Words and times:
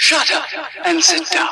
Shut 0.00 0.30
up 0.30 0.44
and 0.84 1.02
sit 1.02 1.26
down. 1.28 1.48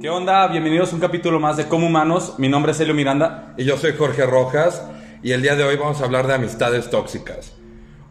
¿Qué 0.00 0.10
onda? 0.10 0.48
Bienvenidos 0.48 0.90
a 0.90 0.96
un 0.96 1.00
capítulo 1.00 1.38
más 1.38 1.56
de 1.56 1.68
Como 1.68 1.86
Humanos. 1.86 2.34
Mi 2.38 2.48
nombre 2.48 2.72
es 2.72 2.80
Elio 2.80 2.92
Miranda. 2.92 3.54
Y 3.56 3.64
yo 3.64 3.76
soy 3.78 3.94
Jorge 3.96 4.26
Rojas 4.26 4.82
y 5.22 5.30
el 5.30 5.42
día 5.42 5.54
de 5.54 5.62
hoy 5.62 5.76
vamos 5.76 6.00
a 6.00 6.04
hablar 6.04 6.26
de 6.26 6.34
amistades 6.34 6.90
tóxicas. 6.90 7.52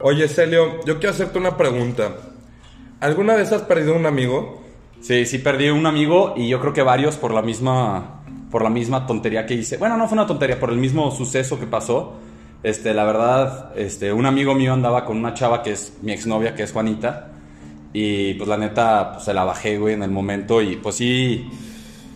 Oye, 0.06 0.28
Celio, 0.28 0.84
yo 0.84 1.00
quiero 1.00 1.12
hacerte 1.12 1.40
una 1.40 1.56
pregunta. 1.56 2.18
¿Alguna 3.00 3.36
vez 3.36 3.54
has 3.54 3.62
perdido 3.62 3.96
un 3.96 4.06
amigo? 4.06 4.62
Sí, 5.00 5.26
sí 5.26 5.38
perdí 5.38 5.70
un 5.70 5.86
amigo 5.86 6.34
y 6.36 6.50
yo 6.50 6.60
creo 6.60 6.74
que 6.74 6.82
varios 6.82 7.16
por 7.16 7.34
la 7.34 7.42
misma 7.42 8.22
por 8.52 8.64
la 8.64 8.70
misma 8.70 9.08
tontería 9.08 9.46
que 9.46 9.54
hice. 9.54 9.78
Bueno, 9.78 9.96
no 9.96 10.10
fue 10.10 10.18
una 10.18 10.28
tontería, 10.28 10.60
por 10.60 10.72
el 10.72 10.78
mismo 10.78 11.10
suceso 11.10 11.58
que 11.58 11.68
pasó. 11.68 12.16
Este, 12.64 12.94
la 12.94 13.06
verdad, 13.06 13.72
este, 13.78 14.12
un 14.12 14.26
amigo 14.26 14.54
mío 14.54 14.74
andaba 14.74 15.06
con 15.06 15.16
una 15.16 15.34
chava 15.34 15.64
que 15.64 15.72
es 15.72 15.98
mi 16.02 16.12
exnovia, 16.12 16.54
que 16.54 16.64
es 16.64 16.74
Juanita. 16.74 17.32
Y 17.94 18.34
pues 18.34 18.50
la 18.50 18.58
neta, 18.58 19.14
pues 19.14 19.24
se 19.24 19.34
la 19.34 19.46
bajé, 19.46 19.78
güey, 19.78 19.94
en 19.94 20.04
el 20.04 20.12
momento. 20.12 20.62
Y 20.62 20.76
pues 20.76 20.96
sí, 20.96 21.50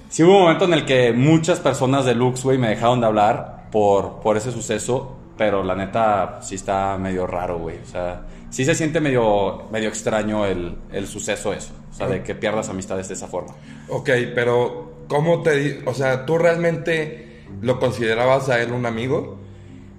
sí 0.09 0.23
hubo 0.23 0.35
un 0.35 0.41
momento 0.41 0.65
en 0.65 0.73
el 0.73 0.83
que 0.83 1.13
muchas 1.13 1.61
personas 1.61 2.03
de 2.03 2.15
Lux, 2.15 2.43
güey, 2.43 2.57
me 2.57 2.67
dejaron 2.67 2.99
de 2.99 3.05
hablar 3.05 3.69
por, 3.71 4.19
por 4.19 4.35
ese 4.35 4.51
suceso. 4.51 5.16
Pero 5.37 5.63
la 5.63 5.75
neta, 5.75 6.39
sí 6.41 6.55
está 6.55 6.97
medio 6.97 7.27
raro, 7.27 7.59
güey. 7.59 7.77
O 7.77 7.85
sea, 7.85 8.25
sí 8.49 8.65
se 8.65 8.75
siente 8.75 8.99
medio, 8.99 9.67
medio 9.71 9.89
extraño 9.89 10.45
el, 10.45 10.77
el 10.91 11.07
suceso 11.07 11.53
eso. 11.53 11.73
O 11.91 11.93
sea, 11.93 12.07
de 12.07 12.23
que 12.23 12.35
pierdas 12.35 12.69
amistades 12.69 13.07
de 13.07 13.13
esa 13.13 13.27
forma. 13.27 13.55
Ok, 13.89 14.09
pero 14.33 15.05
¿cómo 15.07 15.41
te... 15.43 15.83
O 15.85 15.93
sea, 15.93 16.25
¿tú 16.25 16.37
realmente 16.37 17.43
lo 17.61 17.79
considerabas 17.79 18.49
a 18.49 18.61
él 18.61 18.71
un 18.71 18.85
amigo? 18.85 19.39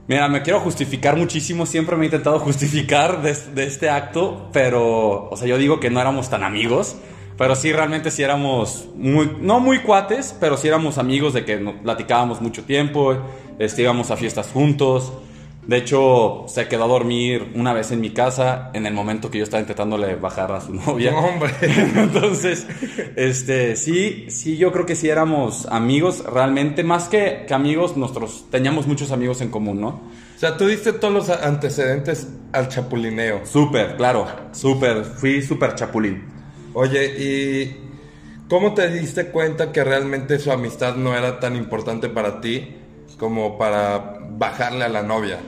Mira, 0.08 0.26
me 0.28 0.42
quiero 0.42 0.60
justificar 0.60 1.16
muchísimo, 1.16 1.66
siempre 1.66 1.96
me 1.96 2.04
he 2.04 2.06
intentado 2.06 2.38
justificar 2.40 3.22
de, 3.22 3.34
de 3.54 3.64
este 3.64 3.90
acto, 3.90 4.48
pero, 4.52 5.28
o 5.28 5.36
sea, 5.36 5.46
yo 5.46 5.58
digo 5.58 5.80
que 5.80 5.90
no 5.90 6.00
éramos 6.00 6.30
tan 6.30 6.42
amigos, 6.42 6.96
pero 7.36 7.54
sí, 7.54 7.72
realmente 7.72 8.10
sí 8.10 8.22
éramos 8.22 8.88
muy, 8.96 9.36
no 9.40 9.60
muy 9.60 9.78
cuates, 9.80 10.34
pero 10.40 10.56
sí 10.56 10.66
éramos 10.66 10.98
amigos 10.98 11.34
de 11.34 11.44
que 11.44 11.56
platicábamos 11.58 12.40
mucho 12.40 12.64
tiempo, 12.64 13.16
este, 13.58 13.82
íbamos 13.82 14.10
a 14.10 14.16
fiestas 14.16 14.48
juntos. 14.48 15.12
De 15.68 15.76
hecho, 15.76 16.46
se 16.48 16.66
quedó 16.66 16.84
a 16.84 16.88
dormir 16.88 17.52
una 17.54 17.74
vez 17.74 17.92
en 17.92 18.00
mi 18.00 18.08
casa 18.08 18.70
en 18.72 18.86
el 18.86 18.94
momento 18.94 19.30
que 19.30 19.36
yo 19.36 19.44
estaba 19.44 19.60
intentándole 19.60 20.14
bajar 20.16 20.50
a 20.50 20.62
su 20.62 20.72
novia. 20.86 21.10
No, 21.10 21.18
hombre. 21.18 21.50
Entonces, 21.60 22.66
este, 23.16 23.76
sí, 23.76 24.24
sí, 24.30 24.56
yo 24.56 24.72
creo 24.72 24.86
que 24.86 24.96
sí 24.96 25.10
éramos 25.10 25.66
amigos, 25.66 26.24
realmente, 26.24 26.84
más 26.84 27.08
que, 27.08 27.44
que 27.46 27.52
amigos, 27.52 27.98
nosotros 27.98 28.46
teníamos 28.50 28.86
muchos 28.86 29.12
amigos 29.12 29.42
en 29.42 29.50
común, 29.50 29.78
¿no? 29.78 29.88
O 29.88 30.38
sea, 30.38 30.56
tú 30.56 30.66
diste 30.66 30.94
todos 30.94 31.12
los 31.12 31.28
antecedentes 31.28 32.28
al 32.52 32.70
chapulineo. 32.70 33.44
Súper, 33.44 33.98
claro, 33.98 34.26
súper, 34.52 35.04
fui 35.04 35.42
súper 35.42 35.74
chapulín. 35.74 36.24
Oye, 36.72 37.04
¿y 37.18 37.76
cómo 38.48 38.72
te 38.72 38.88
diste 38.88 39.26
cuenta 39.26 39.70
que 39.70 39.84
realmente 39.84 40.38
su 40.38 40.50
amistad 40.50 40.94
no 40.94 41.14
era 41.14 41.40
tan 41.40 41.56
importante 41.56 42.08
para 42.08 42.40
ti 42.40 42.74
como 43.18 43.58
para 43.58 44.16
bajarle 44.30 44.84
a 44.84 44.88
la 44.88 45.02
novia? 45.02 45.38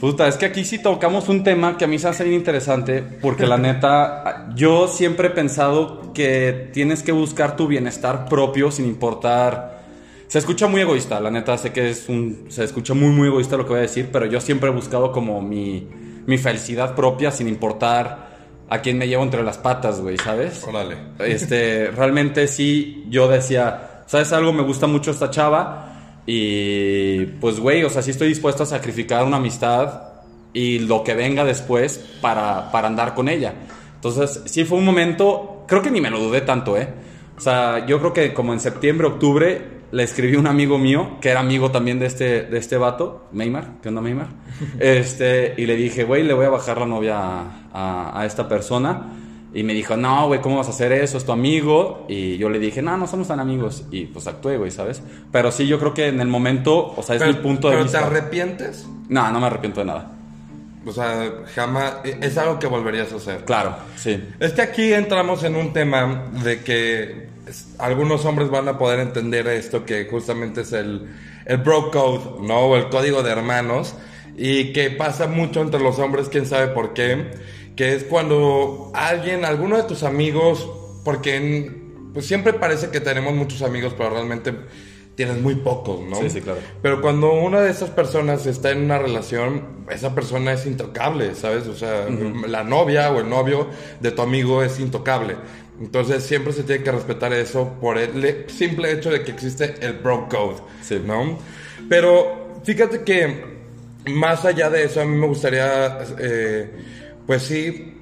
Puta, 0.00 0.26
es 0.28 0.36
que 0.36 0.46
aquí 0.46 0.64
sí 0.64 0.78
tocamos 0.78 1.28
un 1.28 1.44
tema 1.44 1.76
que 1.76 1.84
a 1.84 1.88
mí 1.88 1.98
se 1.98 2.08
hace 2.08 2.24
bien 2.24 2.36
interesante, 2.36 3.02
porque 3.02 3.46
la 3.46 3.58
neta, 3.58 4.48
yo 4.54 4.88
siempre 4.88 5.28
he 5.28 5.30
pensado 5.30 6.12
que 6.14 6.70
tienes 6.72 7.02
que 7.02 7.12
buscar 7.12 7.54
tu 7.56 7.66
bienestar 7.66 8.26
propio 8.26 8.70
sin 8.70 8.86
importar... 8.86 9.78
Se 10.26 10.38
escucha 10.38 10.68
muy 10.68 10.80
egoísta, 10.80 11.20
la 11.20 11.30
neta, 11.30 11.58
sé 11.58 11.72
que 11.72 11.90
es 11.90 12.08
un... 12.08 12.46
Se 12.48 12.64
escucha 12.64 12.94
muy, 12.94 13.08
muy 13.08 13.28
egoísta 13.28 13.56
lo 13.56 13.64
que 13.64 13.70
voy 13.70 13.78
a 13.80 13.82
decir, 13.82 14.08
pero 14.10 14.24
yo 14.26 14.40
siempre 14.40 14.70
he 14.70 14.72
buscado 14.72 15.12
como 15.12 15.42
mi, 15.42 15.86
mi 16.24 16.38
felicidad 16.38 16.94
propia 16.94 17.30
sin 17.30 17.48
importar 17.48 18.30
a 18.70 18.80
quién 18.80 18.96
me 18.96 19.08
llevo 19.08 19.24
entre 19.24 19.42
las 19.42 19.58
patas, 19.58 20.00
güey, 20.00 20.16
¿sabes? 20.16 20.64
Órale. 20.66 20.96
Este, 21.18 21.90
realmente 21.90 22.46
sí, 22.46 23.04
yo 23.10 23.28
decía, 23.28 24.04
¿sabes 24.06 24.32
algo? 24.32 24.52
Me 24.52 24.62
gusta 24.62 24.86
mucho 24.86 25.10
esta 25.10 25.28
chava. 25.28 25.89
Y 26.32 27.26
pues, 27.40 27.58
güey, 27.58 27.82
o 27.82 27.90
sea, 27.90 28.02
sí 28.02 28.12
estoy 28.12 28.28
dispuesto 28.28 28.62
a 28.62 28.66
sacrificar 28.66 29.24
una 29.24 29.38
amistad 29.38 30.02
y 30.52 30.78
lo 30.78 31.02
que 31.02 31.14
venga 31.14 31.44
después 31.44 31.98
para, 32.20 32.70
para 32.70 32.86
andar 32.86 33.14
con 33.14 33.28
ella. 33.28 33.52
Entonces, 33.96 34.40
sí 34.44 34.64
fue 34.64 34.78
un 34.78 34.84
momento, 34.84 35.64
creo 35.66 35.82
que 35.82 35.90
ni 35.90 36.00
me 36.00 36.08
lo 36.08 36.20
dudé 36.20 36.42
tanto, 36.42 36.76
¿eh? 36.78 36.88
O 37.36 37.40
sea, 37.40 37.84
yo 37.84 37.98
creo 37.98 38.12
que 38.12 38.32
como 38.32 38.52
en 38.52 38.60
septiembre, 38.60 39.08
octubre, 39.08 39.80
le 39.90 40.02
escribí 40.04 40.36
a 40.36 40.38
un 40.38 40.46
amigo 40.46 40.78
mío, 40.78 41.18
que 41.20 41.30
era 41.30 41.40
amigo 41.40 41.72
también 41.72 41.98
de 41.98 42.06
este, 42.06 42.42
de 42.42 42.58
este 42.58 42.76
vato, 42.76 43.26
Neymar, 43.32 43.80
¿qué 43.82 43.88
onda 43.88 44.00
Neymar? 44.00 44.28
Este, 44.78 45.54
y 45.56 45.66
le 45.66 45.74
dije, 45.74 46.04
güey, 46.04 46.22
le 46.22 46.32
voy 46.34 46.46
a 46.46 46.50
bajar 46.50 46.78
la 46.78 46.86
novia 46.86 47.18
a, 47.18 47.42
a- 47.72 48.20
a 48.20 48.24
esta 48.24 48.48
persona. 48.48 49.16
Y 49.52 49.64
me 49.64 49.74
dijo, 49.74 49.96
no, 49.96 50.28
güey, 50.28 50.40
¿cómo 50.40 50.58
vas 50.58 50.68
a 50.68 50.70
hacer 50.70 50.92
eso? 50.92 51.18
Es 51.18 51.24
tu 51.24 51.32
amigo. 51.32 52.06
Y 52.08 52.36
yo 52.38 52.48
le 52.48 52.58
dije, 52.58 52.82
no, 52.82 52.96
no 52.96 53.06
somos 53.06 53.28
tan 53.28 53.40
amigos. 53.40 53.84
Y 53.90 54.06
pues 54.06 54.26
actué, 54.26 54.58
güey, 54.58 54.70
¿sabes? 54.70 55.02
Pero 55.32 55.50
sí, 55.50 55.66
yo 55.66 55.78
creo 55.78 55.92
que 55.92 56.06
en 56.06 56.20
el 56.20 56.28
momento, 56.28 56.94
o 56.96 57.02
sea, 57.02 57.16
es 57.16 57.26
mi 57.26 57.32
punto 57.34 57.68
de 57.68 57.74
pero 57.74 57.84
vista. 57.84 57.98
¿te 57.98 58.04
arrepientes? 58.04 58.86
No, 59.08 59.30
no 59.32 59.40
me 59.40 59.46
arrepiento 59.46 59.80
de 59.80 59.86
nada. 59.86 60.12
O 60.86 60.92
sea, 60.92 61.32
jamás... 61.54 61.94
Es 62.04 62.38
algo 62.38 62.58
que 62.58 62.66
volverías 62.68 63.12
a 63.12 63.16
hacer. 63.16 63.44
Claro, 63.44 63.76
sí. 63.96 64.22
Es 64.38 64.52
que 64.52 64.62
aquí 64.62 64.92
entramos 64.92 65.42
en 65.42 65.56
un 65.56 65.72
tema 65.72 66.30
de 66.44 66.60
que 66.60 67.28
algunos 67.78 68.24
hombres 68.24 68.50
van 68.50 68.68
a 68.68 68.78
poder 68.78 69.00
entender 69.00 69.48
esto, 69.48 69.84
que 69.84 70.06
justamente 70.08 70.60
es 70.62 70.72
el, 70.72 71.08
el 71.44 71.56
bro 71.58 71.90
code, 71.90 72.46
¿no? 72.46 72.60
O 72.60 72.76
el 72.76 72.88
código 72.88 73.22
de 73.22 73.32
hermanos, 73.32 73.94
y 74.36 74.72
que 74.72 74.90
pasa 74.90 75.26
mucho 75.26 75.60
entre 75.60 75.80
los 75.80 75.98
hombres, 75.98 76.28
quién 76.28 76.46
sabe 76.46 76.68
por 76.68 76.94
qué, 76.94 77.32
que 77.76 77.94
es 77.94 78.04
cuando 78.04 78.90
alguien, 78.94 79.44
alguno 79.44 79.76
de 79.76 79.84
tus 79.84 80.02
amigos, 80.02 80.68
porque 81.04 81.36
en- 81.36 82.10
pues 82.12 82.26
siempre 82.26 82.52
parece 82.52 82.90
que 82.90 83.00
tenemos 83.00 83.34
muchos 83.34 83.62
amigos, 83.62 83.94
pero 83.96 84.10
realmente 84.10 84.52
tienes 85.14 85.38
muy 85.40 85.54
pocos, 85.56 86.00
¿no? 86.00 86.16
Sí, 86.16 86.30
sí, 86.30 86.40
claro. 86.40 86.58
Pero 86.82 87.00
cuando 87.02 87.32
una 87.32 87.60
de 87.60 87.70
esas 87.70 87.90
personas 87.90 88.46
está 88.46 88.70
en 88.70 88.82
una 88.84 88.98
relación, 88.98 89.84
esa 89.90 90.14
persona 90.14 90.52
es 90.52 90.66
intocable, 90.66 91.34
¿sabes? 91.34 91.66
O 91.66 91.74
sea, 91.74 92.06
la 92.48 92.64
novia 92.64 93.10
o 93.12 93.20
el 93.20 93.28
novio 93.28 93.68
de 94.00 94.10
tu 94.12 94.22
amigo 94.22 94.62
es 94.62 94.80
intocable. 94.80 95.36
Entonces 95.80 96.22
siempre 96.24 96.52
se 96.52 96.62
tiene 96.62 96.82
que 96.82 96.92
respetar 96.92 97.32
eso 97.32 97.74
por 97.80 97.96
el 97.98 98.20
le- 98.20 98.48
simple 98.48 98.92
hecho 98.92 99.10
de 99.10 99.22
que 99.22 99.30
existe 99.32 99.74
el 99.80 99.94
bro 99.94 100.26
code, 100.28 100.56
Sí. 100.82 101.00
¿no? 101.04 101.38
Pero 101.88 102.60
fíjate 102.64 103.02
que 103.02 103.44
más 104.06 104.44
allá 104.44 104.70
de 104.70 104.84
eso, 104.84 105.00
a 105.00 105.04
mí 105.04 105.16
me 105.16 105.26
gustaría, 105.26 105.98
eh, 106.18 106.70
pues 107.26 107.42
sí, 107.42 107.94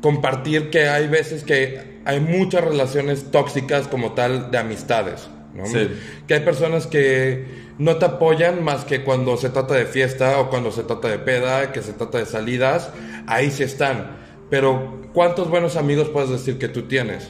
compartir 0.00 0.70
que 0.70 0.88
hay 0.88 1.08
veces 1.08 1.44
que 1.44 1.96
hay 2.04 2.20
muchas 2.20 2.64
relaciones 2.64 3.30
tóxicas 3.30 3.88
como 3.88 4.12
tal 4.12 4.50
de 4.50 4.58
amistades, 4.58 5.28
¿no? 5.54 5.66
Sí. 5.66 5.88
Que 6.26 6.34
hay 6.34 6.40
personas 6.40 6.86
que 6.86 7.66
no 7.78 7.96
te 7.96 8.06
apoyan 8.06 8.62
más 8.62 8.84
que 8.84 9.02
cuando 9.02 9.36
se 9.36 9.50
trata 9.50 9.74
de 9.74 9.86
fiesta 9.86 10.40
o 10.40 10.48
cuando 10.48 10.70
se 10.70 10.84
trata 10.84 11.08
de 11.08 11.18
peda, 11.18 11.72
que 11.72 11.82
se 11.82 11.92
trata 11.92 12.18
de 12.18 12.26
salidas, 12.26 12.90
ahí 13.26 13.50
sí 13.50 13.64
están. 13.64 14.16
Pero 14.48 15.08
¿cuántos 15.12 15.50
buenos 15.50 15.76
amigos 15.76 16.08
puedes 16.08 16.30
decir 16.30 16.58
que 16.58 16.68
tú 16.68 16.82
tienes? 16.82 17.28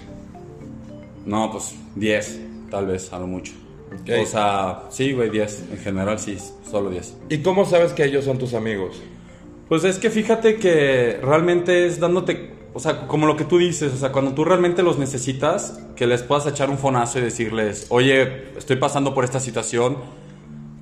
No, 1.24 1.50
pues 1.50 1.74
10, 1.94 2.40
tal 2.70 2.86
vez, 2.86 3.12
a 3.12 3.18
lo 3.18 3.26
mucho. 3.26 3.52
Ok. 3.86 4.10
O 4.22 4.26
sea, 4.26 4.82
sí, 4.90 5.12
güey, 5.12 5.30
10. 5.30 5.64
En 5.72 5.78
general, 5.78 6.18
sí, 6.18 6.36
solo 6.70 6.90
10. 6.90 7.14
¿Y 7.30 7.38
cómo 7.38 7.64
sabes 7.64 7.92
que 7.92 8.04
ellos 8.04 8.24
son 8.24 8.38
tus 8.38 8.54
amigos? 8.54 9.02
Pues 9.68 9.82
es 9.82 9.98
que 9.98 10.10
fíjate 10.10 10.56
que 10.56 11.18
realmente 11.20 11.86
es 11.86 11.98
dándote, 11.98 12.54
o 12.72 12.78
sea, 12.78 13.08
como 13.08 13.26
lo 13.26 13.36
que 13.36 13.44
tú 13.44 13.58
dices, 13.58 13.92
o 13.92 13.96
sea, 13.96 14.12
cuando 14.12 14.32
tú 14.32 14.44
realmente 14.44 14.84
los 14.84 14.96
necesitas, 14.96 15.80
que 15.96 16.06
les 16.06 16.22
puedas 16.22 16.46
echar 16.46 16.70
un 16.70 16.78
fonazo 16.78 17.18
y 17.18 17.22
decirles, 17.22 17.86
oye, 17.88 18.56
estoy 18.56 18.76
pasando 18.76 19.12
por 19.12 19.24
esta 19.24 19.40
situación, 19.40 19.96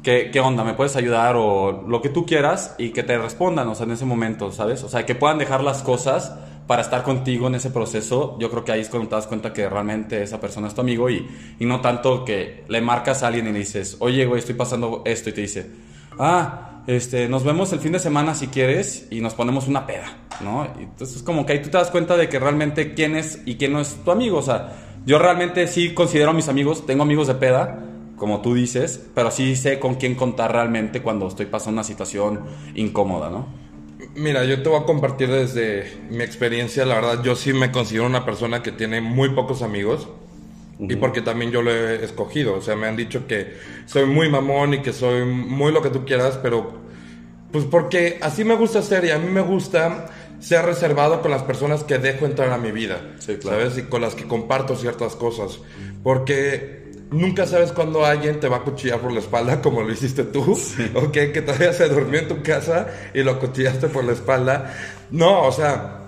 ¿qué, 0.02 0.28
qué 0.30 0.40
onda? 0.40 0.64
¿Me 0.64 0.74
puedes 0.74 0.96
ayudar? 0.96 1.36
O 1.36 1.84
lo 1.88 2.02
que 2.02 2.10
tú 2.10 2.26
quieras 2.26 2.74
y 2.76 2.90
que 2.90 3.02
te 3.02 3.16
respondan, 3.16 3.68
o 3.68 3.74
sea, 3.74 3.86
en 3.86 3.92
ese 3.92 4.04
momento, 4.04 4.52
¿sabes? 4.52 4.84
O 4.84 4.90
sea, 4.90 5.06
que 5.06 5.14
puedan 5.14 5.38
dejar 5.38 5.64
las 5.64 5.82
cosas 5.82 6.34
para 6.66 6.82
estar 6.82 7.04
contigo 7.04 7.46
en 7.46 7.54
ese 7.54 7.70
proceso. 7.70 8.36
Yo 8.38 8.50
creo 8.50 8.64
que 8.64 8.72
ahí 8.72 8.80
es 8.80 8.90
cuando 8.90 9.08
te 9.08 9.14
das 9.14 9.26
cuenta 9.26 9.54
que 9.54 9.66
realmente 9.66 10.22
esa 10.22 10.40
persona 10.40 10.68
es 10.68 10.74
tu 10.74 10.82
amigo 10.82 11.08
y, 11.08 11.26
y 11.58 11.64
no 11.64 11.80
tanto 11.80 12.26
que 12.26 12.64
le 12.68 12.82
marcas 12.82 13.22
a 13.22 13.28
alguien 13.28 13.48
y 13.48 13.52
le 13.52 13.60
dices, 13.60 13.96
oye, 14.00 14.26
güey, 14.26 14.40
estoy 14.40 14.56
pasando 14.56 15.00
esto 15.06 15.30
y 15.30 15.32
te 15.32 15.40
dice, 15.40 15.70
ah, 16.18 16.73
este, 16.86 17.28
nos 17.28 17.44
vemos 17.44 17.72
el 17.72 17.80
fin 17.80 17.92
de 17.92 17.98
semana 17.98 18.34
si 18.34 18.48
quieres 18.48 19.06
y 19.10 19.20
nos 19.20 19.34
ponemos 19.34 19.68
una 19.68 19.86
peda, 19.86 20.16
¿no? 20.42 20.66
Entonces 20.78 21.22
como 21.22 21.46
que 21.46 21.54
ahí 21.54 21.62
tú 21.62 21.70
te 21.70 21.78
das 21.78 21.90
cuenta 21.90 22.16
de 22.16 22.28
que 22.28 22.38
realmente 22.38 22.94
quién 22.94 23.16
es 23.16 23.40
y 23.46 23.56
quién 23.56 23.72
no 23.72 23.80
es 23.80 23.96
tu 24.04 24.10
amigo, 24.10 24.38
o 24.38 24.42
sea, 24.42 24.76
yo 25.06 25.18
realmente 25.18 25.66
sí 25.66 25.94
considero 25.94 26.30
a 26.30 26.34
mis 26.34 26.48
amigos, 26.48 26.86
tengo 26.86 27.02
amigos 27.02 27.26
de 27.26 27.34
peda, 27.34 27.84
como 28.16 28.40
tú 28.40 28.54
dices, 28.54 29.04
pero 29.14 29.30
sí 29.30 29.56
sé 29.56 29.78
con 29.78 29.96
quién 29.96 30.14
contar 30.14 30.52
realmente 30.52 31.02
cuando 31.02 31.26
estoy 31.28 31.46
pasando 31.46 31.74
una 31.74 31.84
situación 31.84 32.40
incómoda, 32.74 33.30
¿no? 33.30 33.46
Mira, 34.14 34.44
yo 34.44 34.62
te 34.62 34.68
voy 34.68 34.80
a 34.80 34.84
compartir 34.84 35.28
desde 35.30 35.90
mi 36.10 36.22
experiencia, 36.22 36.84
la 36.84 36.94
verdad, 36.94 37.22
yo 37.22 37.34
sí 37.34 37.52
me 37.52 37.72
considero 37.72 38.06
una 38.06 38.24
persona 38.24 38.62
que 38.62 38.70
tiene 38.70 39.00
muy 39.00 39.30
pocos 39.30 39.62
amigos. 39.62 40.08
Y 40.78 40.96
porque 40.96 41.22
también 41.22 41.50
yo 41.50 41.62
lo 41.62 41.70
he 41.70 42.04
escogido. 42.04 42.54
O 42.54 42.60
sea, 42.60 42.76
me 42.76 42.86
han 42.86 42.96
dicho 42.96 43.26
que 43.26 43.54
soy 43.86 44.06
muy 44.06 44.28
mamón 44.28 44.74
y 44.74 44.78
que 44.82 44.92
soy 44.92 45.24
muy 45.24 45.72
lo 45.72 45.82
que 45.82 45.90
tú 45.90 46.04
quieras, 46.04 46.38
pero 46.42 46.82
pues 47.52 47.64
porque 47.64 48.18
así 48.20 48.44
me 48.44 48.56
gusta 48.56 48.82
ser 48.82 49.04
y 49.04 49.10
a 49.10 49.18
mí 49.18 49.30
me 49.30 49.40
gusta 49.40 50.06
ser 50.40 50.64
reservado 50.64 51.22
con 51.22 51.30
las 51.30 51.42
personas 51.44 51.84
que 51.84 51.98
dejo 51.98 52.26
entrar 52.26 52.50
a 52.50 52.58
mi 52.58 52.72
vida. 52.72 53.14
Sí, 53.20 53.36
claro. 53.36 53.58
¿Sabes? 53.60 53.78
Y 53.78 53.82
con 53.82 54.02
las 54.02 54.14
que 54.14 54.24
comparto 54.24 54.74
ciertas 54.74 55.14
cosas. 55.14 55.60
Porque 56.02 56.90
nunca 57.10 57.46
sabes 57.46 57.72
cuándo 57.72 58.04
alguien 58.04 58.40
te 58.40 58.48
va 58.48 58.56
a 58.58 58.62
cuchillar 58.62 59.00
por 59.00 59.12
la 59.12 59.20
espalda 59.20 59.60
como 59.62 59.82
lo 59.82 59.92
hiciste 59.92 60.24
tú. 60.24 60.58
¿Ok? 60.94 61.12
Que 61.12 61.42
todavía 61.42 61.72
se 61.72 61.88
durmió 61.88 62.20
en 62.20 62.28
tu 62.28 62.42
casa 62.42 62.88
y 63.14 63.22
lo 63.22 63.38
cuchillaste 63.38 63.88
por 63.88 64.04
la 64.04 64.12
espalda. 64.12 64.74
No, 65.12 65.42
o 65.44 65.52
sea 65.52 66.03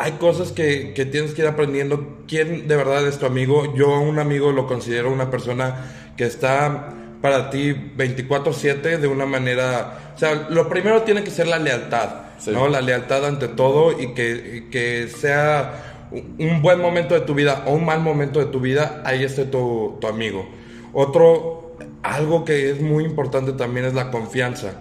hay 0.00 0.12
cosas 0.12 0.50
que, 0.50 0.94
que, 0.94 1.04
tienes 1.04 1.34
que 1.34 1.42
ir 1.42 1.48
aprendiendo. 1.48 2.24
¿Quién 2.26 2.66
de 2.68 2.74
verdad 2.74 3.06
es 3.06 3.18
tu 3.18 3.26
amigo? 3.26 3.74
Yo 3.74 3.94
a 3.94 4.00
un 4.00 4.18
amigo 4.18 4.50
lo 4.50 4.66
considero 4.66 5.12
una 5.12 5.30
persona 5.30 6.14
que 6.16 6.24
está 6.24 6.94
para 7.20 7.50
ti 7.50 7.74
24/7 7.96 8.98
de 8.98 9.06
una 9.06 9.26
manera... 9.26 10.12
O 10.16 10.18
sea, 10.18 10.46
lo 10.48 10.70
primero 10.70 11.02
tiene 11.02 11.22
que 11.22 11.30
ser 11.30 11.46
la 11.48 11.58
lealtad, 11.58 12.08
Sí. 12.38 12.50
¿no? 12.50 12.68
La 12.68 12.80
lealtad 12.80 13.26
ante 13.26 13.48
todo 13.48 14.00
y 14.00 14.14
que, 14.14 14.62
y 14.66 14.70
que 14.70 15.08
sea 15.08 16.06
un 16.38 16.62
buen 16.62 16.80
momento 16.80 17.12
de 17.14 17.20
tu 17.20 17.34
vida 17.34 17.64
o 17.66 17.74
un 17.74 17.84
mal 17.84 18.00
momento 18.00 18.38
de 18.40 18.46
tu 18.46 18.58
vida, 18.58 19.02
ahí 19.04 19.22
esté 19.22 19.44
tu, 19.44 19.98
tu 20.00 20.06
amigo. 20.06 20.48
Otro, 20.94 21.76
algo 22.02 22.46
que 22.46 22.70
es 22.70 22.80
muy 22.80 23.04
importante 23.04 23.52
también 23.52 23.84
es 23.84 23.92
la 23.92 24.10
confianza 24.10 24.80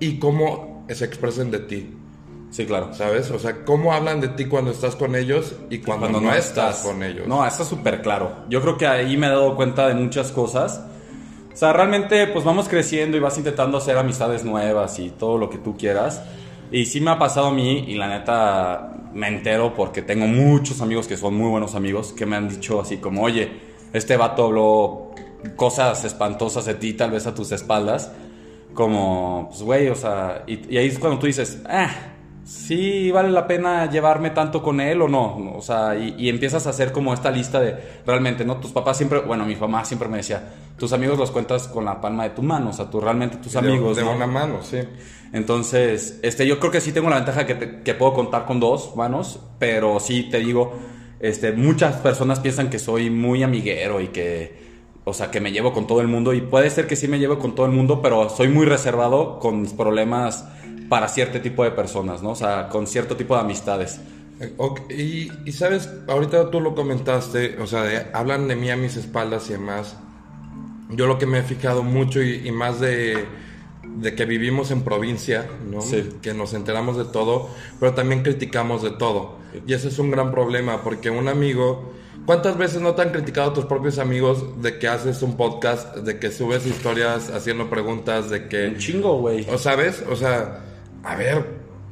y 0.00 0.18
cómo 0.18 0.86
se 0.88 1.04
expresen 1.04 1.50
de 1.50 1.58
ti. 1.58 1.94
Sí, 2.50 2.64
claro. 2.66 2.94
¿Sabes? 2.94 3.30
O 3.30 3.38
sea, 3.38 3.64
cómo 3.64 3.92
hablan 3.92 4.20
de 4.20 4.28
ti 4.28 4.46
cuando 4.46 4.70
estás 4.70 4.96
con 4.96 5.14
ellos 5.14 5.54
y 5.70 5.78
cuando, 5.78 6.08
no, 6.08 6.32
estás, 6.32 6.80
con 6.80 7.02
ellos. 7.02 7.26
No, 7.26 7.46
eso 7.46 7.62
es 7.62 7.68
súper 7.68 8.02
claro. 8.02 8.44
Yo 8.48 8.60
creo 8.62 8.78
que 8.78 8.86
ahí 8.86 9.16
me 9.16 9.26
he 9.26 9.30
dado 9.30 9.54
cuenta 9.54 9.88
de 9.88 9.94
muchas 9.94 10.32
cosas. 10.32 10.82
O 11.52 11.56
sea, 11.56 11.72
realmente 11.72 12.26
pues 12.28 12.44
vamos 12.44 12.68
creciendo 12.68 13.16
y 13.16 13.20
vas 13.20 13.36
intentando 13.36 13.78
hacer 13.78 13.96
amistades 13.98 14.44
nuevas 14.44 14.98
y 14.98 15.10
todo 15.10 15.38
lo 15.38 15.50
que 15.50 15.58
tú 15.58 15.76
quieras. 15.76 16.22
Y 16.70 16.86
sí 16.86 17.00
me 17.00 17.10
ha 17.10 17.18
pasado 17.18 17.48
a 17.48 17.52
mí 17.52 17.84
y 17.88 17.94
la 17.94 18.08
neta 18.08 18.92
me 19.12 19.28
entero 19.28 19.74
porque 19.74 20.02
tengo 20.02 20.26
muchos 20.26 20.80
amigos 20.80 21.06
que 21.08 21.16
son 21.16 21.34
muy 21.34 21.50
buenos 21.50 21.74
amigos 21.74 22.12
que 22.12 22.26
me 22.26 22.36
han 22.36 22.48
dicho 22.48 22.80
así 22.80 22.98
como, 22.98 23.22
oye, 23.22 23.50
este 23.92 24.16
vato 24.16 24.44
habló 24.44 25.10
cosas 25.56 26.04
espantosas 26.04 26.66
de 26.66 26.74
ti 26.74 26.92
tal 26.94 27.10
vez 27.10 27.26
a 27.26 27.34
tus 27.34 27.52
espaldas. 27.52 28.12
Como, 28.74 29.48
pues 29.48 29.62
güey, 29.62 29.88
o 29.88 29.94
sea, 29.94 30.44
y, 30.46 30.72
y 30.72 30.78
ahí 30.78 30.86
es 30.86 30.98
cuando 30.98 31.18
tú 31.18 31.26
dices, 31.26 31.60
ah, 31.68 31.90
sí 32.48 33.10
vale 33.10 33.30
la 33.30 33.46
pena 33.46 33.90
llevarme 33.90 34.30
tanto 34.30 34.62
con 34.62 34.80
él 34.80 35.02
o 35.02 35.08
no. 35.08 35.52
O 35.54 35.60
sea, 35.60 35.96
y, 35.96 36.14
y, 36.18 36.28
empiezas 36.30 36.66
a 36.66 36.70
hacer 36.70 36.92
como 36.92 37.12
esta 37.12 37.30
lista 37.30 37.60
de 37.60 37.76
realmente, 38.06 38.44
¿no? 38.44 38.56
Tus 38.56 38.72
papás 38.72 38.96
siempre, 38.96 39.20
bueno, 39.20 39.44
mi 39.44 39.54
mamá 39.54 39.84
siempre 39.84 40.08
me 40.08 40.16
decía, 40.16 40.54
tus 40.78 40.92
amigos 40.94 41.18
los 41.18 41.30
cuentas 41.30 41.68
con 41.68 41.84
la 41.84 42.00
palma 42.00 42.24
de 42.24 42.30
tu 42.30 42.42
mano, 42.42 42.70
o 42.70 42.72
sea, 42.72 42.88
tú 42.88 43.00
realmente 43.00 43.36
tus 43.36 43.54
amigos. 43.56 43.96
De, 43.96 44.02
de 44.02 44.08
¿no? 44.08 44.16
una 44.16 44.26
mano, 44.26 44.62
sí. 44.62 44.78
Entonces, 45.32 46.20
este, 46.22 46.46
yo 46.46 46.58
creo 46.58 46.72
que 46.72 46.80
sí 46.80 46.92
tengo 46.92 47.10
la 47.10 47.16
ventaja 47.16 47.44
que, 47.44 47.54
te, 47.54 47.82
que 47.82 47.94
puedo 47.94 48.14
contar 48.14 48.46
con 48.46 48.60
dos 48.60 48.96
manos, 48.96 49.40
pero 49.58 50.00
sí 50.00 50.28
te 50.30 50.38
digo, 50.38 50.72
este, 51.20 51.52
muchas 51.52 51.96
personas 51.96 52.40
piensan 52.40 52.70
que 52.70 52.78
soy 52.78 53.10
muy 53.10 53.42
amiguero 53.42 54.00
y 54.00 54.08
que 54.08 54.68
o 55.04 55.14
sea, 55.14 55.30
que 55.30 55.40
me 55.40 55.52
llevo 55.52 55.72
con 55.72 55.86
todo 55.86 56.02
el 56.02 56.06
mundo 56.06 56.34
y 56.34 56.42
puede 56.42 56.68
ser 56.68 56.86
que 56.86 56.94
sí 56.94 57.08
me 57.08 57.18
llevo 57.18 57.38
con 57.38 57.54
todo 57.54 57.64
el 57.64 57.72
mundo, 57.72 58.02
pero 58.02 58.28
soy 58.28 58.48
muy 58.48 58.66
reservado 58.66 59.38
con 59.38 59.62
mis 59.62 59.72
problemas 59.72 60.46
para 60.88 61.08
cierto 61.08 61.40
tipo 61.40 61.64
de 61.64 61.70
personas, 61.70 62.22
¿no? 62.22 62.30
O 62.30 62.34
sea, 62.34 62.68
con 62.68 62.86
cierto 62.86 63.16
tipo 63.16 63.34
de 63.34 63.40
amistades. 63.40 64.00
Okay. 64.56 65.30
Y, 65.44 65.48
y, 65.48 65.52
sabes, 65.52 65.90
ahorita 66.06 66.50
tú 66.50 66.60
lo 66.60 66.74
comentaste, 66.74 67.56
o 67.60 67.66
sea, 67.66 67.82
de, 67.82 68.06
hablan 68.12 68.46
de 68.48 68.56
mí 68.56 68.70
a 68.70 68.76
mis 68.76 68.96
espaldas 68.96 69.50
y 69.50 69.54
demás. 69.54 69.96
Yo 70.90 71.06
lo 71.06 71.18
que 71.18 71.26
me 71.26 71.40
he 71.40 71.42
fijado 71.42 71.82
mucho 71.82 72.22
y, 72.22 72.46
y 72.46 72.52
más 72.52 72.80
de, 72.80 73.26
de, 73.82 74.14
que 74.14 74.24
vivimos 74.24 74.70
en 74.70 74.82
provincia, 74.82 75.46
¿no? 75.68 75.80
Sí. 75.80 76.08
Que 76.22 76.34
nos 76.34 76.54
enteramos 76.54 76.96
de 76.96 77.04
todo, 77.04 77.50
pero 77.80 77.94
también 77.94 78.22
criticamos 78.22 78.82
de 78.82 78.90
todo. 78.90 79.38
Y 79.66 79.72
ese 79.72 79.88
es 79.88 79.98
un 79.98 80.10
gran 80.10 80.30
problema 80.30 80.82
porque 80.82 81.10
un 81.10 81.28
amigo 81.28 81.92
¿Cuántas 82.28 82.58
veces 82.58 82.82
no 82.82 82.94
te 82.94 83.00
han 83.00 83.08
criticado 83.08 83.54
tus 83.54 83.64
propios 83.64 83.98
amigos 83.98 84.60
de 84.60 84.78
que 84.78 84.86
haces 84.86 85.22
un 85.22 85.38
podcast, 85.38 85.96
de 85.96 86.18
que 86.18 86.30
subes 86.30 86.66
historias 86.66 87.30
haciendo 87.30 87.70
preguntas, 87.70 88.28
de 88.28 88.48
que... 88.48 88.66
Un 88.66 88.76
chingo, 88.76 89.16
güey. 89.16 89.46
¿O 89.48 89.56
sabes? 89.56 90.04
O 90.10 90.14
sea, 90.14 90.62
a 91.02 91.16
ver, 91.16 91.44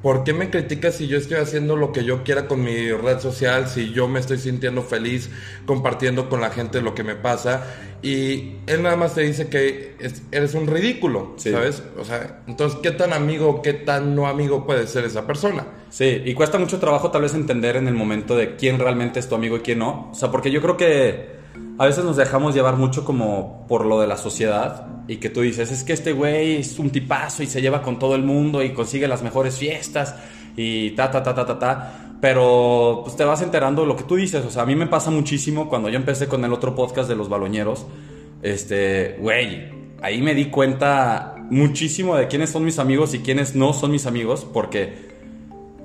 ¿por 0.03 0.25
qué 0.25 0.33
me 0.33 0.51
criticas 0.51 0.97
si 0.97 1.09
yo 1.09 1.19
estoy 1.19 1.39
haciendo 1.39 1.77
lo 1.77 1.93
que 1.93 2.05
yo 2.05 2.23
quiera 2.23 2.47
con 2.47 2.63
mi 2.63 2.93
red 2.93 3.19
social, 3.21 3.69
si 3.69 3.93
yo 3.93 4.09
me 4.09 4.21
estoy 4.21 4.39
sintiendo 4.39 4.83
feliz 4.83 5.31
compartiendo 5.67 6.29
con 6.29 6.41
la 6.41 6.51
gente 6.51 6.81
lo 6.81 6.95
que 6.95 7.03
me 7.03 7.15
pasa? 7.15 7.67
Y 8.03 8.57
él 8.67 8.83
nada 8.83 8.97
más 8.97 9.15
te 9.15 9.23
dice 9.23 9.49
que 9.49 9.97
es, 9.99 10.23
eres 10.31 10.55
un 10.55 10.67
ridículo, 10.67 11.35
sí. 11.39 11.51
¿sabes? 11.51 11.83
O 11.99 12.05
sea, 12.05 12.43
entonces, 12.47 12.79
¿qué 12.83 12.91
tan 12.93 13.13
amigo, 13.13 13.63
qué 13.63 13.73
tan 13.73 14.15
no 14.15 14.29
amigo 14.29 14.67
puede 14.67 14.87
ser 14.87 15.05
esa 15.05 15.27
persona? 15.27 15.67
Sí, 15.91 16.23
y 16.25 16.35
cuesta 16.35 16.59
mucho 16.59 16.79
trabajo 16.79 17.11
tal 17.11 17.23
vez 17.23 17.35
entender 17.35 17.77
en 17.77 17.89
el 17.89 17.95
momento 17.95 18.37
de 18.37 18.57
quién 18.57 18.79
realmente 18.79 19.19
es 19.19 19.29
tu 19.29 19.35
amigo 19.35 19.57
y 19.57 19.61
quién 19.61 19.81
no. 19.81 20.11
O 20.13 20.15
sea, 20.15 20.31
porque 20.31 20.51
yo 20.51 20.61
creo 20.61 20.77
que 20.77 21.37
a 21.79 21.87
veces 21.87 22.05
nos 22.05 22.17
dejamos 22.17 22.55
llevar 22.55 22.77
mucho 22.77 23.05
como 23.05 23.67
por 23.69 23.85
lo 23.85 24.01
de 24.01 24.07
la 24.07 24.17
sociedad 24.17 24.87
y 25.09 25.17
que 25.17 25.29
tú 25.29 25.43
dices, 25.43 25.71
es 25.71 25.85
que 25.85 25.93
este 25.93 26.13
güey 26.13 26.57
es 26.57 26.79
un 26.79 26.91
tipazo 26.91 27.43
y 27.43 27.47
se 27.47 27.61
lleva 27.61 27.83
con 27.83 27.99
todo 27.99 28.15
el 28.15 28.23
mundo 28.23 28.63
y 28.63 28.73
consigue 28.73 29.07
las 29.07 29.23
mejores 29.23 29.59
fiestas 29.59 30.15
y 30.57 30.93
ta, 30.93 31.11
ta, 31.11 31.23
ta, 31.23 31.35
ta, 31.35 31.45
ta, 31.45 31.59
ta. 31.59 32.17
Pero 32.21 33.03
pues 33.05 33.15
te 33.15 33.25
vas 33.25 33.43
enterando 33.43 33.83
de 33.83 33.89
lo 33.89 33.97
que 33.97 34.05
tú 34.05 34.17
dices. 34.17 34.45
O 34.45 34.51
sea, 34.51 34.63
a 34.63 34.67
mí 34.67 34.75
me 34.75 34.87
pasa 34.87 35.11
muchísimo 35.11 35.69
cuando 35.69 35.91
yo 35.91 35.97
empecé 35.97 36.29
con 36.29 36.45
el 36.45 36.53
otro 36.53 36.75
podcast 36.75 37.09
de 37.09 37.15
los 37.15 37.29
baloñeros. 37.29 37.87
Este, 38.43 39.17
güey, 39.21 39.69
ahí 40.01 40.23
me 40.23 40.35
di 40.35 40.47
cuenta 40.47 41.35
muchísimo 41.51 42.17
de 42.17 42.27
quiénes 42.27 42.51
son 42.51 42.65
mis 42.65 42.79
amigos 42.79 43.15
y 43.15 43.21
quiénes 43.21 43.55
no 43.55 43.73
son 43.75 43.91
mis 43.91 44.07
amigos 44.07 44.47
porque 44.51 45.16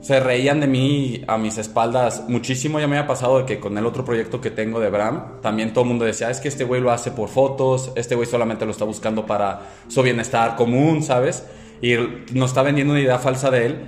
se 0.01 0.19
reían 0.19 0.59
de 0.59 0.68
mí 0.68 1.24
a 1.27 1.38
mis 1.38 1.57
espaldas 1.57 2.25
muchísimo. 2.27 2.80
Ya 2.80 2.88
me 2.88 2.98
había 2.98 3.07
pasado 3.07 3.39
de 3.39 3.45
que 3.45 3.59
con 3.59 3.77
el 3.77 3.86
otro 3.86 4.03
proyecto 4.03 4.42
que 4.42 4.50
tengo 4.50 4.80
de 4.80 4.89
Bram, 4.89 5.42
también 5.42 5.74
todo 5.74 5.83
el 5.83 5.89
mundo 5.89 6.06
decía, 6.06 6.30
es 6.30 6.39
que 6.39 6.48
este 6.48 6.63
güey 6.63 6.81
lo 6.81 6.92
hace 6.92 7.12
por 7.12 7.30
fotos, 7.30 7.92
este 7.95 8.15
güey 8.15 8.27
solamente 8.27 8.65
lo 8.65 8.71
está 8.71 8.86
buscando 8.86 9.25
para 9.25 9.62
su 9.88 10.01
bienestar 10.01 10.56
común, 10.56 11.03
¿sabes? 11.03 11.45
Y 11.81 11.94
nos 12.33 12.50
está 12.50 12.63
vendiendo 12.63 12.94
una 12.94 13.01
idea 13.01 13.19
falsa 13.19 13.51
de 13.51 13.65
él. 13.65 13.80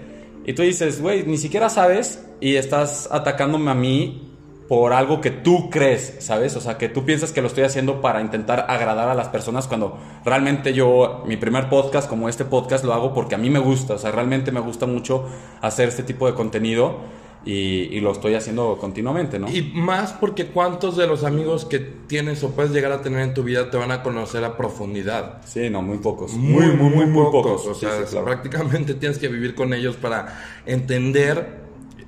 Y 0.46 0.54
tú 0.54 0.62
dices, 0.62 1.02
güey, 1.02 1.24
ni 1.24 1.38
siquiera 1.38 1.70
sabes 1.70 2.26
y 2.40 2.56
estás 2.56 3.10
atacándome 3.12 3.72
a 3.72 3.76
mí 3.76 4.33
por 4.68 4.94
algo 4.94 5.20
que 5.22 5.32
tú 5.32 5.70
crees, 5.70 6.18
¿sabes? 6.20 6.56
O 6.56 6.62
sea, 6.62 6.78
que 6.78 6.90
tú 6.90 7.04
piensas 7.06 7.32
que 7.32 7.42
lo 7.42 7.48
estoy 7.48 7.64
haciendo 7.64 8.02
para 8.02 8.22
intentar 8.22 8.66
agradar 8.70 9.10
a 9.10 9.16
las 9.16 9.28
personas 9.28 9.68
cuando 9.68 9.98
realmente 10.24 10.74
yo, 10.74 11.24
mi 11.26 11.38
primer 11.38 11.70
podcast 11.70 12.10
como 12.10 12.30
este 12.30 12.46
podcast 12.46 12.86
lo 12.86 12.94
hago 12.94 13.14
porque 13.14 13.36
a 13.36 13.38
mí 13.38 13.50
me 13.50 13.60
gusta, 13.60 13.96
o 13.96 13.98
sea, 13.98 14.12
realmente 14.12 14.52
me 14.52 14.62
gusta 14.62 14.86
mucho 14.86 15.26
hacer 15.62 15.90
este 15.90 16.04
tipo 16.04 16.28
de 16.28 16.34
contenido 16.34 17.00
y, 17.46 17.90
y 17.92 18.00
lo 18.00 18.12
estoy 18.12 18.36
haciendo 18.36 18.78
continuamente, 18.78 19.38
¿no? 19.38 19.50
Y 19.50 19.74
más 19.74 20.14
porque 20.14 20.48
cuántos 20.48 20.96
de 20.96 21.08
los 21.08 21.26
amigos 21.26 21.66
que 21.66 21.80
tienes 21.80 22.42
o 22.44 22.52
puedes 22.52 22.72
llegar 22.72 22.94
a 22.94 23.02
tener 23.02 23.20
en 23.20 23.34
tu 23.34 23.44
vida 23.44 23.70
te 23.70 23.78
van 23.78 23.92
a 23.92 24.02
conocer 24.02 24.46
a 24.46 24.56
profundidad. 24.56 25.42
Sí, 25.46 25.70
no, 25.70 25.82
muy 25.82 25.98
pocos. 25.98 26.34
Muy, 26.34 26.68
muy, 26.68 26.90
muy, 26.90 27.06
muy 27.06 27.26
pocos. 27.26 27.64
pocos. 27.64 27.68
O 27.68 27.76
sea, 27.76 27.98
sí, 27.98 28.04
sí, 28.06 28.12
claro. 28.12 28.26
prácticamente 28.26 28.94
tienes 28.96 29.18
que 29.18 29.28
vivir 29.28 29.56
con 29.56 29.74
ellos 29.74 29.98
para 29.98 30.62
entender 30.66 31.63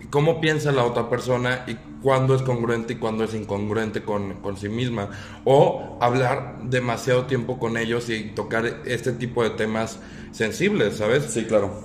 cómo 0.06 0.42
piensa 0.42 0.72
la 0.72 0.84
otra 0.84 1.10
persona 1.10 1.64
y 1.68 1.76
cuándo 2.02 2.36
es 2.36 2.42
congruente 2.42 2.94
y 2.94 2.96
cuándo 2.98 3.24
es 3.24 3.34
incongruente 3.34 4.04
con, 4.04 4.36
con, 4.42 4.58
sí 4.58 4.70
misma. 4.70 5.10
O 5.44 5.98
hablar 6.02 6.60
demasiado 6.64 7.26
tiempo 7.26 7.60
con 7.60 7.78
ellos 7.78 8.10
y 8.10 8.32
tocar 8.36 8.82
este 8.86 9.12
tipo 9.14 9.44
de 9.44 9.52
temas 9.52 10.00
sensibles, 10.32 10.98
¿sabes? 10.98 11.26
Sí, 11.26 11.46
claro. 11.46 11.84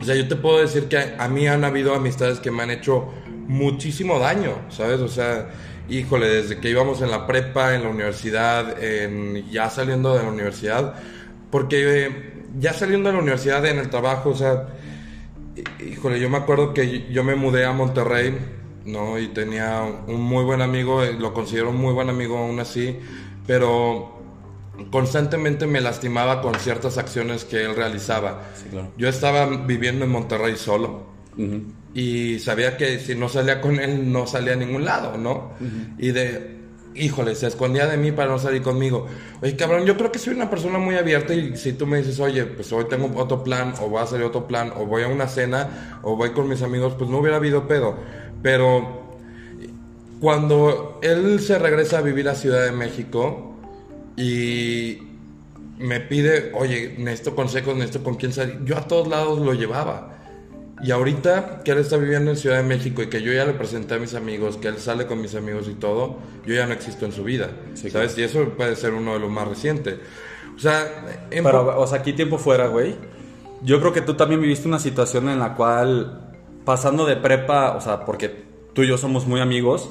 O 0.00 0.04
sea, 0.04 0.14
yo 0.14 0.26
te 0.26 0.36
puedo 0.36 0.60
decir 0.60 0.88
que 0.88 1.14
a 1.18 1.28
mí 1.28 1.46
han 1.46 1.64
habido 1.64 1.94
amistades 1.94 2.40
que 2.40 2.50
me 2.50 2.62
han 2.62 2.70
hecho 2.70 3.08
muchísimo 3.46 4.18
daño, 4.18 4.52
¿sabes? 4.70 5.00
O 5.00 5.08
sea, 5.08 5.50
híjole, 5.90 6.28
desde 6.28 6.58
que 6.58 6.70
íbamos 6.70 7.02
en 7.02 7.10
la 7.10 7.26
prepa, 7.26 7.74
en 7.74 7.82
la 7.82 7.90
universidad, 7.90 8.82
en, 8.82 9.50
ya 9.50 9.68
saliendo 9.68 10.14
de 10.16 10.22
la 10.22 10.28
universidad, 10.28 10.94
porque 11.50 12.06
eh, 12.06 12.32
ya 12.58 12.72
saliendo 12.72 13.08
de 13.08 13.16
la 13.16 13.20
universidad, 13.20 13.64
en 13.66 13.78
el 13.78 13.90
trabajo, 13.90 14.30
o 14.30 14.36
sea, 14.36 14.68
híjole, 15.84 16.20
yo 16.20 16.28
me 16.30 16.38
acuerdo 16.38 16.74
que 16.74 17.08
yo 17.10 17.24
me 17.24 17.34
mudé 17.34 17.64
a 17.64 17.72
Monterrey, 17.72 18.36
¿no? 18.84 19.18
Y 19.18 19.28
tenía 19.28 19.82
un 20.06 20.20
muy 20.20 20.44
buen 20.44 20.62
amigo, 20.62 21.02
eh, 21.02 21.14
lo 21.18 21.32
considero 21.32 21.70
un 21.70 21.76
muy 21.76 21.92
buen 21.92 22.08
amigo 22.08 22.38
aún 22.38 22.60
así, 22.60 22.98
pero 23.46 24.18
constantemente 24.90 25.66
me 25.66 25.80
lastimaba 25.80 26.40
con 26.40 26.54
ciertas 26.54 26.98
acciones 26.98 27.44
que 27.44 27.64
él 27.64 27.76
realizaba. 27.76 28.50
Sí, 28.54 28.68
claro. 28.70 28.92
Yo 28.96 29.08
estaba 29.08 29.46
viviendo 29.46 30.04
en 30.04 30.10
Monterrey 30.10 30.56
solo 30.56 31.06
uh 31.36 31.40
-huh. 31.42 31.64
y 31.94 32.38
sabía 32.38 32.76
que 32.76 32.98
si 32.98 33.14
no 33.14 33.28
salía 33.28 33.60
con 33.60 33.78
él 33.78 34.10
no 34.10 34.26
salía 34.26 34.54
a 34.54 34.56
ningún 34.56 34.84
lado, 34.84 35.18
¿no? 35.18 35.52
Uh 35.60 35.64
-huh. 35.64 35.94
Y 35.98 36.12
de 36.12 36.59
híjole, 36.94 37.34
se 37.34 37.46
escondía 37.46 37.86
de 37.86 37.96
mí 37.96 38.12
para 38.12 38.30
no 38.30 38.38
salir 38.38 38.62
conmigo. 38.62 39.06
Oye, 39.42 39.56
cabrón, 39.56 39.84
yo 39.84 39.96
creo 39.96 40.10
que 40.10 40.18
soy 40.18 40.34
una 40.34 40.50
persona 40.50 40.78
muy 40.78 40.96
abierta 40.96 41.34
y 41.34 41.56
si 41.56 41.72
tú 41.72 41.86
me 41.86 41.98
dices, 41.98 42.20
oye, 42.20 42.44
pues 42.44 42.72
hoy 42.72 42.86
tengo 42.88 43.10
otro 43.20 43.44
plan, 43.44 43.74
o 43.80 43.88
voy 43.88 44.02
a 44.02 44.06
salir 44.06 44.24
otro 44.26 44.46
plan, 44.46 44.72
o 44.76 44.86
voy 44.86 45.02
a 45.02 45.08
una 45.08 45.28
cena, 45.28 46.00
o 46.02 46.16
voy 46.16 46.30
con 46.30 46.48
mis 46.48 46.62
amigos, 46.62 46.94
pues 46.98 47.08
no 47.10 47.18
hubiera 47.18 47.36
habido 47.36 47.68
pedo. 47.68 47.96
Pero 48.42 49.18
cuando 50.20 50.98
él 51.02 51.40
se 51.40 51.58
regresa 51.58 51.98
a 51.98 52.02
vivir 52.02 52.28
a 52.28 52.34
Ciudad 52.34 52.64
de 52.64 52.72
México 52.72 53.56
y 54.16 54.98
me 55.78 56.00
pide, 56.00 56.52
oye, 56.54 56.96
necesito 56.98 57.34
consejos, 57.34 57.74
necesito 57.74 58.04
con 58.04 58.16
quién 58.16 58.32
salir, 58.32 58.60
yo 58.64 58.76
a 58.76 58.86
todos 58.86 59.08
lados 59.08 59.38
lo 59.40 59.54
llevaba. 59.54 60.19
Y 60.82 60.90
ahorita 60.92 61.60
que 61.62 61.72
él 61.72 61.78
está 61.78 61.96
viviendo 61.96 62.30
en 62.30 62.36
Ciudad 62.36 62.56
de 62.56 62.62
México 62.62 63.02
y 63.02 63.08
que 63.08 63.22
yo 63.22 63.32
ya 63.32 63.44
le 63.44 63.52
presenté 63.52 63.94
a 63.94 63.98
mis 63.98 64.14
amigos, 64.14 64.56
que 64.56 64.68
él 64.68 64.78
sale 64.78 65.06
con 65.06 65.20
mis 65.20 65.34
amigos 65.34 65.68
y 65.68 65.74
todo, 65.74 66.16
yo 66.46 66.54
ya 66.54 66.66
no 66.66 66.72
existo 66.72 67.04
en 67.04 67.12
su 67.12 67.22
vida. 67.22 67.50
Sí, 67.74 67.90
¿Sabes? 67.90 68.16
Y 68.16 68.22
eso 68.22 68.48
puede 68.56 68.76
ser 68.76 68.94
uno 68.94 69.12
de 69.12 69.20
los 69.20 69.30
más 69.30 69.46
recientes. 69.46 69.98
O 70.56 70.58
sea, 70.58 70.86
en 71.30 71.44
Pero, 71.44 71.78
o 71.78 71.86
sea, 71.86 71.98
aquí 71.98 72.12
tiempo 72.12 72.38
fuera, 72.38 72.66
güey. 72.68 72.94
Yo 73.62 73.80
creo 73.80 73.92
que 73.92 74.00
tú 74.00 74.14
también 74.14 74.40
viviste 74.40 74.68
una 74.68 74.78
situación 74.78 75.28
en 75.28 75.38
la 75.38 75.54
cual, 75.54 76.34
pasando 76.64 77.04
de 77.04 77.16
prepa, 77.16 77.76
o 77.76 77.80
sea, 77.80 78.04
porque 78.06 78.44
tú 78.72 78.82
y 78.82 78.88
yo 78.88 78.96
somos 78.96 79.26
muy 79.26 79.40
amigos, 79.40 79.90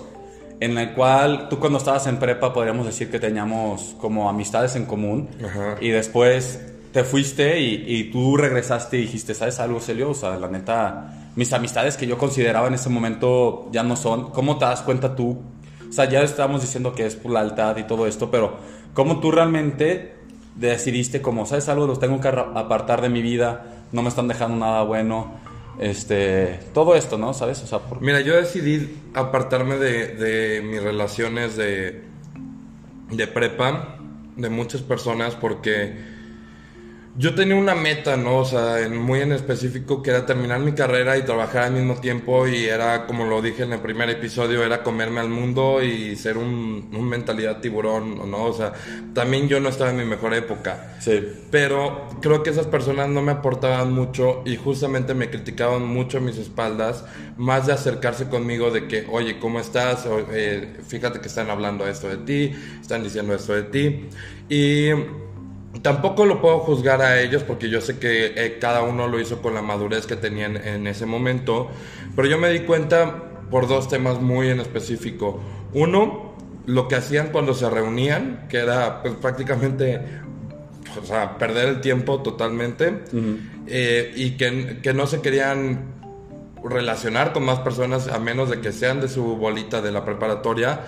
en 0.60 0.76
la 0.76 0.94
cual 0.96 1.50
tú 1.50 1.60
cuando 1.60 1.78
estabas 1.78 2.08
en 2.08 2.18
prepa 2.18 2.52
podríamos 2.52 2.86
decir 2.86 3.10
que 3.10 3.20
teníamos 3.20 3.96
como 4.00 4.30
amistades 4.30 4.76
en 4.76 4.86
común, 4.86 5.30
Ajá. 5.44 5.78
y 5.80 5.90
después 5.90 6.60
te 6.92 7.04
fuiste 7.04 7.60
y, 7.60 7.84
y 7.88 8.12
tú 8.12 8.36
regresaste 8.38 8.98
y 8.98 9.02
dijiste, 9.02 9.34
¿sabes 9.34 9.60
algo, 9.60 9.80
Celio? 9.80 10.10
O 10.12 10.14
sea, 10.14 10.38
la 10.38 10.48
neta, 10.48 11.32
mis 11.36 11.54
amistades 11.54 11.98
que 11.98 12.08
yo 12.08 12.18
consideraba 12.18 12.68
en 12.68 12.74
ese 12.74 12.90
momento 12.90 13.70
ya 13.72 13.84
no 13.84 13.96
son. 13.96 14.32
¿Cómo 14.32 14.58
te 14.58 14.66
das 14.66 14.82
cuenta 14.82 15.16
tú? 15.16 15.40
O 15.88 15.92
sea, 15.92 16.06
ya 16.06 16.22
estábamos 16.22 16.62
diciendo 16.62 16.94
que 16.94 17.06
es 17.06 17.16
por 17.16 17.32
la 17.32 17.42
lealtad 17.44 17.78
y 17.78 17.84
todo 17.84 18.08
esto, 18.08 18.30
pero 18.32 18.58
¿cómo 18.94 19.20
tú 19.20 19.32
realmente 19.32 20.16
decidiste 20.56 21.22
como, 21.22 21.46
¿sabes 21.46 21.70
algo? 21.70 21.88
Los 21.88 22.00
tengo 22.00 22.20
que 22.20 22.28
apartar 22.28 23.02
de 23.02 23.10
mi 23.10 23.22
vida, 23.22 23.66
no 23.92 24.02
me 24.04 24.10
están 24.10 24.28
dejando 24.28 24.58
nada 24.58 24.84
bueno, 24.84 25.34
este, 25.80 26.60
todo 26.74 26.96
esto, 26.96 27.18
¿no? 27.18 27.34
¿Sabes? 27.34 27.64
O 27.64 27.68
sea, 27.68 27.80
por- 27.80 28.02
Mira, 28.02 28.20
yo 28.22 28.36
decidí 28.36 28.98
apartarme 29.14 29.78
de, 29.78 30.08
de 30.16 30.62
mis 30.62 30.82
relaciones 30.84 31.56
de, 31.56 32.04
de 33.12 33.28
prepa, 33.28 33.96
de 34.36 34.50
muchas 34.50 34.82
personas, 34.82 35.36
porque 35.36 36.19
yo 37.20 37.36
tenía 37.36 37.56
una 37.56 37.76
meta, 37.76 38.16
¿no? 38.18 38.38
O 38.38 38.46
sea, 38.46 38.80
en- 38.80 38.98
muy 38.98 39.20
en 39.22 39.34
específico, 39.34 40.02
que 40.02 40.12
era 40.12 40.26
terminar 40.26 40.60
mi 40.62 40.72
carrera 40.74 41.18
y 41.18 41.24
trabajar 41.24 41.64
al 41.64 41.74
mismo 41.74 41.96
tiempo, 42.00 42.48
y 42.48 42.66
era, 42.66 43.06
como 43.08 43.26
lo 43.26 43.42
dije 43.42 43.64
en 43.64 43.74
el 43.74 43.82
primer 43.82 44.10
episodio, 44.10 44.64
era 44.64 44.84
comerme 44.84 45.20
al 45.20 45.30
mundo 45.30 45.84
y 45.84 46.16
ser 46.16 46.38
un, 46.38 46.90
un 46.94 47.10
mentalidad 47.10 47.60
tiburón, 47.60 48.32
¿no? 48.32 48.46
O 48.46 48.54
sea, 48.54 48.74
también 49.14 49.50
yo 49.50 49.60
no 49.60 49.70
estaba 49.70 49.90
en 49.92 49.98
mi 49.98 50.06
mejor 50.06 50.34
época. 50.34 50.96
sí, 51.00 51.20
Pero 51.52 52.08
creo 52.22 52.44
que 52.44 52.52
esas 52.52 52.68
personas 52.68 53.10
no 53.10 53.22
me 53.24 53.32
aportaban 53.34 53.92
mucho 53.92 54.44
y 54.46 54.56
justamente 54.56 55.14
me 55.16 55.30
criticaban 55.32 55.84
mucho 55.86 56.20
a 56.20 56.22
mis 56.22 56.38
espaldas, 56.38 57.04
más 57.38 57.66
de 57.68 57.74
acercarse 57.74 58.30
conmigo 58.30 58.72
de 58.72 58.88
que, 58.88 59.08
oye, 59.12 59.40
¿cómo 59.40 59.60
estás? 59.60 60.06
O, 60.06 60.20
eh, 60.32 60.78
fíjate 60.88 61.20
que 61.20 61.28
están 61.28 61.50
hablando 61.50 61.88
esto 61.88 62.08
de 62.08 62.18
ti, 62.18 62.52
están 62.82 63.04
diciendo 63.04 63.34
esto 63.34 63.54
de 63.56 63.64
ti. 63.64 64.10
Y 64.48 64.90
tampoco 65.82 66.26
lo 66.26 66.42
puedo 66.42 66.60
juzgar 66.60 67.02
a 67.02 67.22
ellos 67.22 67.44
porque 67.44 67.70
yo 67.70 67.82
sé 67.82 68.00
que 68.00 68.34
eh, 68.36 68.58
cada 68.60 68.84
uno 68.84 69.08
lo 69.08 69.20
hizo 69.20 69.42
con 69.42 69.54
la 69.54 69.62
madurez 69.62 70.06
que 70.06 70.16
tenían 70.16 70.58
en 70.58 70.88
ese 70.88 71.06
momento, 71.06 71.70
pero 72.16 72.28
yo 72.28 72.38
me 72.38 72.50
di 72.50 72.62
cuenta 72.62 73.24
por 73.50 73.68
dos 73.68 73.88
temas 73.88 74.22
muy 74.22 74.50
en 74.50 74.60
específico. 74.60 75.40
Uno, 75.74 76.34
lo 76.66 76.88
que 76.88 76.96
hacían 76.96 77.30
cuando 77.30 77.54
se 77.54 77.70
reunían, 77.70 78.48
que 78.50 78.58
era 78.58 79.02
pues, 79.02 79.16
prácticamente 79.16 80.02
o 81.02 81.06
sea, 81.06 81.38
perder 81.38 81.70
el 81.70 81.82
tiempo 81.82 82.22
totalmente 82.22 83.04
eh, 83.68 84.12
y 84.16 84.32
que, 84.32 84.80
que 84.82 84.94
no 84.94 85.08
se 85.08 85.22
querían 85.22 86.00
relacionar 86.64 87.32
con 87.32 87.46
más 87.46 87.60
personas 87.60 88.08
a 88.08 88.20
menos 88.20 88.50
de 88.50 88.60
que 88.60 88.72
sean 88.72 89.00
de 89.00 89.08
su 89.08 89.24
bolita 89.38 89.82
de 89.82 89.92
la 89.92 90.04
preparatoria. 90.04 90.82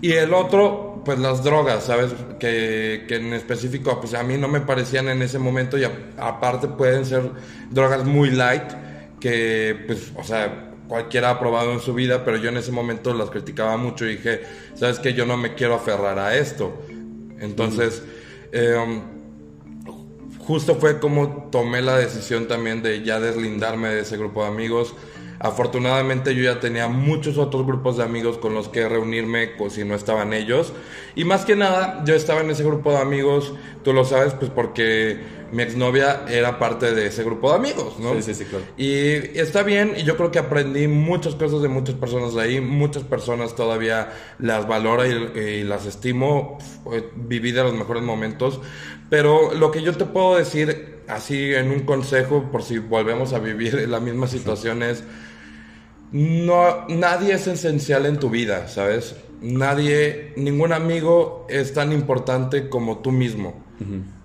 Y 0.00 0.12
el 0.12 0.32
otro, 0.34 0.97
pues 1.08 1.18
las 1.20 1.42
drogas, 1.42 1.84
¿sabes? 1.84 2.10
Que, 2.38 3.06
que 3.08 3.16
en 3.16 3.32
específico, 3.32 3.98
pues 3.98 4.12
a 4.12 4.22
mí 4.22 4.36
no 4.36 4.46
me 4.46 4.60
parecían 4.60 5.08
en 5.08 5.22
ese 5.22 5.38
momento 5.38 5.78
y 5.78 5.84
a- 5.84 5.90
aparte 6.18 6.68
pueden 6.68 7.06
ser 7.06 7.30
drogas 7.70 8.04
muy 8.04 8.30
light 8.30 8.64
que, 9.18 9.84
pues, 9.86 10.12
o 10.16 10.22
sea, 10.22 10.70
cualquiera 10.86 11.30
ha 11.30 11.40
probado 11.40 11.72
en 11.72 11.80
su 11.80 11.94
vida, 11.94 12.26
pero 12.26 12.36
yo 12.36 12.50
en 12.50 12.58
ese 12.58 12.72
momento 12.72 13.14
las 13.14 13.30
criticaba 13.30 13.78
mucho 13.78 14.04
y 14.04 14.16
dije, 14.16 14.42
¿sabes 14.74 14.98
que 14.98 15.14
Yo 15.14 15.24
no 15.24 15.38
me 15.38 15.54
quiero 15.54 15.76
aferrar 15.76 16.18
a 16.18 16.36
esto. 16.36 16.78
Entonces, 17.40 18.02
eh, 18.52 18.76
justo 20.38 20.74
fue 20.76 20.98
como 21.00 21.48
tomé 21.50 21.80
la 21.82 21.96
decisión 21.96 22.48
también 22.48 22.82
de 22.82 23.02
ya 23.02 23.18
deslindarme 23.18 23.88
de 23.88 24.00
ese 24.00 24.18
grupo 24.18 24.42
de 24.42 24.48
amigos. 24.48 24.94
Afortunadamente 25.40 26.34
yo 26.34 26.42
ya 26.42 26.58
tenía 26.60 26.88
muchos 26.88 27.38
otros 27.38 27.64
grupos 27.64 27.96
de 27.96 28.02
amigos 28.04 28.38
con 28.38 28.54
los 28.54 28.68
que 28.68 28.88
reunirme 28.88 29.54
co- 29.56 29.70
si 29.70 29.84
no 29.84 29.94
estaban 29.94 30.32
ellos. 30.32 30.72
Y 31.14 31.24
más 31.24 31.44
que 31.44 31.54
nada, 31.56 32.02
yo 32.04 32.14
estaba 32.14 32.40
en 32.40 32.50
ese 32.50 32.64
grupo 32.64 32.90
de 32.90 32.98
amigos, 32.98 33.54
tú 33.84 33.92
lo 33.92 34.04
sabes, 34.04 34.34
pues 34.34 34.50
porque 34.50 35.20
mi 35.52 35.62
exnovia 35.62 36.24
era 36.28 36.58
parte 36.58 36.92
de 36.94 37.06
ese 37.06 37.22
grupo 37.24 37.50
de 37.50 37.56
amigos, 37.56 37.98
¿no? 37.98 38.14
Sí, 38.16 38.22
sí, 38.22 38.34
sí, 38.34 38.46
claro. 38.46 38.64
Y 38.76 39.38
está 39.38 39.62
bien, 39.62 39.94
y 39.96 40.02
yo 40.04 40.16
creo 40.16 40.30
que 40.30 40.38
aprendí 40.38 40.88
muchas 40.88 41.34
cosas 41.36 41.62
de 41.62 41.68
muchas 41.68 41.94
personas 41.94 42.34
de 42.34 42.42
ahí. 42.42 42.60
Muchas 42.60 43.04
personas 43.04 43.54
todavía 43.56 44.10
las 44.38 44.66
valoro 44.68 45.06
y, 45.06 45.38
y 45.38 45.64
las 45.64 45.86
estimo. 45.86 46.58
Viví 47.16 47.52
de 47.52 47.62
los 47.62 47.74
mejores 47.74 48.02
momentos. 48.02 48.60
Pero 49.08 49.54
lo 49.54 49.70
que 49.70 49.82
yo 49.82 49.96
te 49.96 50.04
puedo 50.04 50.36
decir, 50.36 51.02
así 51.08 51.54
en 51.54 51.70
un 51.70 51.80
consejo, 51.80 52.50
por 52.50 52.62
si 52.62 52.78
volvemos 52.78 53.32
a 53.32 53.38
vivir 53.38 53.74
la 53.88 54.00
misma 54.00 54.26
situación, 54.26 54.82
es: 54.82 55.04
no, 56.12 56.86
nadie 56.88 57.34
es 57.34 57.46
esencial 57.46 58.06
en 58.06 58.18
tu 58.18 58.30
vida, 58.30 58.68
¿sabes? 58.68 59.16
Nadie, 59.40 60.32
ningún 60.36 60.72
amigo 60.72 61.46
es 61.48 61.74
tan 61.74 61.92
importante 61.92 62.68
como 62.68 62.98
tú 62.98 63.12
mismo. 63.12 63.62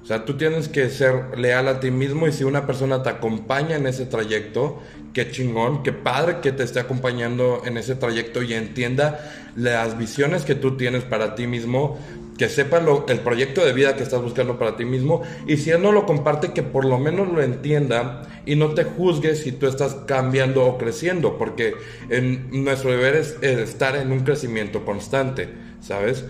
O 0.02 0.06
sea, 0.06 0.26
tú 0.26 0.36
tienes 0.36 0.68
que 0.68 0.90
ser 0.90 1.38
leal 1.38 1.68
a 1.68 1.80
ti 1.80 1.92
mismo 1.92 2.28
y 2.28 2.32
si 2.32 2.44
una 2.44 2.66
persona 2.66 3.04
te 3.04 3.10
acompaña 3.10 3.76
en 3.76 3.86
ese 3.86 4.06
trayecto, 4.06 4.82
qué 5.14 5.30
chingón, 5.30 5.84
qué 5.84 5.94
padre 5.94 6.40
que 6.42 6.52
te 6.52 6.64
esté 6.64 6.80
acompañando 6.80 7.62
en 7.66 7.78
ese 7.78 7.96
trayecto 7.96 8.42
y 8.42 8.54
entienda 8.54 9.32
las 9.56 9.98
visiones 9.98 10.44
que 10.44 10.56
tú 10.56 10.76
tienes 10.76 11.04
para 11.04 11.36
ti 11.36 11.46
mismo, 11.46 12.00
que 12.38 12.50
sepa 12.50 12.80
lo- 12.80 13.06
el 13.08 13.20
proyecto 13.20 13.64
de 13.66 13.74
vida 13.74 13.96
que 13.96 14.04
estás 14.04 14.22
buscando 14.22 14.58
para 14.58 14.76
ti 14.76 14.86
mismo 14.86 15.22
y 15.48 15.58
si 15.58 15.70
él 15.70 15.82
no 15.82 15.92
lo 15.92 16.06
comparte, 16.06 16.52
que 16.52 16.64
por 16.64 16.86
lo 16.86 16.98
menos 16.98 17.28
lo 17.32 17.42
entienda 17.42 18.24
y 18.46 18.56
no 18.56 18.70
te 18.74 18.84
juzgue 18.84 19.36
si 19.36 19.52
tú 19.52 19.68
estás 19.68 19.94
cambiando 20.08 20.66
o 20.66 20.78
creciendo, 20.78 21.38
porque 21.38 21.76
en 22.10 22.64
nuestro 22.64 22.92
deber 22.92 23.16
es 23.16 23.38
estar 23.42 23.96
en 23.96 24.12
un 24.12 24.22
crecimiento 24.22 24.84
constante, 24.84 25.50
¿sabes? 25.80 26.26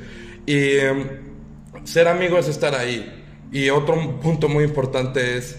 Y 0.46 0.76
em, 0.78 1.08
ser 1.86 2.08
amigo 2.08 2.38
es 2.38 2.48
estar 2.48 2.76
ahí. 2.76 3.20
Y 3.52 3.70
otro 3.70 4.20
punto 4.20 4.50
muy 4.50 4.64
importante 4.64 5.38
es, 5.38 5.58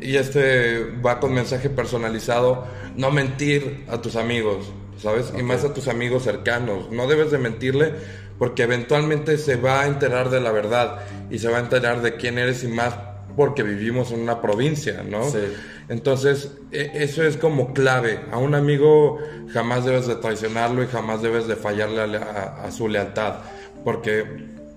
y 0.00 0.16
este 0.16 0.84
va 1.04 1.20
con 1.20 1.32
mensaje 1.34 1.70
personalizado, 1.70 2.66
no 2.96 3.10
mentir 3.10 3.84
a 3.88 4.00
tus 4.00 4.16
amigos, 4.16 4.72
¿sabes? 4.98 5.32
Y 5.38 5.42
más 5.42 5.64
a 5.64 5.72
tus 5.74 5.88
amigos 5.88 6.24
cercanos. 6.24 6.90
No 6.90 7.06
debes 7.06 7.30
de 7.30 7.38
mentirle 7.38 7.92
porque 8.38 8.62
eventualmente 8.64 9.38
se 9.38 9.56
va 9.56 9.82
a 9.82 9.86
enterar 9.86 10.30
de 10.30 10.40
la 10.40 10.50
verdad 10.52 11.00
y 11.30 11.38
se 11.38 11.48
va 11.48 11.58
a 11.58 11.60
enterar 11.60 12.02
de 12.02 12.16
quién 12.16 12.38
eres 12.38 12.64
y 12.64 12.68
más 12.68 12.94
porque 13.36 13.62
vivimos 13.64 14.12
en 14.12 14.20
una 14.20 14.40
provincia, 14.40 15.02
¿no? 15.08 15.28
Sí. 15.28 15.38
Entonces, 15.88 16.52
e- 16.70 16.90
eso 16.94 17.24
es 17.24 17.36
como 17.36 17.72
clave. 17.74 18.20
A 18.30 18.38
un 18.38 18.54
amigo 18.54 19.18
jamás 19.52 19.84
debes 19.84 20.06
de 20.06 20.14
traicionarlo 20.16 20.82
y 20.82 20.86
jamás 20.86 21.20
debes 21.20 21.46
de 21.48 21.56
fallarle 21.56 22.00
a, 22.18 22.20
a- 22.62 22.64
a 22.66 22.70
su 22.70 22.88
lealtad, 22.88 23.34
porque 23.84 24.24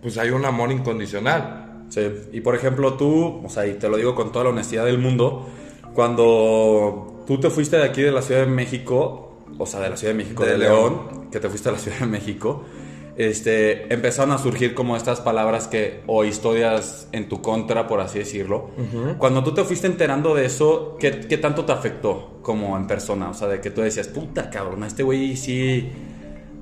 pues 0.02 0.18
hay 0.18 0.32
un 0.32 0.44
amor 0.46 0.72
incondicional. 0.72 1.86
Sí, 1.90 2.02
y 2.34 2.42
por 2.42 2.56
ejemplo 2.56 2.96
tú, 2.96 3.42
o 3.46 3.50
sea, 3.50 3.66
y 3.68 3.74
te 3.76 3.88
lo 3.90 3.96
digo 3.98 4.14
con 4.16 4.32
toda 4.32 4.46
la 4.46 4.50
honestidad 4.52 4.86
del 4.86 4.98
mundo, 4.98 5.48
cuando 5.94 7.24
tú 7.28 7.40
te 7.40 7.50
fuiste 7.50 7.78
de 7.78 7.84
aquí 7.84 8.02
de 8.02 8.12
la 8.12 8.22
Ciudad 8.22 8.42
de 8.42 8.48
México, 8.48 9.44
o 9.58 9.66
sea, 9.66 9.80
de 9.82 9.90
la 9.90 9.98
Ciudad 9.98 10.14
de 10.14 10.18
México, 10.18 10.44
De 10.44 10.52
de, 10.52 10.58
León. 10.58 11.02
León, 11.12 11.30
que 11.32 11.40
te 11.40 11.48
fuiste 11.50 11.70
a 11.70 11.72
la 11.74 11.78
Ciudad 11.80 12.00
de 12.00 12.06
México, 12.08 12.64
este, 13.18 13.92
empezaron 13.94 14.32
a 14.32 14.38
surgir 14.38 14.74
como 14.74 14.96
estas 14.96 15.22
palabras 15.22 15.68
que, 15.68 16.02
o 16.08 16.24
historias 16.24 17.08
en 17.12 17.28
tu 17.28 17.42
contra, 17.42 17.88
por 17.88 18.00
así 18.00 18.20
decirlo. 18.20 18.70
Cuando 19.18 19.44
tú 19.44 19.54
te 19.54 19.64
fuiste 19.64 19.88
enterando 19.88 20.36
de 20.36 20.46
eso, 20.46 20.98
¿qué, 21.00 21.22
¿qué 21.22 21.38
tanto 21.38 21.66
te 21.66 21.72
afectó 21.72 22.40
como 22.42 22.78
en 22.78 22.88
persona? 22.88 23.30
O 23.30 23.34
sea, 23.34 23.48
de 23.48 23.60
que 23.60 23.72
tú 23.72 23.82
decías, 23.82 24.08
puta 24.08 24.50
cabrón, 24.50 24.84
este 24.84 25.04
güey 25.04 25.36
sí 25.36 25.90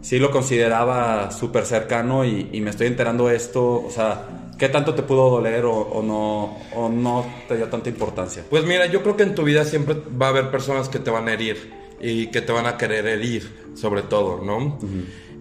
sí 0.06 0.20
lo 0.20 0.30
consideraba 0.30 1.32
súper 1.32 1.66
cercano 1.66 2.24
y, 2.26 2.50
y 2.52 2.62
me 2.62 2.70
estoy 2.70 2.86
enterando 2.86 3.28
de 3.28 3.36
esto, 3.36 3.84
o 3.84 3.90
sea, 3.90 4.28
¿qué 4.60 4.70
tanto 4.70 4.94
te 4.94 5.02
pudo 5.02 5.32
doler 5.32 5.66
o, 5.66 5.76
o 5.76 6.04
no, 6.04 6.60
o 6.76 6.90
no 6.90 7.26
te 7.48 7.58
dio 7.58 7.68
tanta 7.70 7.90
importancia? 7.90 8.44
Pues 8.48 8.66
mira, 8.66 8.86
yo 8.86 9.02
creo 9.02 9.18
que 9.18 9.24
en 9.24 9.34
tu 9.34 9.44
vida 9.44 9.66
siempre 9.66 9.96
va 10.22 10.28
a 10.28 10.30
haber 10.30 10.52
personas 10.52 10.90
que 10.90 11.00
te 11.00 11.10
van 11.10 11.28
a 11.28 11.34
herir 11.34 11.74
y 12.00 12.28
que 12.28 12.42
te 12.42 12.52
van 12.52 12.68
a 12.68 12.78
querer 12.78 13.08
herir, 13.08 13.50
sobre 13.74 14.04
todo, 14.04 14.42
¿no? 14.44 14.78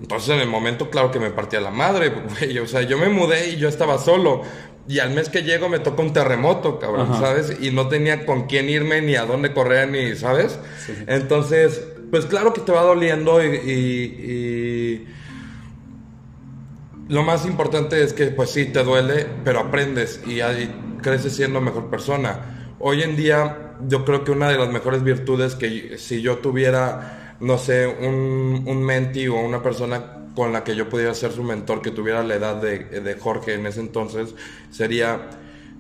Entonces 0.05 0.29
en 0.35 0.41
el 0.41 0.49
momento, 0.49 0.91
claro 0.91 1.11
que 1.11 1.19
me 1.19 1.31
partía 1.31 1.61
la 1.63 1.71
madre, 1.71 2.11
güey. 2.39 2.59
O 2.59 2.67
sea, 2.67 2.83
yo 2.83 2.99
me 2.99 3.09
mudé 3.09 3.49
y 3.51 3.57
yo 3.57 3.69
estaba 3.69 3.97
solo. 3.99 4.43
Y 4.87 4.99
al 4.99 5.15
mes 5.15 5.31
que 5.31 5.43
llego 5.43 5.71
me 5.71 5.79
toca 5.79 6.03
un 6.03 6.13
terremoto, 6.13 6.79
cabrón, 6.79 7.09
Ajá. 7.11 7.21
¿sabes? 7.21 7.57
Y 7.63 7.71
no 7.71 7.89
tenía 7.89 8.27
con 8.27 8.47
quién 8.47 8.69
irme, 8.69 9.01
ni 9.01 9.17
a 9.17 9.25
dónde 9.25 9.55
correr, 9.55 9.89
ni, 9.89 10.15
¿sabes? 10.15 10.59
Entonces, 11.07 11.83
pues 12.11 12.27
claro 12.27 12.53
que 12.53 12.61
te 12.61 12.71
va 12.71 12.83
doliendo 12.83 13.43
y, 13.43 13.47
y- 13.47 14.31
y 14.31 15.07
lo 17.09 17.23
más 17.23 17.47
importante 17.47 18.03
es 18.03 18.13
que, 18.13 18.27
pues 18.27 18.51
sí, 18.51 18.67
te 18.67 18.83
duele, 18.85 19.27
pero 19.43 19.61
aprendes 19.61 20.21
y, 20.27 20.41
ahí 20.43 20.71
creces 21.03 21.35
siendo 21.35 21.61
mejor 21.63 21.89
persona. 21.89 22.75
Hoy 22.79 23.03
en 23.03 23.17
día, 23.17 23.77
yo 23.89 24.05
creo 24.05 24.23
que 24.25 24.33
una 24.33 24.49
de 24.51 24.59
las 24.59 24.69
mejores 24.71 25.03
virtudes 25.03 25.55
que 25.55 25.97
si 25.97 26.21
yo 26.21 26.39
tuviera, 26.39 27.24
no 27.45 27.59
sé, 27.59 27.87
un, 27.87 28.65
un 28.67 28.83
menti 28.83 29.29
o 29.29 29.39
una 29.39 29.63
persona 29.63 30.31
con 30.35 30.53
la 30.53 30.65
que 30.65 30.75
yo 30.75 30.89
pudiera 30.89 31.15
ser 31.15 31.33
su 31.33 31.43
mentor, 31.43 31.83
que 31.83 31.91
tuviera 31.91 32.23
la 32.23 32.35
edad 32.35 32.57
de, 32.57 32.79
de 33.01 33.15
Jorge 33.15 33.55
en 33.55 33.67
ese 33.67 33.81
entonces, 33.81 34.35
sería 34.71 35.31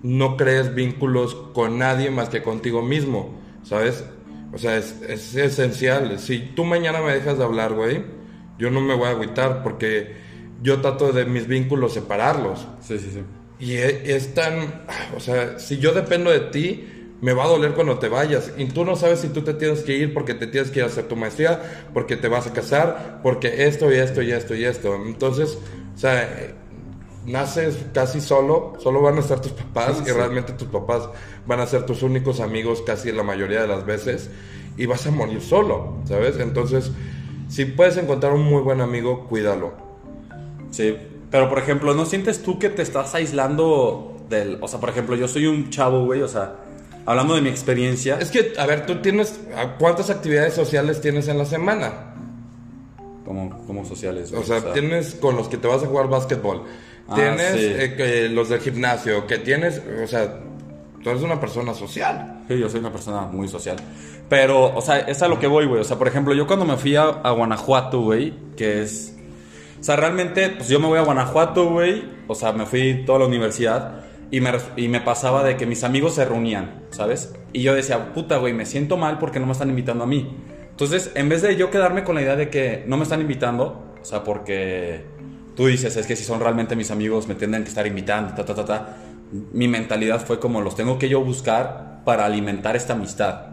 no 0.02 0.36
crees 0.36 0.74
vínculos 0.74 1.34
con 1.54 1.78
nadie 1.78 2.10
más 2.10 2.28
que 2.28 2.42
contigo 2.42 2.82
mismo, 2.82 3.40
¿sabes? 3.62 4.04
O 4.52 4.58
sea, 4.58 4.76
es, 4.76 5.00
es 5.08 5.34
esencial. 5.34 6.18
Si 6.18 6.38
tú 6.38 6.64
mañana 6.64 7.00
me 7.00 7.14
dejas 7.14 7.38
de 7.38 7.44
hablar, 7.44 7.72
güey, 7.72 8.04
yo 8.58 8.70
no 8.70 8.80
me 8.82 8.94
voy 8.94 9.08
a 9.08 9.10
agüitar 9.12 9.62
porque 9.62 10.14
yo 10.62 10.80
trato 10.82 11.12
de 11.12 11.24
mis 11.24 11.46
vínculos 11.46 11.94
separarlos. 11.94 12.66
Sí, 12.80 12.98
sí, 12.98 13.10
sí. 13.12 13.22
Y 13.58 13.76
e- 13.76 14.14
es, 14.14 14.34
tan, 14.34 14.84
o 15.16 15.20
sea, 15.20 15.58
si 15.58 15.78
yo 15.78 15.92
dependo 15.92 16.30
de 16.30 16.40
ti, 16.40 16.86
me 17.20 17.32
va 17.32 17.44
a 17.44 17.48
doler 17.48 17.72
cuando 17.72 17.98
te 17.98 18.08
vayas. 18.08 18.52
Y 18.56 18.66
tú 18.66 18.84
no 18.84 18.96
sabes 18.96 19.20
si 19.20 19.28
tú 19.28 19.42
te 19.42 19.54
tienes 19.54 19.82
que 19.82 19.96
ir 19.96 20.12
porque 20.14 20.34
te 20.34 20.46
tienes 20.46 20.70
que 20.70 20.80
ir 20.80 20.84
a 20.84 20.88
hacer 20.88 21.04
tu 21.04 21.16
maestría, 21.16 21.88
porque 21.92 22.16
te 22.16 22.28
vas 22.28 22.46
a 22.46 22.52
casar, 22.52 23.20
porque 23.22 23.66
esto 23.66 23.92
y 23.92 23.96
esto 23.96 24.22
y 24.22 24.32
esto 24.32 24.54
y 24.54 24.64
esto. 24.64 24.94
Entonces, 24.94 25.58
o 25.94 25.98
sea, 25.98 26.54
naces 27.26 27.78
casi 27.92 28.20
solo, 28.20 28.74
solo 28.78 29.00
van 29.00 29.16
a 29.16 29.20
estar 29.20 29.40
tus 29.40 29.52
papás 29.52 30.02
y 30.06 30.10
realmente 30.10 30.52
tus 30.52 30.68
papás 30.68 31.08
van 31.46 31.60
a 31.60 31.66
ser 31.66 31.86
tus 31.86 32.02
únicos 32.02 32.40
amigos 32.40 32.82
casi 32.82 33.12
la 33.12 33.22
mayoría 33.22 33.62
de 33.62 33.68
las 33.68 33.86
veces 33.86 34.30
y 34.76 34.86
vas 34.86 35.06
a 35.06 35.10
morir 35.10 35.40
solo, 35.40 35.98
¿sabes? 36.04 36.38
Entonces, 36.38 36.90
si 37.48 37.64
puedes 37.64 37.96
encontrar 37.96 38.32
un 38.32 38.42
muy 38.42 38.62
buen 38.62 38.80
amigo, 38.80 39.26
cuídalo. 39.28 39.72
Sí, 40.70 40.96
pero 41.30 41.48
por 41.48 41.58
ejemplo, 41.58 41.94
¿no 41.94 42.04
sientes 42.04 42.42
tú 42.42 42.58
que 42.58 42.68
te 42.68 42.82
estás 42.82 43.14
aislando 43.14 44.16
del... 44.28 44.58
O 44.60 44.68
sea, 44.68 44.80
por 44.80 44.88
ejemplo, 44.88 45.16
yo 45.16 45.28
soy 45.28 45.46
un 45.46 45.70
chavo, 45.70 46.04
güey, 46.04 46.22
o 46.22 46.28
sea, 46.28 46.56
hablando 47.06 47.34
de 47.34 47.42
mi 47.42 47.48
experiencia... 47.48 48.18
Es 48.20 48.30
que, 48.30 48.52
a 48.58 48.66
ver, 48.66 48.86
tú 48.86 48.96
tienes, 48.96 49.40
¿cuántas 49.78 50.10
actividades 50.10 50.54
sociales 50.54 51.00
tienes 51.00 51.28
en 51.28 51.38
la 51.38 51.44
semana? 51.44 52.14
Como, 53.24 53.64
como 53.66 53.84
sociales, 53.84 54.32
O 54.32 54.42
sea, 54.42 54.72
tienes 54.72 55.14
con 55.14 55.36
los 55.36 55.48
que 55.48 55.56
te 55.56 55.66
vas 55.66 55.82
a 55.82 55.86
jugar 55.86 56.08
básquetbol. 56.08 56.64
Ah, 57.08 57.14
tienes 57.14 57.52
sí. 57.52 57.66
eh, 57.66 57.94
que 57.96 58.28
los 58.28 58.48
del 58.48 58.60
gimnasio, 58.60 59.26
que 59.26 59.38
tienes, 59.38 59.80
o 60.02 60.06
sea, 60.06 60.40
tú 61.02 61.10
eres 61.10 61.22
una 61.22 61.40
persona 61.40 61.74
social. 61.74 62.44
Sí, 62.48 62.58
yo 62.58 62.68
soy 62.68 62.80
una 62.80 62.92
persona 62.92 63.22
muy 63.22 63.48
social. 63.48 63.76
Pero, 64.28 64.74
o 64.74 64.80
sea, 64.80 65.00
es 65.00 65.22
a 65.22 65.28
lo 65.28 65.38
que 65.38 65.46
voy, 65.46 65.66
güey. 65.66 65.80
O 65.80 65.84
sea, 65.84 65.98
por 65.98 66.08
ejemplo, 66.08 66.34
yo 66.34 66.46
cuando 66.46 66.64
me 66.64 66.76
fui 66.76 66.96
a, 66.96 67.04
a 67.04 67.30
Guanajuato, 67.30 68.00
güey, 68.00 68.34
que 68.56 68.82
es... 68.82 69.14
O 69.80 69.84
sea, 69.84 69.96
realmente, 69.96 70.48
pues 70.50 70.68
yo 70.68 70.80
me 70.80 70.86
voy 70.86 70.98
a 70.98 71.02
Guanajuato, 71.02 71.68
güey. 71.68 72.04
O 72.26 72.34
sea, 72.34 72.52
me 72.52 72.64
fui 72.64 73.04
toda 73.04 73.20
la 73.20 73.26
universidad 73.26 74.03
y 74.30 74.40
me, 74.40 74.52
y 74.76 74.88
me 74.88 75.00
pasaba 75.00 75.44
de 75.44 75.56
que 75.56 75.66
mis 75.66 75.84
amigos 75.84 76.14
se 76.14 76.24
reunían, 76.24 76.82
¿sabes? 76.90 77.34
Y 77.52 77.62
yo 77.62 77.74
decía, 77.74 78.12
puta, 78.12 78.38
güey, 78.38 78.52
me 78.52 78.66
siento 78.66 78.96
mal 78.96 79.18
porque 79.18 79.40
no 79.40 79.46
me 79.46 79.52
están 79.52 79.70
invitando 79.70 80.04
a 80.04 80.06
mí. 80.06 80.36
Entonces, 80.70 81.12
en 81.14 81.28
vez 81.28 81.42
de 81.42 81.56
yo 81.56 81.70
quedarme 81.70 82.02
con 82.02 82.16
la 82.16 82.22
idea 82.22 82.36
de 82.36 82.50
que 82.50 82.84
no 82.86 82.96
me 82.96 83.04
están 83.04 83.20
invitando, 83.20 83.94
o 84.00 84.04
sea, 84.04 84.24
porque 84.24 85.04
tú 85.54 85.66
dices, 85.66 85.96
es 85.96 86.06
que 86.06 86.16
si 86.16 86.24
son 86.24 86.40
realmente 86.40 86.74
mis 86.74 86.90
amigos, 86.90 87.28
me 87.28 87.36
tienen 87.36 87.62
que 87.62 87.68
estar 87.68 87.86
invitando, 87.86 88.34
ta, 88.34 88.44
ta, 88.44 88.54
ta, 88.54 88.64
ta. 88.64 88.96
Mi 89.52 89.68
mentalidad 89.68 90.24
fue 90.24 90.40
como, 90.40 90.60
los 90.60 90.74
tengo 90.74 90.98
que 90.98 91.08
yo 91.08 91.20
buscar 91.20 92.02
para 92.04 92.24
alimentar 92.24 92.76
esta 92.76 92.94
amistad. 92.94 93.46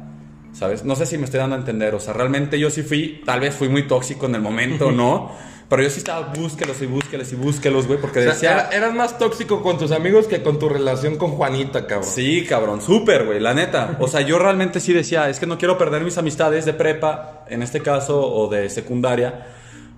¿Sabes? 0.52 0.84
No 0.84 0.96
sé 0.96 1.06
si 1.06 1.18
me 1.18 1.26
estoy 1.26 1.40
dando 1.40 1.56
a 1.56 1.60
entender. 1.60 1.96
O 1.96 2.00
sea, 2.00 2.14
realmente 2.14 2.60
yo 2.60 2.70
sí 2.70 2.82
fui, 2.84 3.22
tal 3.26 3.40
vez 3.40 3.56
fui 3.56 3.70
muy 3.70 3.88
tóxico 3.88 4.26
en 4.26 4.36
el 4.36 4.42
momento, 4.42 4.92
¿no? 4.92 5.32
Pero 5.72 5.84
yo 5.84 5.90
sí 5.90 6.00
estaba, 6.00 6.34
búsquelos 6.34 6.80
y 6.82 6.86
búsquelos 6.86 7.32
y 7.32 7.36
búsquelos, 7.36 7.88
güey, 7.88 7.98
porque 8.00 8.20
O 8.20 8.24
sea, 8.24 8.34
decía... 8.34 8.52
era- 8.52 8.70
eras 8.72 8.94
más 8.94 9.18
tóxico 9.18 9.64
con 9.64 9.78
tus 9.80 9.92
amigos 9.92 10.28
que 10.28 10.44
con 10.44 10.60
tu 10.60 10.68
relación 10.68 11.16
con 11.16 11.32
Juanita, 11.32 11.88
cabrón. 11.88 12.10
Sí, 12.14 12.46
cabrón, 12.46 12.82
súper, 12.82 13.26
güey, 13.26 13.40
la 13.40 13.54
neta. 13.54 13.96
O 14.02 14.08
sea, 14.10 14.20
yo 14.22 14.38
realmente 14.38 14.80
sí 14.82 14.92
decía, 14.92 15.30
es 15.30 15.40
que 15.40 15.46
no 15.48 15.58
quiero 15.58 15.78
perder 15.78 16.04
mis 16.04 16.18
amistades 16.18 16.66
de 16.66 16.74
prepa, 16.74 17.46
en 17.48 17.64
este 17.64 17.80
caso, 17.80 18.22
o 18.22 18.50
de 18.50 18.70
secundaria, 18.70 19.48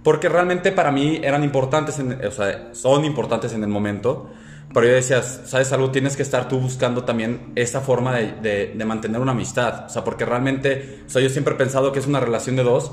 porque 0.04 0.30
realmente 0.30 0.72
para 0.72 0.92
mí 0.92 1.20
eran 1.24 1.44
importantes, 1.44 1.98
en- 1.98 2.24
o 2.24 2.32
sea, 2.32 2.70
son 2.74 3.04
importantes 3.04 3.52
en 3.54 3.64
el 3.64 3.70
momento. 3.70 4.30
Pero 4.76 4.86
yo 4.88 4.94
decía, 4.94 5.22
¿sabes 5.24 5.72
algo? 5.72 5.90
Tienes 5.92 6.16
que 6.16 6.22
estar 6.24 6.48
tú 6.48 6.60
buscando 6.60 7.04
también 7.04 7.52
esa 7.56 7.82
forma 7.82 8.16
de, 8.16 8.32
de- 8.44 8.74
de 8.76 8.86
mantener 8.86 9.20
una 9.22 9.32
amistad. 9.32 9.86
O 9.88 9.90
sea, 9.90 10.04
porque 10.04 10.24
realmente, 10.26 11.02
o 11.08 11.10
sea, 11.10 11.22
yo 11.22 11.30
siempre 11.30 11.56
he 11.56 11.58
pensado 11.58 11.92
que 11.92 11.98
es 12.00 12.06
una 12.08 12.20
relación 12.20 12.56
de 12.56 12.64
dos, 12.64 12.92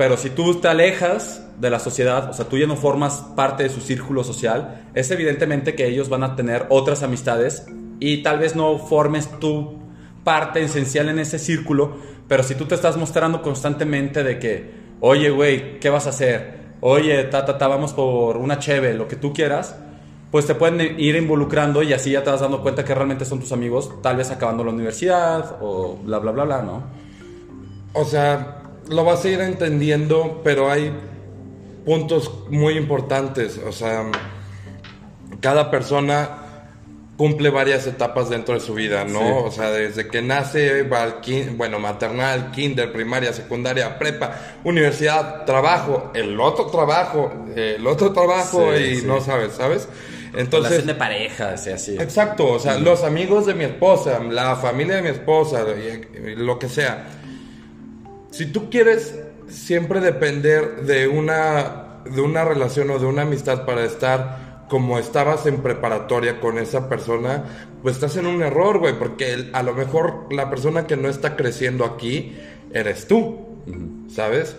pero 0.00 0.16
si 0.16 0.30
tú 0.30 0.54
te 0.54 0.68
alejas 0.68 1.44
de 1.58 1.68
la 1.68 1.78
sociedad, 1.78 2.30
o 2.30 2.32
sea, 2.32 2.46
tú 2.46 2.56
ya 2.56 2.66
no 2.66 2.74
formas 2.74 3.22
parte 3.36 3.64
de 3.64 3.68
su 3.68 3.82
círculo 3.82 4.24
social, 4.24 4.86
es 4.94 5.10
evidentemente 5.10 5.74
que 5.74 5.88
ellos 5.88 6.08
van 6.08 6.22
a 6.22 6.36
tener 6.36 6.64
otras 6.70 7.02
amistades 7.02 7.66
y 7.98 8.22
tal 8.22 8.38
vez 8.38 8.56
no 8.56 8.78
formes 8.78 9.28
tu 9.40 9.78
parte 10.24 10.62
esencial 10.62 11.10
en 11.10 11.18
ese 11.18 11.38
círculo, 11.38 11.98
pero 12.28 12.42
si 12.42 12.54
tú 12.54 12.64
te 12.64 12.76
estás 12.76 12.96
mostrando 12.96 13.42
constantemente 13.42 14.24
de 14.24 14.38
que, 14.38 14.70
oye, 15.00 15.28
güey, 15.28 15.78
¿qué 15.80 15.90
vas 15.90 16.06
a 16.06 16.10
hacer? 16.10 16.60
Oye, 16.80 17.24
ta, 17.24 17.44
ta, 17.44 17.58
ta, 17.58 17.68
vamos 17.68 17.92
por 17.92 18.38
una 18.38 18.58
cheve, 18.58 18.94
lo 18.94 19.06
que 19.06 19.16
tú 19.16 19.34
quieras, 19.34 19.76
pues 20.30 20.46
te 20.46 20.54
pueden 20.54 20.98
ir 20.98 21.14
involucrando 21.14 21.82
y 21.82 21.92
así 21.92 22.12
ya 22.12 22.24
te 22.24 22.30
vas 22.30 22.40
dando 22.40 22.62
cuenta 22.62 22.86
que 22.86 22.94
realmente 22.94 23.26
son 23.26 23.38
tus 23.38 23.52
amigos, 23.52 24.00
tal 24.00 24.16
vez 24.16 24.30
acabando 24.30 24.64
la 24.64 24.70
universidad 24.70 25.58
o 25.60 25.98
bla, 26.02 26.20
bla, 26.20 26.32
bla, 26.32 26.44
bla, 26.44 26.62
¿no? 26.62 26.84
O 27.92 28.06
sea, 28.06 28.59
lo 28.90 29.04
vas 29.04 29.24
a 29.24 29.28
ir 29.28 29.40
entendiendo, 29.40 30.40
pero 30.44 30.70
hay 30.70 30.92
puntos 31.84 32.30
muy 32.50 32.74
importantes. 32.76 33.58
O 33.66 33.72
sea, 33.72 34.04
cada 35.40 35.70
persona 35.70 36.36
cumple 37.16 37.50
varias 37.50 37.86
etapas 37.86 38.30
dentro 38.30 38.54
de 38.54 38.60
su 38.60 38.72
vida, 38.74 39.04
¿no? 39.04 39.18
Sí. 39.20 39.26
O 39.44 39.50
sea, 39.50 39.70
desde 39.70 40.08
que 40.08 40.22
nace, 40.22 40.84
va 40.84 41.02
al 41.02 41.20
kin- 41.20 41.56
bueno, 41.56 41.78
maternal, 41.78 42.50
kinder, 42.50 42.90
primaria, 42.92 43.32
secundaria, 43.32 43.98
prepa, 43.98 44.32
universidad, 44.64 45.44
trabajo, 45.44 46.10
el 46.14 46.40
otro 46.40 46.66
trabajo, 46.66 47.30
el 47.54 47.86
otro 47.86 48.12
trabajo 48.12 48.70
Sí, 48.74 48.82
y 48.82 48.96
sí. 49.00 49.06
no 49.06 49.20
sabes, 49.20 49.52
¿sabes? 49.52 49.86
Relación 50.32 50.40
Entonces, 50.46 50.86
de 50.86 50.94
pareja, 50.94 51.50
así, 51.50 51.70
así. 51.70 51.96
Exacto, 51.98 52.46
o 52.52 52.58
sea, 52.58 52.78
los 52.78 53.04
amigos 53.04 53.44
de 53.46 53.54
mi 53.54 53.64
esposa, 53.64 54.18
la 54.30 54.56
familia 54.56 54.96
de 54.96 55.02
mi 55.02 55.08
esposa, 55.08 55.64
lo 56.36 56.58
que 56.58 56.68
sea. 56.68 57.06
Si 58.30 58.46
tú 58.46 58.70
quieres 58.70 59.18
siempre 59.48 60.00
depender 60.00 60.82
de 60.82 61.08
una, 61.08 62.02
de 62.04 62.20
una 62.20 62.44
relación 62.44 62.90
o 62.90 62.98
de 62.98 63.06
una 63.06 63.22
amistad 63.22 63.64
para 63.66 63.84
estar 63.84 64.66
como 64.68 64.98
estabas 64.98 65.46
en 65.46 65.62
preparatoria 65.62 66.40
con 66.40 66.56
esa 66.56 66.88
persona, 66.88 67.44
pues 67.82 67.96
estás 67.96 68.16
en 68.16 68.26
un 68.26 68.42
error, 68.42 68.78
güey, 68.78 68.96
porque 68.98 69.50
a 69.52 69.62
lo 69.64 69.74
mejor 69.74 70.32
la 70.32 70.48
persona 70.48 70.86
que 70.86 70.96
no 70.96 71.08
está 71.08 71.36
creciendo 71.36 71.84
aquí 71.84 72.36
eres 72.72 73.08
tú, 73.08 73.48
¿sabes? 74.08 74.56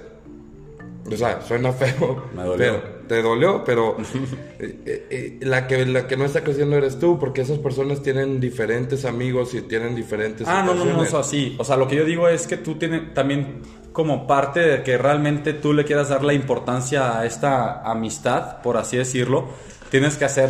O 1.10 1.16
sea, 1.16 1.42
suena 1.42 1.72
feo. 1.72 2.26
Me 2.36 2.44
dolió. 2.44 2.58
Pero, 2.58 3.01
te 3.12 3.21
dolió, 3.21 3.62
pero 3.65 3.97
eh, 4.60 4.80
eh, 4.86 5.08
eh, 5.10 5.38
la, 5.41 5.67
que, 5.67 5.86
la 5.86 6.08
que 6.08 6.15
no 6.15 6.24
está 6.24 6.45
creciendo 6.45 6.78
eres 6.78 6.97
tú, 6.97 7.19
porque 7.19 7.41
esas 7.41 7.58
personas 7.58 8.02
tienen 8.02 8.39
diferentes 8.39 9.04
amigos 9.04 9.54
y 9.54 9.62
tienen 9.63 9.95
diferentes 9.95 10.47
Ah, 10.47 10.63
no, 10.65 10.74
no, 10.74 10.86
no, 10.86 11.00
o 11.02 11.06
sea, 11.06 11.21
sí. 11.24 11.56
O 11.60 11.65
sea, 11.65 11.76
lo 11.76 11.89
que 11.89 11.97
yo 11.97 12.06
digo 12.06 12.30
es 12.30 12.47
que 12.47 12.56
tú 12.56 12.76
tienes 12.76 13.13
también 13.13 13.63
como 13.91 14.26
parte 14.28 14.62
de 14.62 14.84
que 14.84 14.97
realmente 14.97 15.52
tú 15.52 15.74
le 15.74 15.84
quieras 15.84 16.08
dar 16.08 16.24
la 16.24 16.34
importancia 16.34 17.19
a 17.19 17.26
esta 17.26 17.82
amistad, 17.82 18.62
por 18.62 18.78
así 18.78 18.95
decirlo, 18.95 19.50
tienes 19.89 20.15
que 20.15 20.24
hacer, 20.24 20.50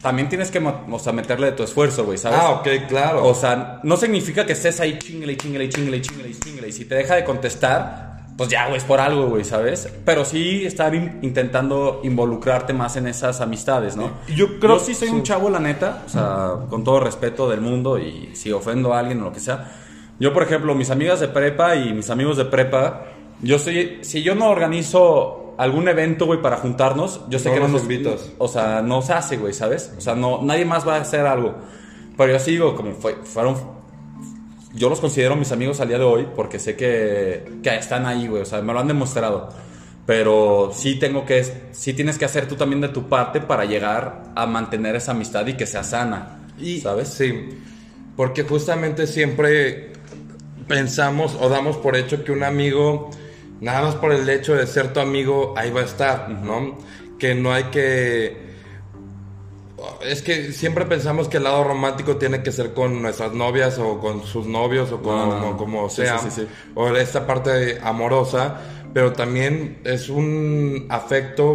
también 0.00 0.28
tienes 0.28 0.52
que, 0.52 0.60
mo- 0.60 0.86
o 0.92 0.98
sea, 1.00 1.12
meterle 1.12 1.46
de 1.46 1.52
tu 1.52 1.64
esfuerzo, 1.64 2.04
güey, 2.04 2.16
¿sabes? 2.16 2.38
Ah, 2.40 2.50
ok, 2.52 2.68
claro. 2.88 3.24
O 3.26 3.34
sea, 3.34 3.80
no 3.82 3.96
significa 3.96 4.46
que 4.46 4.52
estés 4.52 4.78
ahí 4.78 4.96
chingale, 5.00 5.36
chingale, 5.36 5.68
chingale, 5.68 6.00
chingale, 6.00 6.32
chingale. 6.38 6.68
Y 6.68 6.72
si 6.72 6.84
te 6.84 6.94
deja 6.94 7.16
de 7.16 7.24
contestar, 7.24 8.07
pues 8.38 8.48
ya, 8.48 8.66
güey, 8.66 8.78
es 8.78 8.84
por 8.84 9.00
algo, 9.00 9.26
güey, 9.26 9.44
¿sabes? 9.44 9.92
Pero 10.06 10.24
sí 10.24 10.64
estar 10.64 10.94
in- 10.94 11.18
intentando 11.22 12.00
involucrarte 12.04 12.72
más 12.72 12.96
en 12.96 13.08
esas 13.08 13.40
amistades, 13.42 13.96
¿no? 13.96 14.12
Yo 14.34 14.58
creo- 14.60 14.78
Yo 14.78 14.80
sí 14.84 14.94
soy 14.94 15.08
sí. 15.08 15.14
un 15.14 15.22
chavo, 15.24 15.50
la 15.50 15.58
neta, 15.58 16.04
o 16.06 16.08
sea, 16.08 16.52
con 16.70 16.84
todo 16.84 17.00
respeto 17.00 17.50
del 17.50 17.60
mundo 17.60 17.98
y 17.98 18.30
si 18.36 18.50
ofendo 18.52 18.94
a 18.94 19.00
alguien 19.00 19.20
o 19.20 19.24
lo 19.24 19.32
que 19.32 19.40
sea. 19.40 19.70
Yo, 20.20 20.32
por 20.32 20.44
ejemplo, 20.44 20.74
mis 20.74 20.88
amigas 20.90 21.20
de 21.20 21.28
prepa 21.28 21.74
y 21.76 21.92
mis 21.92 22.08
amigos 22.10 22.36
de 22.38 22.44
prepa, 22.46 23.02
yo 23.42 23.58
soy, 23.58 23.98
si 24.02 24.22
yo 24.22 24.34
no 24.34 24.48
organizo 24.50 25.54
algún 25.58 25.88
evento, 25.88 26.26
güey, 26.26 26.40
para 26.40 26.56
juntarnos, 26.58 27.22
yo 27.28 27.38
sé 27.40 27.48
No 27.48 27.54
que 27.56 27.60
no 27.60 27.68
nos 27.68 27.82
invitas. 27.82 28.30
O 28.38 28.46
sea, 28.48 28.80
no 28.82 29.02
se 29.02 29.12
hace, 29.14 29.36
güey, 29.36 29.52
¿sabes? 29.52 29.92
O 29.98 30.00
sea, 30.00 30.14
no, 30.14 30.40
nadie 30.42 30.64
más 30.64 30.86
va 30.86 30.94
a 30.96 31.00
hacer 31.00 31.26
algo. 31.26 31.56
Pero 32.16 32.32
yo 32.34 32.38
sí 32.38 32.52
digo, 32.52 32.76
como 32.76 32.92
fue, 32.92 33.14
fueron 33.24 33.56
yo 34.74 34.88
los 34.88 35.00
considero 35.00 35.36
mis 35.36 35.52
amigos 35.52 35.80
al 35.80 35.88
día 35.88 35.98
de 35.98 36.04
hoy 36.04 36.28
porque 36.34 36.58
sé 36.58 36.76
que, 36.76 37.44
que 37.62 37.74
están 37.76 38.06
ahí, 38.06 38.26
güey. 38.26 38.42
O 38.42 38.46
sea, 38.46 38.60
me 38.62 38.72
lo 38.72 38.80
han 38.80 38.88
demostrado. 38.88 39.48
Pero 40.06 40.72
sí 40.74 40.98
tengo 40.98 41.26
que, 41.26 41.44
sí 41.72 41.92
tienes 41.92 42.16
que 42.16 42.24
hacer 42.24 42.48
tú 42.48 42.56
también 42.56 42.80
de 42.80 42.88
tu 42.88 43.08
parte 43.08 43.40
para 43.40 43.66
llegar 43.66 44.24
a 44.34 44.46
mantener 44.46 44.96
esa 44.96 45.12
amistad 45.12 45.46
y 45.46 45.54
que 45.54 45.66
sea 45.66 45.84
sana. 45.84 46.46
Y, 46.58 46.80
¿Sabes? 46.80 47.08
Sí, 47.08 47.50
porque 48.16 48.42
justamente 48.42 49.06
siempre 49.06 49.92
pensamos 50.66 51.36
o 51.40 51.48
damos 51.48 51.76
por 51.76 51.96
hecho 51.96 52.24
que 52.24 52.32
un 52.32 52.42
amigo, 52.42 53.10
nada 53.60 53.82
más 53.82 53.94
por 53.96 54.12
el 54.12 54.28
hecho 54.28 54.54
de 54.54 54.66
ser 54.66 54.92
tu 54.92 55.00
amigo, 55.00 55.54
ahí 55.56 55.70
va 55.70 55.80
a 55.80 55.84
estar, 55.84 56.30
¿no? 56.30 56.78
Que 57.18 57.34
no 57.34 57.52
hay 57.52 57.64
que... 57.64 58.47
Es 60.02 60.22
que 60.22 60.52
siempre 60.52 60.84
pensamos 60.86 61.28
que 61.28 61.38
el 61.38 61.44
lado 61.44 61.64
romántico 61.64 62.16
tiene 62.16 62.42
que 62.42 62.52
ser 62.52 62.72
con 62.72 63.02
nuestras 63.02 63.32
novias 63.32 63.78
o 63.78 63.98
con 63.98 64.24
sus 64.24 64.46
novios 64.46 64.92
o 64.92 65.02
con, 65.02 65.16
No, 65.16 65.40
no, 65.40 65.56
como 65.56 65.88
sea, 65.90 66.18
sí, 66.18 66.30
sí, 66.30 66.42
sí. 66.42 66.48
o 66.74 66.88
esta 66.96 67.26
parte 67.26 67.78
amorosa, 67.82 68.60
pero 68.92 69.12
también 69.12 69.78
es 69.84 70.08
un 70.08 70.86
afecto, 70.88 71.46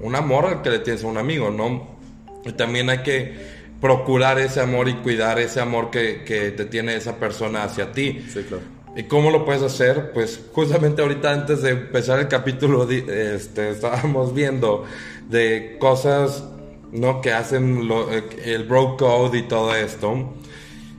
un 0.00 0.14
amor 0.14 0.62
que 0.62 0.70
le 0.70 0.78
tienes 0.80 1.04
a 1.04 1.06
un 1.06 1.18
amigo, 1.18 1.50
¿no? 1.50 1.96
Y 2.44 2.52
también 2.52 2.90
hay 2.90 3.02
que 3.02 3.34
procurar 3.80 4.38
ese 4.38 4.60
amor 4.60 4.88
y 4.88 4.94
cuidar 4.94 5.38
ese 5.38 5.60
amor 5.60 5.90
que, 5.90 6.22
que 6.24 6.50
te 6.52 6.66
tiene 6.66 6.94
esa 6.96 7.16
persona 7.16 7.64
hacia 7.64 7.92
ti. 7.92 8.24
Sí, 8.32 8.42
claro. 8.42 8.62
¿Y 8.94 9.04
cómo 9.04 9.30
lo 9.30 9.44
puedes 9.44 9.62
hacer? 9.62 10.12
Pues 10.12 10.38
justamente 10.52 11.00
ahorita 11.00 11.32
antes 11.32 11.62
de 11.62 11.70
empezar 11.70 12.18
el 12.18 12.28
capítulo 12.28 12.88
este, 12.90 13.70
estábamos 13.70 14.34
viendo 14.34 14.84
de 15.30 15.76
cosas 15.80 16.44
¿no? 16.92 17.20
que 17.20 17.32
hacen 17.32 17.88
lo- 17.88 18.12
eh, 18.12 18.22
el 18.44 18.64
bro 18.64 18.96
code 18.96 19.38
y 19.38 19.42
todo 19.42 19.74
esto. 19.74 20.34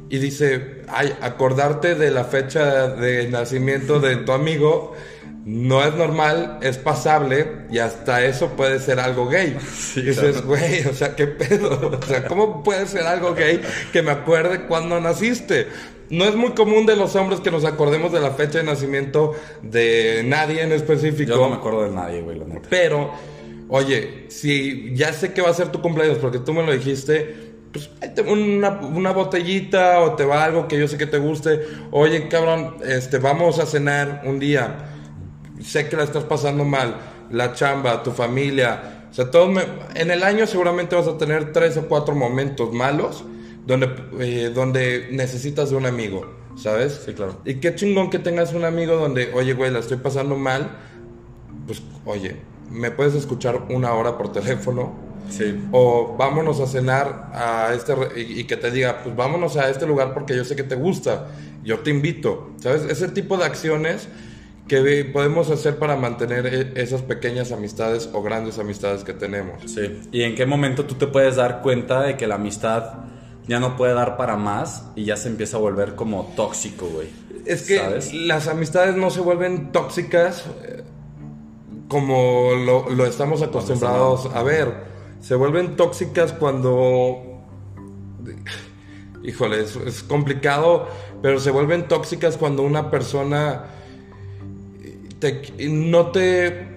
Y 0.10 0.18
dice, 0.20 0.82
ay, 0.90 1.14
acordarte 1.22 1.96
de 1.96 2.12
la 2.12 2.24
fecha 2.26 2.88
de 2.90 3.28
nacimiento 3.30 4.00
de 4.00 4.18
tu 4.18 4.32
amigo 4.32 4.94
no 5.46 5.84
es 5.84 5.94
normal, 5.96 6.60
es 6.62 6.78
pasable 6.78 7.48
y 7.70 7.80
hasta 7.80 8.24
eso 8.24 8.50
puede 8.50 8.80
ser 8.80 9.00
algo 9.00 9.28
gay. 9.28 9.58
Sí, 9.74 10.00
y 10.02 10.04
dices, 10.04 10.34
claro. 10.42 10.48
güey, 10.48 10.86
o 10.88 10.94
sea, 10.94 11.16
¿qué 11.16 11.28
pedo? 11.28 12.00
O 12.02 12.06
sea, 12.06 12.26
¿cómo 12.28 12.64
puede 12.64 12.86
ser 12.88 13.04
algo 13.08 13.34
gay 13.34 13.62
que 13.92 14.02
me 14.02 14.12
acuerde 14.12 14.66
cuando 14.68 15.00
naciste? 15.02 15.68
No 16.10 16.26
es 16.26 16.36
muy 16.36 16.52
común 16.52 16.86
de 16.86 16.96
los 16.96 17.16
hombres 17.16 17.40
que 17.40 17.50
nos 17.50 17.66
acordemos 17.66 18.12
de 18.12 18.20
la 18.20 18.32
fecha 18.32 18.60
de 18.60 18.66
nacimiento 18.66 19.34
de 19.64 20.22
nadie 20.26 20.62
en 20.62 20.72
específico. 20.74 21.32
Yo 21.32 21.38
no 21.42 21.50
me 21.50 21.56
acuerdo 21.56 21.84
de 21.84 21.90
nadie, 21.92 22.22
güey, 22.22 22.38
la 22.38 22.46
neta. 22.46 22.68
Pero, 22.70 23.12
oye, 23.70 24.26
si 24.30 24.94
ya 24.96 25.14
sé 25.14 25.34
que 25.34 25.42
va 25.42 25.50
a 25.50 25.54
ser 25.54 25.72
tu 25.72 25.82
cumpleaños 25.82 26.18
porque 26.20 26.40
tú 26.40 26.54
me 26.54 26.64
lo 26.66 26.72
dijiste, 26.74 27.54
pues 27.72 27.90
una, 28.28 28.70
una 28.82 29.12
botellita 29.12 30.00
o 30.02 30.16
te 30.16 30.26
va 30.26 30.44
algo 30.44 30.68
que 30.68 30.78
yo 30.80 30.88
sé 30.88 30.98
que 30.98 31.08
te 31.08 31.18
guste. 31.18 31.62
Oye, 31.92 32.28
cabrón, 32.28 32.76
este, 32.86 33.18
vamos 33.18 33.60
a 33.60 33.66
cenar 33.66 34.22
un 34.26 34.40
día. 34.40 34.90
Sé 35.62 35.90
que 35.90 35.96
la 35.96 36.04
estás 36.04 36.24
pasando 36.24 36.64
mal. 36.66 36.98
La 37.32 37.54
chamba, 37.54 38.04
tu 38.04 38.12
familia. 38.12 39.08
O 39.10 39.14
sea, 39.14 39.32
todo 39.32 39.48
me- 39.50 39.66
en 39.96 40.12
el 40.12 40.24
año 40.24 40.46
seguramente 40.46 40.96
vas 40.96 41.08
a 41.08 41.18
tener 41.18 41.52
tres 41.52 41.78
o 41.78 41.88
cuatro 41.88 42.14
momentos 42.16 42.72
malos 42.74 43.24
donde, 43.66 43.90
eh, 44.20 44.52
donde 44.54 45.08
necesitas 45.12 45.70
de 45.70 45.76
un 45.78 45.86
amigo, 45.86 46.30
¿sabes? 46.58 47.02
Sí, 47.06 47.14
claro. 47.14 47.40
Y 47.46 47.56
qué 47.56 47.74
chingón 47.76 48.10
que 48.10 48.20
tengas 48.20 48.54
un 48.54 48.66
amigo 48.66 48.96
donde, 48.98 49.32
oye, 49.34 49.54
güey, 49.54 49.72
la 49.72 49.80
estoy 49.80 49.98
pasando 49.98 50.36
mal 50.36 50.70
pues, 51.66 51.82
oye, 52.06 52.36
¿me 52.74 52.92
puedes 52.92 53.16
escuchar 53.16 53.68
una 53.70 53.94
hora 53.94 54.18
por 54.18 54.32
teléfono? 54.32 54.94
Sí. 55.30 55.68
O 55.72 56.16
vámonos 56.18 56.60
a 56.60 56.68
cenar 56.68 57.32
a 57.34 57.74
este 57.74 57.94
y, 58.18 58.42
y 58.42 58.44
que 58.44 58.58
te 58.58 58.72
diga, 58.72 59.00
pues 59.04 59.16
vámonos 59.16 59.56
a 59.56 59.70
este 59.70 59.86
lugar 59.88 60.14
porque 60.14 60.36
yo 60.36 60.44
sé 60.44 60.56
que 60.56 60.64
te 60.64 60.76
gusta, 60.76 61.28
yo 61.64 61.80
te 61.80 61.92
invito, 61.92 62.52
¿sabes? 62.60 62.84
Ese 62.84 63.08
tipo 63.08 63.38
de 63.38 63.46
acciones 63.46 64.10
que 64.68 65.06
podemos 65.12 65.50
hacer 65.50 65.78
para 65.78 65.96
mantener 65.96 66.46
e- 66.48 66.82
esas 66.82 67.02
pequeñas 67.02 67.52
amistades 67.52 68.10
o 68.14 68.22
grandes 68.22 68.60
amistades 68.60 69.04
que 69.04 69.14
tenemos. 69.14 69.62
Sí. 69.72 70.02
¿Y 70.12 70.24
en 70.24 70.36
qué 70.36 70.46
momento 70.46 70.86
tú 70.86 70.96
te 70.96 71.08
puedes 71.08 71.36
dar 71.36 71.62
cuenta 71.62 72.02
de 72.02 72.18
que 72.18 72.28
la 72.28 72.36
amistad 72.36 72.94
ya 73.48 73.60
no 73.60 73.76
puede 73.76 73.94
dar 73.94 74.18
para 74.18 74.38
más 74.38 74.86
y 74.96 75.06
ya 75.06 75.18
se 75.18 75.28
empieza 75.30 75.58
a 75.58 75.60
volver 75.60 75.96
como 75.96 76.34
tóxico, 76.36 76.88
güey? 76.88 77.08
Es 77.46 77.64
que 77.64 77.78
¿Sabes? 77.78 78.14
las 78.14 78.48
amistades 78.48 78.96
no 78.96 79.10
se 79.10 79.20
vuelven 79.20 79.72
tóxicas 79.74 80.46
eh, 80.64 80.84
como 81.88 82.52
lo, 82.66 82.90
lo 82.90 83.06
estamos 83.06 83.42
acostumbrados 83.42 84.28
a 84.34 84.44
ver. 84.44 84.74
Se 85.22 85.36
vuelven 85.36 85.76
tóxicas 85.76 86.34
cuando... 86.34 87.42
Híjole, 89.24 89.62
es, 89.62 89.76
es 89.78 90.04
complicado, 90.04 90.88
pero 91.22 91.40
se 91.40 91.50
vuelven 91.52 91.88
tóxicas 91.88 92.36
cuando 92.36 92.64
una 92.64 92.92
persona 92.92 93.66
te- 95.20 95.70
no 95.70 96.12
te 96.12 96.74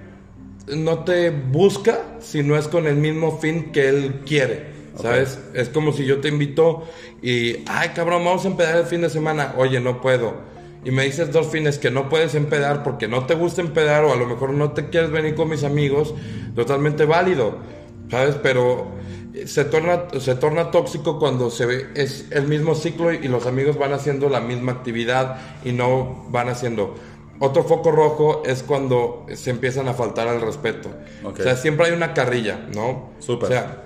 no 0.68 1.00
te 1.04 1.30
busca 1.30 2.04
si 2.20 2.42
no 2.42 2.56
es 2.56 2.68
con 2.68 2.86
el 2.86 2.96
mismo 2.96 3.38
fin 3.38 3.72
que 3.72 3.88
él 3.88 4.20
quiere. 4.26 4.74
¿Sabes? 5.00 5.38
Es 5.52 5.68
como 5.68 5.92
si 5.92 6.06
yo 6.06 6.20
te 6.20 6.28
invito 6.28 6.84
y, 7.20 7.64
ay 7.66 7.90
cabrón, 7.94 8.24
vamos 8.24 8.44
a 8.46 8.48
empedar 8.48 8.78
el 8.78 8.86
fin 8.86 9.02
de 9.02 9.10
semana. 9.10 9.54
Oye, 9.58 9.78
no 9.78 10.00
puedo. 10.00 10.34
Y 10.84 10.90
me 10.90 11.04
dices 11.04 11.32
dos 11.32 11.48
fines 11.48 11.78
que 11.78 11.90
no 11.90 12.08
puedes 12.08 12.34
empedar 12.34 12.82
porque 12.82 13.08
no 13.08 13.26
te 13.26 13.34
gusta 13.34 13.60
empedar 13.60 14.04
o 14.04 14.12
a 14.12 14.16
lo 14.16 14.26
mejor 14.26 14.50
no 14.50 14.72
te 14.72 14.88
quieres 14.88 15.10
venir 15.10 15.34
con 15.34 15.48
mis 15.48 15.64
amigos. 15.64 16.14
Totalmente 16.54 17.04
válido. 17.04 17.58
¿Sabes? 18.08 18.36
Pero 18.40 18.86
se 19.44 19.64
torna, 19.64 20.04
se 20.18 20.34
torna 20.36 20.70
tóxico 20.70 21.18
cuando 21.18 21.50
se 21.50 21.66
ve, 21.66 21.86
es 21.94 22.26
el 22.30 22.46
mismo 22.46 22.74
ciclo 22.74 23.12
y 23.12 23.28
los 23.28 23.46
amigos 23.46 23.78
van 23.78 23.92
haciendo 23.92 24.28
la 24.28 24.40
misma 24.40 24.72
actividad 24.72 25.38
y 25.64 25.72
no 25.72 26.26
van 26.30 26.48
haciendo. 26.48 26.94
Otro 27.38 27.64
foco 27.64 27.90
rojo 27.90 28.42
es 28.46 28.62
cuando 28.62 29.26
se 29.34 29.50
empiezan 29.50 29.88
a 29.88 29.94
faltar 29.94 30.28
al 30.28 30.40
respeto. 30.40 30.88
Ok. 31.22 31.40
O 31.40 31.42
sea, 31.42 31.56
siempre 31.56 31.86
hay 31.86 31.92
una 31.92 32.14
carrilla, 32.14 32.66
¿no? 32.74 33.10
Súper. 33.18 33.48
O 33.48 33.52
sea, 33.52 33.82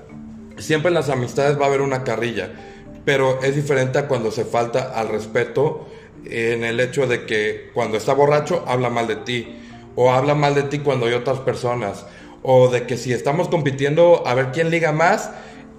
siempre 0.57 0.88
en 0.88 0.94
las 0.94 1.09
amistades 1.09 1.59
va 1.59 1.64
a 1.64 1.68
haber 1.68 1.81
una 1.81 2.05
carrilla, 2.05 2.53
pero 3.05 3.42
es 3.42 3.57
diferente 3.57 3.98
a 3.98 4.07
cuando 4.07 4.31
se 4.31 4.44
falta 4.44 4.92
al 4.94 5.09
respeto 5.09 5.87
en 6.24 6.64
el 6.64 6.80
hecho 6.80 7.06
de 7.06 7.26
que 7.26 7.70
cuando 7.74 7.96
está 7.96 8.12
borracho 8.14 8.64
habla 8.66 8.90
mal 8.90 9.06
de 9.06 9.16
ti, 9.16 9.56
o 9.96 10.11
habla 10.11 10.35
mal 10.35 10.54
de 10.54 10.62
ti 10.64 10.78
cuando 10.80 11.06
hay 11.06 11.14
otras 11.14 11.38
personas, 11.40 12.06
o 12.42 12.68
de 12.68 12.87
que 12.87 12.96
si 12.96 13.12
estamos 13.12 13.48
compitiendo 13.48 14.26
a 14.26 14.35
ver 14.35 14.50
quién 14.52 14.70
liga 14.70 14.92
más, 14.92 15.30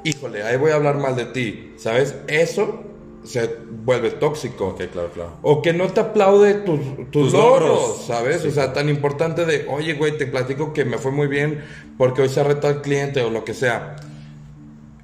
híjole, 0.03 0.43
ahí 0.43 0.57
voy 0.57 0.71
a 0.71 0.75
hablar 0.75 0.97
mal 0.97 1.15
de 1.15 1.25
ti, 1.25 1.73
¿sabes? 1.77 2.15
Eso 2.27 2.83
se 3.23 3.55
vuelve 3.69 4.11
tóxico. 4.11 4.69
Ok, 4.69 4.81
claro, 4.91 5.09
claro. 5.13 5.31
O 5.43 5.61
que 5.61 5.73
no 5.73 5.87
te 5.87 5.99
aplaude 6.01 6.55
tus, 6.55 6.79
tus, 6.95 7.11
Tus 7.11 7.33
logros, 7.33 7.69
logros. 7.69 8.05
¿sabes? 8.05 8.41
Sí. 8.41 8.47
O 8.47 8.51
sea, 8.51 8.73
tan 8.73 8.89
importante 8.89 9.45
de, 9.45 9.67
oye, 9.69 9.93
güey, 9.93 10.17
te 10.17 10.25
platico 10.27 10.73
que 10.73 10.85
me 10.85 10.97
fue 10.97 11.11
muy 11.11 11.27
bien 11.27 11.63
porque 11.97 12.23
hoy 12.23 12.29
se 12.29 12.43
retó 12.43 12.67
al 12.67 12.81
cliente 12.81 13.21
o 13.21 13.29
lo 13.29 13.43
que 13.45 13.53
sea. 13.53 13.95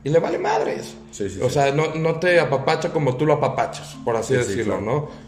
Y 0.04 0.10
le 0.10 0.20
vale 0.20 0.38
madres. 0.38 0.96
Sí, 1.12 1.30
sí, 1.30 1.40
o 1.42 1.50
sea, 1.50 1.72
no, 1.72 1.96
no 1.96 2.20
te 2.20 2.40
apapacha 2.40 2.92
como 2.94 3.18
tú 3.18 3.26
lo 3.26 3.34
apapachas, 3.34 3.98
por 4.06 4.16
así 4.16 4.36
Sí, 4.36 4.42
sí, 4.42 4.48
decirlo, 4.50 4.78
claro. 4.78 4.92
¿no? 4.92 5.27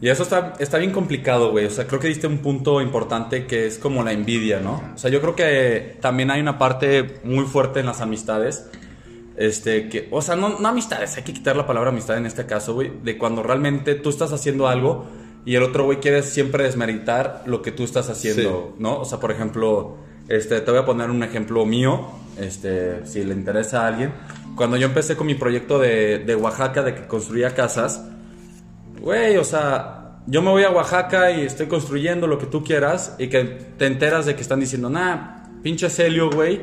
Y 0.00 0.08
eso 0.08 0.24
está, 0.24 0.54
está 0.58 0.78
bien 0.78 0.92
complicado, 0.92 1.50
güey. 1.52 1.66
O 1.66 1.70
sea, 1.70 1.86
creo 1.86 2.00
que 2.00 2.08
diste 2.08 2.26
un 2.26 2.38
punto 2.38 2.80
importante 2.82 3.46
que 3.46 3.66
es 3.66 3.78
como 3.78 4.02
la 4.02 4.12
envidia, 4.12 4.60
¿no? 4.60 4.82
O 4.94 4.98
sea, 4.98 5.10
yo 5.10 5.20
creo 5.20 5.34
que 5.34 5.96
también 6.00 6.30
hay 6.30 6.40
una 6.40 6.58
parte 6.58 7.20
muy 7.24 7.46
fuerte 7.46 7.80
en 7.80 7.86
las 7.86 8.00
amistades. 8.00 8.68
Este, 9.36 9.88
que, 9.88 10.08
o 10.10 10.22
sea, 10.22 10.36
no, 10.36 10.58
no 10.58 10.68
amistades, 10.68 11.16
hay 11.16 11.22
que 11.22 11.34
quitar 11.34 11.56
la 11.56 11.66
palabra 11.66 11.90
amistad 11.90 12.16
en 12.18 12.26
este 12.26 12.46
caso, 12.46 12.74
güey. 12.74 12.92
De 13.02 13.16
cuando 13.16 13.42
realmente 13.42 13.94
tú 13.94 14.10
estás 14.10 14.32
haciendo 14.32 14.68
algo 14.68 15.06
y 15.46 15.54
el 15.54 15.62
otro, 15.62 15.84
güey, 15.84 15.98
quiere 16.00 16.22
siempre 16.22 16.64
desmeritar 16.64 17.42
lo 17.46 17.62
que 17.62 17.72
tú 17.72 17.84
estás 17.84 18.10
haciendo, 18.10 18.74
¿no? 18.78 19.00
O 19.00 19.04
sea, 19.04 19.18
por 19.18 19.30
ejemplo, 19.30 19.96
este, 20.28 20.60
te 20.60 20.70
voy 20.70 20.80
a 20.80 20.84
poner 20.84 21.10
un 21.10 21.22
ejemplo 21.22 21.64
mío, 21.64 22.08
este, 22.38 23.06
si 23.06 23.24
le 23.24 23.32
interesa 23.32 23.84
a 23.84 23.88
alguien. 23.88 24.12
Cuando 24.56 24.76
yo 24.76 24.86
empecé 24.86 25.16
con 25.16 25.26
mi 25.26 25.34
proyecto 25.34 25.78
de, 25.78 26.18
de 26.18 26.34
Oaxaca, 26.34 26.82
de 26.82 26.94
que 26.94 27.06
construía 27.06 27.54
casas, 27.54 28.02
Güey, 29.00 29.36
o 29.36 29.44
sea, 29.44 30.20
yo 30.26 30.42
me 30.42 30.50
voy 30.50 30.64
a 30.64 30.70
Oaxaca 30.70 31.30
y 31.30 31.42
estoy 31.42 31.66
construyendo 31.66 32.26
lo 32.26 32.38
que 32.38 32.46
tú 32.46 32.64
quieras 32.64 33.14
y 33.18 33.28
que 33.28 33.44
te 33.44 33.86
enteras 33.86 34.26
de 34.26 34.34
que 34.34 34.42
están 34.42 34.60
diciendo, 34.60 34.90
nah, 34.90 35.44
pinche 35.62 35.88
Celio, 35.88 36.30
güey, 36.30 36.60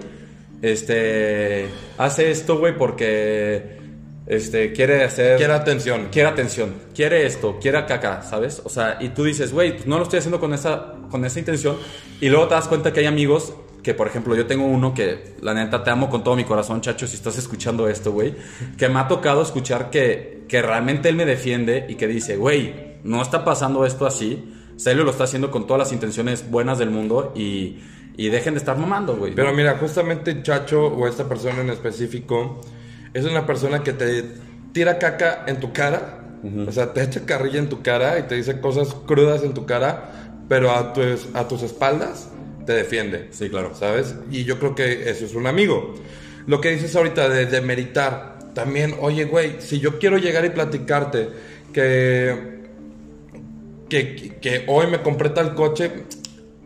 este, 0.62 1.67
hace 1.98 2.32
esto, 2.32 2.58
güey, 2.58 2.78
porque, 2.78 3.78
este, 4.26 4.72
quiere 4.72 5.04
hacer... 5.04 5.38
Quiere 5.38 5.54
atención. 5.54 6.08
Quiere 6.12 6.30
atención, 6.30 6.74
quiere 6.96 7.26
esto, 7.26 7.60
quiere 7.62 7.86
caca, 7.86 8.22
¿sabes? 8.22 8.62
O 8.63 8.69
sea, 8.69 8.98
y 9.00 9.10
tú 9.10 9.24
dices, 9.24 9.54
güey, 9.54 9.74
pues 9.74 9.88
no 9.88 9.98
lo 9.98 10.04
estoy 10.04 10.19
haciendo 10.19 10.39
con 10.39 10.54
esa, 10.54 10.93
con 11.10 11.24
esa 11.26 11.39
intención. 11.39 11.78
Y 12.22 12.30
luego 12.30 12.48
te 12.48 12.56
das 12.56 12.67
cuenta 12.67 12.93
que 12.93 13.02
hay 13.02 13.06
amigos 13.06 13.54
que, 13.84 13.93
por 13.93 14.08
ejemplo, 14.08 14.34
yo 14.36 14.48
tengo 14.48 14.65
uno 14.65 14.93
que, 14.93 15.36
la 15.41 15.54
neta, 15.54 15.84
te 15.84 15.91
amo 15.91 16.10
con 16.10 16.24
todo 16.24 16.38
mi 16.38 16.46
corazón, 16.46 16.80
chacho, 16.80 17.06
si 17.06 17.15
estás 17.15 17.38
escuchando 17.38 17.89
esto, 17.89 18.13
güey, 18.13 18.34
que 18.78 18.88
me 18.88 19.00
ha 19.00 19.08
tocado 19.10 19.41
escuchar 19.41 19.89
que, 19.89 20.46
que 20.48 20.62
realmente 20.62 21.10
él 21.10 21.15
me 21.15 21.26
defiende 21.26 21.86
y 21.89 21.96
que 21.96 22.08
dice, 22.08 22.38
güey, 22.38 22.93
no 23.04 23.22
está 23.22 23.43
pasando 23.43 23.86
esto 23.86 24.06
así. 24.06 24.54
Celio 24.78 25.04
lo 25.04 25.12
está 25.12 25.26
haciendo 25.26 25.52
con 25.52 25.67
todas 25.67 25.80
las 25.80 25.91
intenciones 25.91 26.50
buenas 26.50 26.80
del 26.80 26.89
mundo 26.89 27.34
y, 27.36 27.80
y 28.15 28.30
dejen 28.30 28.54
de 28.54 28.60
estar 28.60 28.78
mamando, 28.78 29.17
güey. 29.17 29.36
Pero 29.36 29.54
mira, 29.54 29.78
justamente 29.78 30.41
Chacho 30.41 30.88
o 30.88 31.06
esta 31.06 31.28
persona 31.28 31.62
en 31.62 31.69
específico 31.69 32.62
es 33.13 33.26
una 33.26 33.46
persona 33.46 33.84
que 33.84 33.91
te 33.91 34.24
tira 34.72 34.98
caca 34.98 35.43
en 35.46 35.60
tu 35.60 35.74
cara, 35.74 36.22
o 36.67 36.72
sea, 36.72 36.91
te 36.93 37.04
echa 37.04 37.26
carrilla 37.26 37.60
en 37.60 37.69
tu 37.69 37.82
cara 37.82 38.19
y 38.19 38.24
te 38.24 38.36
dice 38.36 38.60
cosas 38.60 38.96
crudas 39.06 39.43
en 39.43 39.54
tu 39.54 39.65
cara, 39.65 40.34
pero 40.50 40.72
a 40.72 40.91
tus, 40.93 41.28
a 41.34 41.48
tus 41.48 41.62
espaldas 41.63 42.33
te 42.65 42.73
defiende. 42.73 43.28
Sí, 43.32 43.49
claro. 43.49 43.73
¿Sabes? 43.76 44.15
Y 44.32 44.43
yo 44.43 44.60
creo 44.60 44.76
que 44.76 45.10
eso 45.10 45.26
es 45.26 45.36
un 45.36 45.47
amigo. 45.47 45.95
Lo 46.47 46.60
que 46.60 46.71
dices 46.71 46.95
ahorita 46.95 47.30
de, 47.30 47.45
de 47.45 47.62
meritar, 47.62 48.39
también, 48.54 48.95
oye, 48.99 49.26
güey, 49.26 49.56
si 49.60 49.80
yo 49.80 49.99
quiero 49.99 50.17
llegar 50.17 50.45
y 50.45 50.49
platicarte 50.49 51.30
que, 51.73 52.62
que, 53.89 54.38
que 54.39 54.63
hoy 54.67 54.88
me 54.88 55.02
compré 55.02 55.30
tal 55.30 55.56
coche 55.56 55.91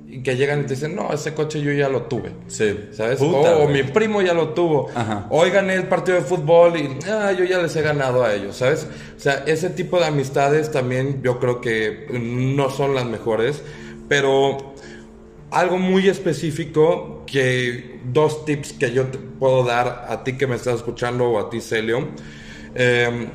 y 0.10 0.24
que 0.24 0.36
llegan 0.36 0.62
y 0.62 0.64
te 0.64 0.74
dicen, 0.74 0.96
no, 0.96 1.14
ese 1.14 1.34
coche 1.34 1.62
yo 1.62 1.72
ya 1.72 1.90
lo 1.90 2.04
tuve. 2.04 2.32
Sí. 2.48 2.88
¿Sabes? 2.92 3.20
Puta, 3.20 3.58
o, 3.58 3.66
o 3.66 3.68
mi 3.68 3.84
primo 3.84 4.22
ya 4.22 4.34
lo 4.34 4.50
tuvo. 4.50 4.90
Ajá. 4.96 5.28
Hoy 5.30 5.50
gané 5.50 5.76
el 5.76 5.88
partido 5.88 6.18
de 6.18 6.24
fútbol 6.24 6.78
y 6.78 6.98
ah, 7.10 7.32
yo 7.32 7.46
ya 7.46 7.62
les 7.62 7.76
he 7.76 7.82
ganado 7.82 8.24
a 8.24 8.34
ellos, 8.34 8.58
¿sabes? 8.58 8.88
O 9.16 9.20
sea, 9.20 9.44
ese 9.46 9.70
tipo 9.70 10.00
de 10.00 10.06
amistades 10.06 10.72
también 10.72 11.22
yo 11.24 11.40
creo 11.40 11.62
que 11.62 12.08
no 12.10 12.70
son 12.70 12.96
las 12.96 13.06
mejores, 13.06 13.62
pero 14.10 14.74
algo 15.52 15.78
muy 15.78 16.08
específico 16.10 17.24
que 17.26 18.00
dos 18.06 18.46
tips 18.46 18.74
que 18.74 18.92
yo 18.92 19.06
te 19.06 19.18
puedo 19.18 19.64
dar 19.64 20.06
a 20.10 20.24
ti 20.24 20.38
que 20.38 20.48
me 20.48 20.56
estás 20.56 20.76
escuchando 20.76 21.26
o 21.26 21.40
a 21.40 21.50
ti 21.50 21.62
Celio. 21.62 22.10
Eh, 22.76 23.28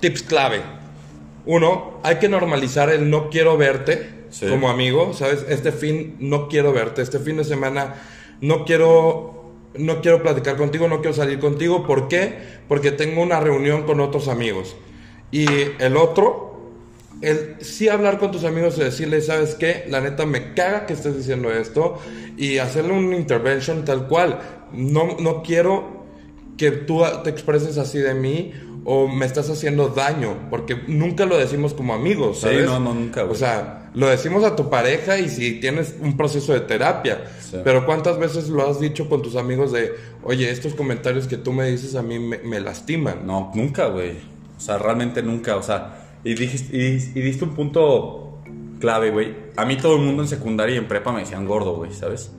tips 0.00 0.22
clave. 0.22 0.60
Uno, 1.46 2.00
hay 2.02 2.16
que 2.16 2.28
normalizar 2.28 2.90
el 2.90 3.10
no 3.10 3.30
quiero 3.30 3.56
verte 3.56 4.12
Sí. 4.30 4.48
como 4.48 4.68
amigo, 4.68 5.12
¿sabes? 5.12 5.46
Este 5.48 5.70
fin 5.70 6.16
no 6.18 6.48
quiero 6.48 6.72
verte, 6.72 7.02
este 7.02 7.20
fin 7.20 7.36
de 7.36 7.44
semana 7.44 7.94
no 8.40 8.64
quiero 8.64 9.52
no 9.76 10.00
quiero 10.00 10.22
platicar 10.22 10.56
contigo, 10.56 10.88
no 10.88 11.00
quiero 11.00 11.14
salir 11.14 11.38
contigo, 11.38 11.86
¿por 11.86 12.08
qué? 12.08 12.34
Porque 12.68 12.90
tengo 12.90 13.22
una 13.22 13.40
reunión 13.40 13.84
con 13.84 14.00
otros 14.00 14.28
amigos. 14.28 14.76
Y 15.30 15.46
el 15.78 15.96
otro, 15.96 16.53
el 17.28 17.56
sí 17.60 17.88
hablar 17.88 18.18
con 18.18 18.30
tus 18.30 18.44
amigos 18.44 18.76
y 18.78 18.80
decirles, 18.82 19.26
¿sabes 19.26 19.54
qué? 19.54 19.84
La 19.88 20.00
neta 20.00 20.26
me 20.26 20.54
caga 20.54 20.86
que 20.86 20.92
estés 20.92 21.16
diciendo 21.16 21.50
esto 21.52 21.98
y 22.36 22.58
hacerle 22.58 22.92
un 22.92 23.12
intervention 23.14 23.84
tal 23.84 24.06
cual. 24.08 24.38
No, 24.72 25.16
no 25.20 25.42
quiero 25.42 26.04
que 26.56 26.70
tú 26.70 27.02
te 27.22 27.30
expreses 27.30 27.78
así 27.78 27.98
de 27.98 28.14
mí 28.14 28.52
o 28.86 29.08
me 29.08 29.24
estás 29.24 29.48
haciendo 29.48 29.88
daño, 29.88 30.48
porque 30.50 30.76
nunca 30.88 31.24
lo 31.24 31.38
decimos 31.38 31.72
como 31.72 31.94
amigos, 31.94 32.36
Sí, 32.36 32.42
¿sabes? 32.42 32.66
no, 32.66 32.78
no, 32.78 32.92
nunca, 32.94 33.22
güey. 33.22 33.32
O 33.32 33.38
sea, 33.38 33.90
lo 33.94 34.08
decimos 34.08 34.44
a 34.44 34.54
tu 34.56 34.68
pareja 34.68 35.18
y 35.18 35.30
si 35.30 35.58
tienes 35.58 35.94
un 36.02 36.16
proceso 36.18 36.52
de 36.52 36.60
terapia, 36.60 37.24
Sí. 37.40 37.56
pero 37.64 37.86
¿cuántas 37.86 38.18
veces 38.18 38.48
lo 38.50 38.68
has 38.68 38.80
dicho 38.80 39.08
con 39.08 39.22
tus 39.22 39.36
amigos 39.36 39.72
de, 39.72 39.92
oye, 40.22 40.50
estos 40.50 40.74
comentarios 40.74 41.26
que 41.26 41.38
tú 41.38 41.52
me 41.52 41.66
dices 41.70 41.94
a 41.94 42.02
mí 42.02 42.18
me, 42.18 42.38
me 42.38 42.60
lastiman? 42.60 43.26
No, 43.26 43.50
nunca, 43.54 43.86
güey. 43.86 44.18
O 44.56 44.60
sea, 44.60 44.76
realmente 44.76 45.22
nunca. 45.22 45.56
O 45.56 45.62
sea, 45.62 46.03
y, 46.24 46.34
dijiste, 46.34 46.76
y, 46.76 47.18
y 47.18 47.22
diste 47.22 47.44
un 47.44 47.54
punto 47.54 48.40
clave, 48.80 49.10
güey. 49.10 49.34
A 49.56 49.64
mí 49.64 49.76
todo 49.76 49.96
el 49.96 50.02
mundo 50.02 50.22
en 50.22 50.28
secundaria 50.28 50.74
y 50.74 50.78
en 50.78 50.88
prepa 50.88 51.12
me 51.12 51.20
decían 51.20 51.46
gordo, 51.46 51.74
güey, 51.74 51.92
¿sabes? 51.92 52.32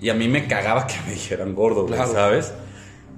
Y 0.00 0.10
a 0.10 0.14
mí 0.14 0.28
me 0.28 0.46
cagaba 0.46 0.86
que 0.86 0.94
me 1.06 1.12
dijeran 1.12 1.54
gordo, 1.54 1.82
güey, 1.82 1.94
Claro. 1.94 2.12
¿sabes? 2.12 2.52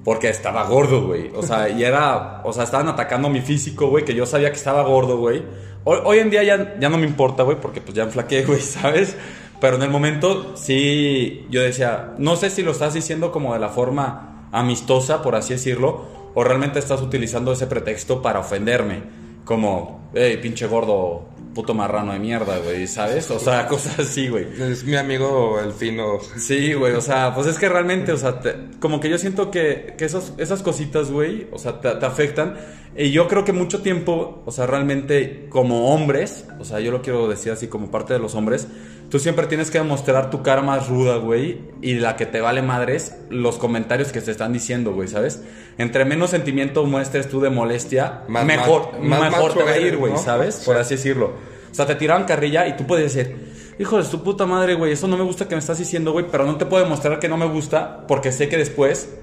Porque 0.05 0.29
estaba 0.29 0.65
gordo, 0.65 1.07
güey. 1.07 1.31
O 1.35 1.43
sea, 1.43 1.69
y 1.69 1.83
era. 1.85 2.41
O 2.45 2.53
sea, 2.53 2.65
estaban 2.65 2.89
atacando 2.89 3.29
mi 3.29 3.41
físico, 3.41 3.89
güey, 3.89 4.05
que 4.05 4.15
yo 4.15 4.27
sabía 4.27 4.51
que 4.51 4.57
estaba 4.57 4.83
gordo, 4.83 5.19
güey. 5.19 5.43
Hoy, 5.85 5.99
hoy 6.05 6.19
en 6.19 6.31
día 6.31 6.43
ya, 6.45 6.79
ya 6.79 6.89
no 6.89 6.97
me 6.99 7.07
importa, 7.07 7.43
güey, 7.43 7.61
porque 7.61 7.81
pues 7.81 7.95
ya 7.95 8.05
enflaqué, 8.05 8.45
güey, 8.47 8.61
¿sabes? 8.61 9.17
Pero 9.61 9.77
en 9.77 9.83
el 9.83 9.91
momento 9.91 10.57
sí, 10.57 11.47
yo 11.51 11.61
decía, 11.63 12.15
no 12.19 12.37
sé 12.37 12.49
si 12.49 12.63
lo 12.63 12.71
estás 12.71 12.95
diciendo 12.95 13.33
como 13.33 13.53
de 13.55 13.59
la 13.59 13.69
forma 13.69 14.49
amistosa, 14.53 15.21
por 15.21 15.35
así 15.35 15.55
decirlo, 15.55 16.07
o 16.35 16.45
realmente 16.45 16.79
estás 16.79 17.03
utilizando 17.03 17.53
ese 17.53 17.67
pretexto 17.67 18.23
para 18.23 18.39
ofenderme. 18.39 19.03
Como, 19.49 20.11
hey, 20.13 20.39
pinche 20.43 20.67
gordo, 20.67 21.27
puto 21.55 21.73
marrano 21.73 22.13
de 22.13 22.19
mierda, 22.19 22.59
güey, 22.59 22.87
¿sabes? 22.87 23.31
O 23.31 23.39
sea, 23.39 23.67
cosas 23.69 23.99
así, 23.99 24.29
güey. 24.29 24.47
Es 24.61 24.85
mi 24.85 24.95
amigo 24.95 25.59
el 25.59 25.73
fino. 25.73 26.19
Sí, 26.37 26.75
güey, 26.75 26.93
o 26.93 27.01
sea, 27.01 27.35
pues 27.35 27.47
es 27.47 27.59
que 27.59 27.67
realmente, 27.67 28.13
o 28.13 28.19
sea, 28.19 28.41
te- 28.41 28.55
como 28.79 29.01
que 29.01 29.09
yo 29.09 29.17
siento 29.17 29.51
que, 29.51 29.95
que 29.97 30.05
esos, 30.05 30.35
esas 30.37 30.63
cositas, 30.63 31.11
güey, 31.11 31.47
o 31.51 31.59
sea, 31.59 31.81
te, 31.81 31.91
te 31.93 32.05
afectan. 32.05 32.59
Y 32.95 33.11
yo 33.11 33.27
creo 33.27 33.43
que 33.47 33.55
mucho 33.55 33.81
tiempo, 33.81 34.43
o 34.45 34.53
sea, 34.53 34.67
realmente 34.67 35.47
como 35.49 35.95
hombres, 35.95 36.45
o 36.61 36.65
sea, 36.67 36.81
yo 36.81 36.91
lo 36.91 37.01
quiero 37.01 37.27
decir 37.27 37.51
así 37.51 37.69
como 37.69 37.91
parte 37.91 38.13
de 38.13 38.19
los 38.19 38.35
hombres, 38.35 38.69
tú 39.11 39.19
siempre 39.19 39.47
tienes 39.47 39.71
que 39.71 39.79
demostrar 39.79 40.31
tu 40.31 40.43
cara 40.43 40.63
más 40.63 40.89
ruda, 40.89 41.17
güey, 41.17 41.61
y 41.83 41.95
la 41.95 42.17
que 42.17 42.27
te 42.27 42.41
vale 42.41 42.63
madres 42.63 43.17
los 43.31 43.57
comentarios 43.59 44.13
que 44.13 44.21
te 44.21 44.31
están 44.31 44.53
diciendo, 44.53 44.93
güey, 44.93 45.09
¿sabes? 45.09 45.43
Entre 45.79 46.05
menos 46.05 46.31
sentimiento 46.31 46.85
muestres 46.85 47.29
tú 47.29 47.41
de 47.41 47.51
molestia, 47.51 48.23
Más 48.29 48.45
mejor, 48.45 48.93
macho- 48.93 49.03
más 49.05 49.21
mejor 49.31 49.55
te 49.55 49.63
va 49.65 49.71
a 49.71 49.79
ir, 49.79 49.97
güey, 49.97 50.13
¿no? 50.13 50.19
¿sabes? 50.19 50.63
Por 50.65 50.75
Sí. 50.77 50.81
así 50.81 50.95
decirlo. 50.97 51.33
O 51.71 51.75
sea, 51.75 51.87
te 51.87 51.95
tiraban 51.95 52.25
carrilla 52.25 52.67
y 52.67 52.77
tú 52.77 52.87
puedes 52.87 53.15
decir, 53.15 53.37
hijo 53.79 53.97
de 53.99 54.05
su 54.05 54.23
puta 54.25 54.45
madre, 54.47 54.75
güey, 54.75 54.93
eso 54.93 55.07
no 55.07 55.17
me 55.17 55.25
gusta 55.25 55.47
que 55.47 55.55
me 55.55 55.61
estás 55.61 55.79
diciendo, 55.79 56.13
güey, 56.13 56.27
pero 56.31 56.45
no 56.45 56.57
te 56.57 56.67
puedo 56.67 56.83
demostrar 56.83 57.19
que 57.21 57.29
no 57.29 57.37
me 57.37 57.47
gusta 57.47 58.07
porque 58.09 58.33
sé 58.33 58.49
que 58.49 58.57
después 58.57 59.15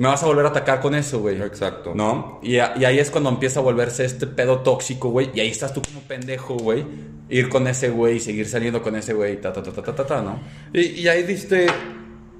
me 0.00 0.08
vas 0.08 0.22
a 0.22 0.26
volver 0.26 0.46
a 0.46 0.48
atacar 0.48 0.80
con 0.80 0.94
eso, 0.94 1.20
güey. 1.20 1.40
Exacto. 1.42 1.92
¿No? 1.94 2.40
Y, 2.42 2.56
a- 2.58 2.72
y 2.78 2.84
ahí 2.86 2.98
es 2.98 3.10
cuando 3.10 3.28
empieza 3.28 3.60
a 3.60 3.62
volverse 3.62 4.04
este 4.04 4.26
pedo 4.26 4.60
tóxico, 4.60 5.10
güey, 5.10 5.30
y 5.34 5.40
ahí 5.40 5.48
estás 5.48 5.74
tú 5.74 5.82
como 5.82 6.00
pendejo, 6.00 6.54
güey, 6.54 6.84
ir 7.28 7.48
con 7.50 7.66
ese 7.68 7.90
güey 7.90 8.16
y 8.16 8.20
seguir 8.20 8.48
saliendo 8.48 8.82
con 8.82 8.96
ese 8.96 9.12
güey, 9.12 9.40
ta, 9.40 9.52
ta, 9.52 9.62
ta, 9.62 9.70
ta, 9.72 9.82
ta, 9.82 9.94
ta, 9.94 10.06
ta, 10.06 10.22
¿no? 10.22 10.40
Y, 10.72 10.80
y 11.02 11.08
ahí 11.08 11.22
diste 11.22 11.66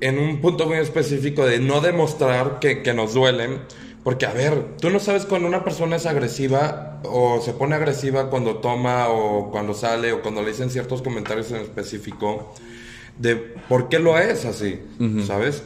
en 0.01 0.18
un 0.18 0.40
punto 0.40 0.66
muy 0.66 0.79
específico 0.79 1.44
de 1.44 1.59
no 1.59 1.81
demostrar 1.83 2.59
que, 2.61 2.83
que 2.83 2.94
nos 2.94 3.12
duelen. 3.12 3.61
Porque, 4.03 4.25
a 4.25 4.33
ver, 4.33 4.77
tú 4.81 4.88
no 4.88 4.99
sabes 4.99 5.27
cuando 5.27 5.46
una 5.46 5.62
persona 5.62 5.96
es 5.96 6.07
agresiva 6.07 7.03
o 7.05 7.42
se 7.42 7.53
pone 7.53 7.75
agresiva 7.75 8.31
cuando 8.31 8.57
toma 8.57 9.09
o 9.11 9.51
cuando 9.51 9.75
sale 9.75 10.12
o 10.14 10.23
cuando 10.23 10.40
le 10.40 10.49
dicen 10.53 10.70
ciertos 10.70 11.03
comentarios 11.03 11.51
en 11.51 11.59
específico 11.59 12.55
de 13.18 13.37
por 13.37 13.90
qué 13.90 13.99
lo 13.99 14.18
es 14.18 14.46
así, 14.46 14.81
¿sabes? 15.27 15.62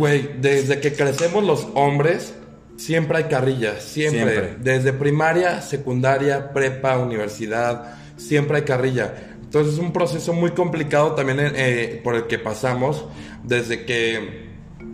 Güey, 0.00 0.30
desde 0.40 0.80
que 0.80 0.94
crecemos 0.94 1.44
los 1.44 1.68
hombres, 1.74 2.32
siempre 2.78 3.18
hay 3.18 3.24
carrillas, 3.24 3.82
siempre. 3.82 4.32
Siempre. 4.32 4.56
Desde 4.58 4.94
primaria, 4.94 5.60
secundaria, 5.60 6.54
prepa, 6.54 6.96
universidad, 6.96 7.96
siempre 8.16 8.56
hay 8.56 8.62
carrilla. 8.62 9.12
Entonces 9.42 9.74
es 9.74 9.78
un 9.78 9.92
proceso 9.92 10.32
muy 10.32 10.52
complicado 10.52 11.14
también 11.14 11.38
eh, 11.54 12.00
por 12.02 12.14
el 12.14 12.26
que 12.28 12.38
pasamos, 12.38 13.04
desde 13.44 13.84
que 13.84 14.48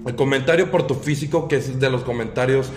el 0.04 0.16
comentario 0.16 0.72
por 0.72 0.88
tu 0.88 0.96
físico, 0.96 1.46
que 1.46 1.58
es 1.58 1.78
de 1.78 1.88
los 1.88 2.02
comentarios 2.02 2.72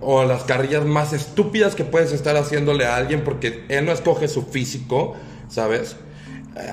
o 0.00 0.24
las 0.24 0.42
carrillas 0.42 0.84
más 0.84 1.12
estúpidas 1.12 1.76
que 1.76 1.84
puedes 1.84 2.10
estar 2.10 2.36
haciéndole 2.36 2.84
a 2.84 2.96
alguien 2.96 3.22
porque 3.22 3.64
él 3.68 3.84
no 3.84 3.92
escoge 3.92 4.26
su 4.26 4.42
físico, 4.42 5.14
¿sabes? 5.48 5.94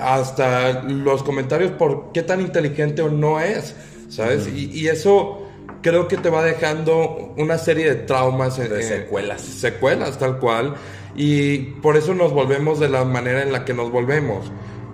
Hasta 0.00 0.82
los 0.82 1.22
comentarios 1.22 1.70
por 1.70 2.10
qué 2.10 2.24
tan 2.24 2.40
inteligente 2.40 3.00
o 3.02 3.10
no 3.10 3.38
es, 3.38 3.76
¿sabes? 4.12 4.48
y, 4.48 4.70
y 4.72 4.88
eso 4.88 5.42
creo 5.82 6.08
que 6.08 6.16
te 6.16 6.30
va 6.30 6.44
dejando 6.44 7.34
una 7.36 7.58
serie 7.58 7.86
de 7.88 7.94
traumas. 7.96 8.56
De 8.56 8.80
eh, 8.80 8.82
secuelas. 8.82 9.42
Secuelas, 9.42 10.18
tal 10.18 10.38
cual. 10.38 10.74
Y 11.14 11.58
por 11.82 11.96
eso 11.96 12.14
nos 12.14 12.32
volvemos 12.32 12.80
de 12.80 12.88
la 12.88 13.04
manera 13.04 13.42
en 13.42 13.52
la 13.52 13.64
que 13.64 13.74
nos 13.74 13.90
volvemos. 13.90 14.50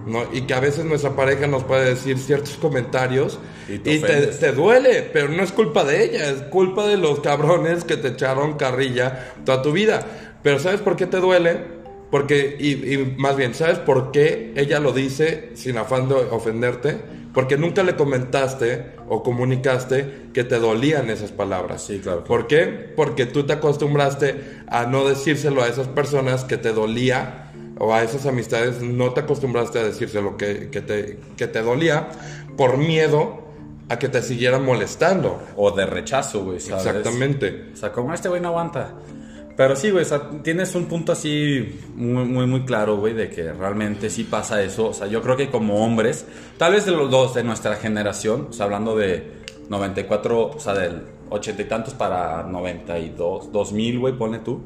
¿no? 0.07 0.23
Y 0.33 0.43
que 0.43 0.55
a 0.55 0.61
veces 0.61 0.85
nuestra 0.87 1.15
pareja 1.15 1.47
nos 1.47 1.65
puede 1.65 1.85
decir 1.91 2.19
ciertos 2.19 2.57
comentarios 2.57 3.39
Y 3.69 3.75
y 3.75 3.79
te 3.79 3.99
te, 3.99 4.17
ofendes. 4.17 4.39
te 4.39 4.53
duele, 4.53 5.03
pero 5.13 5.29
no 5.29 5.43
es 5.43 5.53
culpa 5.53 5.85
de 5.85 6.05
ella, 6.05 6.31
es 6.31 6.43
culpa 6.45 6.87
de 6.87 6.97
los 6.97 7.21
cabrones 7.21 7.85
que 7.85 7.97
te 7.99 8.09
echaron 8.09 8.57
carrilla 8.57 9.35
toda 9.45 9.61
tu 9.61 9.73
vida. 9.73 10.07
Pero 10.43 10.59
¿sabes 10.59 10.81
por 10.81 10.97
qué 10.97 11.07
te 11.07 11.19
duele? 11.19 11.59
Porque, 12.11 12.57
y, 12.59 12.95
y 12.95 13.15
más 13.19 13.37
bien, 13.37 13.53
¿sabes 13.55 13.79
por 13.81 14.11
qué 14.13 14.55
ella 14.57 14.81
lo 14.81 14.93
dice 14.93 15.51
sin 15.55 15.77
afán 15.77 16.09
de 16.09 16.15
ofenderte? 16.15 16.97
Porque 17.39 17.57
nunca 17.57 17.85
le 17.85 17.95
comentaste 17.95 18.95
o 19.09 19.23
comunicaste 19.23 20.31
que 20.35 20.43
te 20.43 20.59
dolían 20.59 21.09
esas 21.09 21.31
palabras. 21.31 21.85
Sí, 21.85 22.01
claro. 22.01 22.25
¿Por 22.25 22.49
qué? 22.49 22.93
Porque 22.97 23.27
tú 23.27 23.47
te 23.47 23.53
acostumbraste 23.53 24.65
a 24.67 24.87
no 24.87 25.09
decírselo 25.09 25.63
a 25.63 25.69
esas 25.69 25.87
personas 25.87 26.43
que 26.43 26.57
te 26.57 26.73
dolía 26.73 27.53
o 27.79 27.95
a 27.95 28.03
esas 28.03 28.27
amistades, 28.27 28.83
no 28.83 29.13
te 29.13 29.21
acostumbraste 29.21 29.79
a 29.79 29.85
decírselo 29.85 30.37
que, 30.37 30.69
que, 30.69 30.81
te, 30.81 31.21
que 31.37 31.47
te 31.47 31.63
dolía 31.63 32.09
por 32.57 32.77
miedo 32.77 33.45
a 33.89 34.01
que 34.01 34.09
te 34.09 34.21
siguieran 34.21 34.65
molestando. 34.65 35.41
O 35.55 35.71
de 35.71 35.87
rechazo, 35.87 36.43
güey, 36.43 36.59
¿sabes? 36.59 36.87
Exactamente. 36.87 37.69
O 37.73 37.77
sea, 37.77 37.93
como 37.93 38.13
este 38.15 38.29
güey 38.29 38.41
no 38.41 38.49
aguanta. 38.49 38.95
Pero 39.59 39.75
sí, 39.77 39.91
güey, 39.91 40.05
o 40.05 40.09
sea, 40.09 40.31
tienes 40.43 40.75
un 40.77 40.87
punto 40.87 41.11
así 41.13 41.81
muy, 41.97 42.25
muy, 42.25 42.47
muy 42.47 42.61
claro, 42.65 42.97
güey, 42.97 43.13
de 43.13 43.29
que 43.29 43.53
realmente 43.53 44.09
sí 44.09 44.23
pasa 44.25 44.63
eso. 44.63 44.89
O 44.91 44.95
sea, 44.95 45.09
yo 45.09 45.21
creo 45.21 45.37
que 45.37 45.51
como 45.51 45.85
hombres, 45.85 46.25
tal 46.57 46.73
vez 46.75 46.87
de 46.87 46.93
los 46.93 47.11
dos 47.11 47.35
de 47.35 47.43
nuestra 47.43 47.75
generación, 47.75 48.47
o 48.51 48.53
sea, 48.53 48.67
hablando 48.67 48.97
de 48.97 49.33
94, 49.69 50.47
o 50.57 50.61
sea, 50.61 50.75
del 50.75 51.03
80 51.31 51.63
y 51.63 51.65
tantos 51.67 51.95
para 51.95 52.45
92, 52.45 53.51
2000, 53.53 53.99
güey, 53.99 54.15
pone 54.17 54.39
tú. 54.39 54.63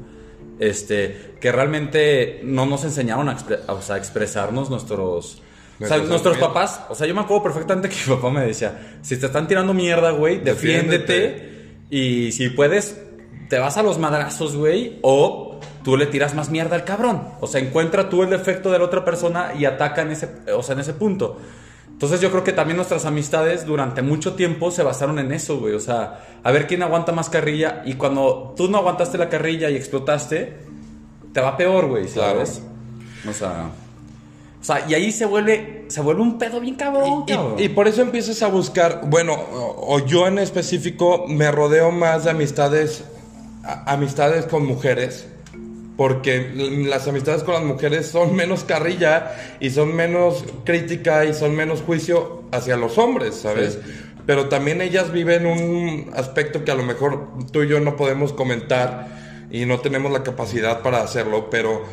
Este, 0.59 1.33
que 1.41 1.51
realmente 1.51 2.41
no 2.43 2.67
nos 2.67 2.83
enseñaron 2.83 3.27
a, 3.29 3.35
expre- 3.35 3.59
o 3.67 3.81
sea, 3.81 3.95
a 3.95 3.97
expresarnos 3.97 4.69
nuestros... 4.69 5.41
O 5.81 5.87
sea, 5.87 5.97
Nuestros 5.97 6.37
papás, 6.37 6.81
o 6.89 6.93
sea, 6.95 7.07
yo 7.07 7.15
me 7.15 7.21
acuerdo 7.21 7.41
perfectamente 7.43 7.89
que 7.89 7.95
mi 8.07 8.15
papá 8.15 8.29
me 8.29 8.45
decía, 8.45 8.99
si 9.01 9.17
te 9.17 9.25
están 9.25 9.47
tirando 9.47 9.73
mierda, 9.73 10.11
güey, 10.11 10.37
defiéndete. 10.39 11.13
Defiéndete. 11.13 11.53
Y 11.89 12.31
si 12.31 12.49
puedes, 12.49 13.01
te 13.49 13.59
vas 13.59 13.77
a 13.77 13.83
los 13.83 13.97
madrazos, 13.99 14.55
güey, 14.55 14.99
o 15.01 15.59
tú 15.83 15.97
le 15.97 16.05
tiras 16.07 16.33
más 16.35 16.49
mierda 16.49 16.75
al 16.75 16.83
cabrón. 16.85 17.27
O 17.41 17.47
sea, 17.47 17.61
encuentra 17.61 18.09
tú 18.09 18.23
el 18.23 18.29
defecto 18.29 18.71
de 18.71 18.79
la 18.79 18.85
otra 18.85 19.03
persona 19.05 19.53
y 19.57 19.65
ataca 19.65 20.01
en 20.01 20.11
ese, 20.11 20.29
o 20.55 20.63
sea, 20.63 20.73
en 20.73 20.81
ese 20.81 20.93
punto. 20.93 21.37
Entonces 21.89 22.19
yo 22.21 22.31
creo 22.31 22.43
que 22.43 22.53
también 22.53 22.77
nuestras 22.77 23.05
amistades 23.05 23.65
durante 23.65 24.01
mucho 24.01 24.33
tiempo 24.33 24.71
se 24.71 24.83
basaron 24.83 25.19
en 25.19 25.31
eso, 25.31 25.59
güey. 25.59 25.73
O 25.73 25.79
sea, 25.79 26.25
a 26.43 26.51
ver 26.51 26.67
quién 26.67 26.83
aguanta 26.83 27.11
más 27.11 27.29
carrilla. 27.29 27.83
Y 27.85 27.93
cuando 27.93 28.53
tú 28.57 28.67
no 28.69 28.79
aguantaste 28.79 29.17
la 29.17 29.29
carrilla 29.29 29.69
y 29.69 29.75
explotaste, 29.75 30.57
te 31.33 31.41
va 31.41 31.55
peor, 31.55 31.87
güey, 31.87 32.07
¿sabes? 32.07 32.61
O 33.29 33.33
sea... 33.33 33.69
O 34.61 34.65
sea, 34.65 34.85
y 34.87 34.93
ahí 34.93 35.11
se 35.11 35.25
vuelve, 35.25 35.85
se 35.89 35.99
vuelve 35.99 36.21
un 36.21 36.37
pedo 36.37 36.61
bien 36.61 36.75
cabrón, 36.75 37.25
Y, 37.27 37.33
cabrón. 37.33 37.55
y 37.57 37.67
por 37.67 37.89
eso 37.89 38.01
empiezas 38.01 38.41
a 38.43 38.47
buscar, 38.47 39.01
bueno, 39.07 39.33
o, 39.33 39.95
o 39.95 40.05
yo 40.05 40.25
en 40.25 40.39
específico 40.39 41.25
me 41.27 41.51
rodeo 41.51 41.91
más 41.91 42.23
de 42.23 42.31
amistades, 42.31 43.03
amistades 43.63 44.45
con 44.45 44.65
mujeres, 44.65 45.27
porque 45.97 46.51
las 46.87 47.07
amistades 47.07 47.43
con 47.43 47.53
las 47.53 47.63
mujeres 47.63 48.07
son 48.07 48.35
menos 48.35 48.63
carrilla 48.63 49.35
y 49.59 49.69
son 49.69 49.95
menos 49.95 50.43
crítica 50.65 51.25
y 51.25 51.33
son 51.33 51.55
menos 51.55 51.81
juicio 51.81 52.43
hacia 52.51 52.77
los 52.77 52.97
hombres, 52.97 53.35
¿sabes? 53.35 53.79
Sí. 53.83 53.91
Pero 54.25 54.47
también 54.47 54.81
ellas 54.81 55.11
viven 55.11 55.45
un 55.45 56.11
aspecto 56.15 56.63
que 56.63 56.71
a 56.71 56.75
lo 56.75 56.83
mejor 56.83 57.27
tú 57.51 57.63
y 57.63 57.67
yo 57.67 57.79
no 57.79 57.95
podemos 57.97 58.33
comentar 58.33 59.07
y 59.51 59.65
no 59.65 59.79
tenemos 59.79 60.11
la 60.11 60.23
capacidad 60.23 60.81
para 60.81 61.01
hacerlo, 61.01 61.49
pero 61.49 61.83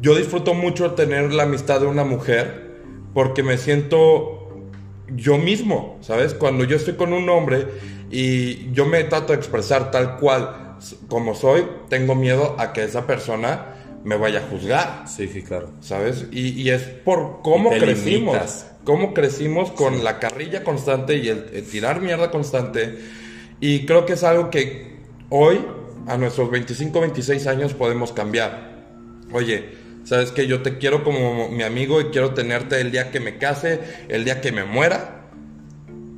yo 0.00 0.14
disfruto 0.14 0.54
mucho 0.54 0.92
tener 0.92 1.32
la 1.32 1.44
amistad 1.44 1.80
de 1.80 1.86
una 1.86 2.04
mujer 2.04 2.72
porque 3.14 3.42
me 3.42 3.58
siento 3.58 4.62
yo 5.08 5.38
mismo, 5.38 5.98
¿sabes? 6.00 6.34
Cuando 6.34 6.64
yo 6.64 6.76
estoy 6.76 6.94
con 6.94 7.12
un 7.12 7.28
hombre 7.28 7.66
y 8.10 8.70
yo 8.72 8.86
me 8.86 9.04
trato 9.04 9.32
de 9.32 9.38
expresar 9.38 9.90
tal 9.90 10.16
cual 10.18 10.71
como 11.08 11.34
soy, 11.34 11.66
tengo 11.88 12.14
miedo 12.14 12.56
a 12.58 12.72
que 12.72 12.84
esa 12.84 13.06
persona 13.06 13.66
me 14.04 14.16
vaya 14.16 14.40
a 14.40 14.48
juzgar, 14.48 15.04
Sí, 15.06 15.28
sí, 15.28 15.42
claro. 15.42 15.70
¿sabes? 15.80 16.26
Y, 16.32 16.60
y 16.60 16.70
es 16.70 16.82
por 16.82 17.40
cómo 17.42 17.70
crecimos, 17.70 18.34
limitas. 18.34 18.70
cómo 18.84 19.14
crecimos 19.14 19.70
con 19.70 20.02
la 20.02 20.18
carrilla 20.18 20.64
constante 20.64 21.16
y 21.16 21.28
el, 21.28 21.50
el 21.52 21.64
tirar 21.68 22.00
mierda 22.00 22.30
constante. 22.30 22.98
Y 23.60 23.86
creo 23.86 24.04
que 24.04 24.14
es 24.14 24.24
algo 24.24 24.50
que 24.50 24.96
hoy, 25.30 25.64
a 26.08 26.16
nuestros 26.16 26.50
25, 26.50 27.00
26 27.00 27.46
años, 27.46 27.74
podemos 27.74 28.12
cambiar. 28.12 28.72
Oye, 29.32 29.70
¿sabes 30.04 30.32
que 30.32 30.48
Yo 30.48 30.62
te 30.62 30.78
quiero 30.78 31.04
como 31.04 31.48
mi 31.48 31.62
amigo 31.62 32.00
y 32.00 32.06
quiero 32.06 32.34
tenerte 32.34 32.80
el 32.80 32.90
día 32.90 33.12
que 33.12 33.20
me 33.20 33.38
case, 33.38 33.80
el 34.08 34.24
día 34.24 34.40
que 34.40 34.50
me 34.50 34.64
muera. 34.64 35.28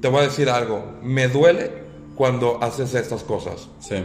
Te 0.01 0.09
voy 0.09 0.21
a 0.21 0.25
decir 0.25 0.49
algo, 0.49 0.99
me 1.03 1.29
duele 1.29 1.71
cuando 2.17 2.63
haces 2.63 2.95
estas 2.95 3.23
cosas. 3.25 3.69
Sí. 3.81 3.97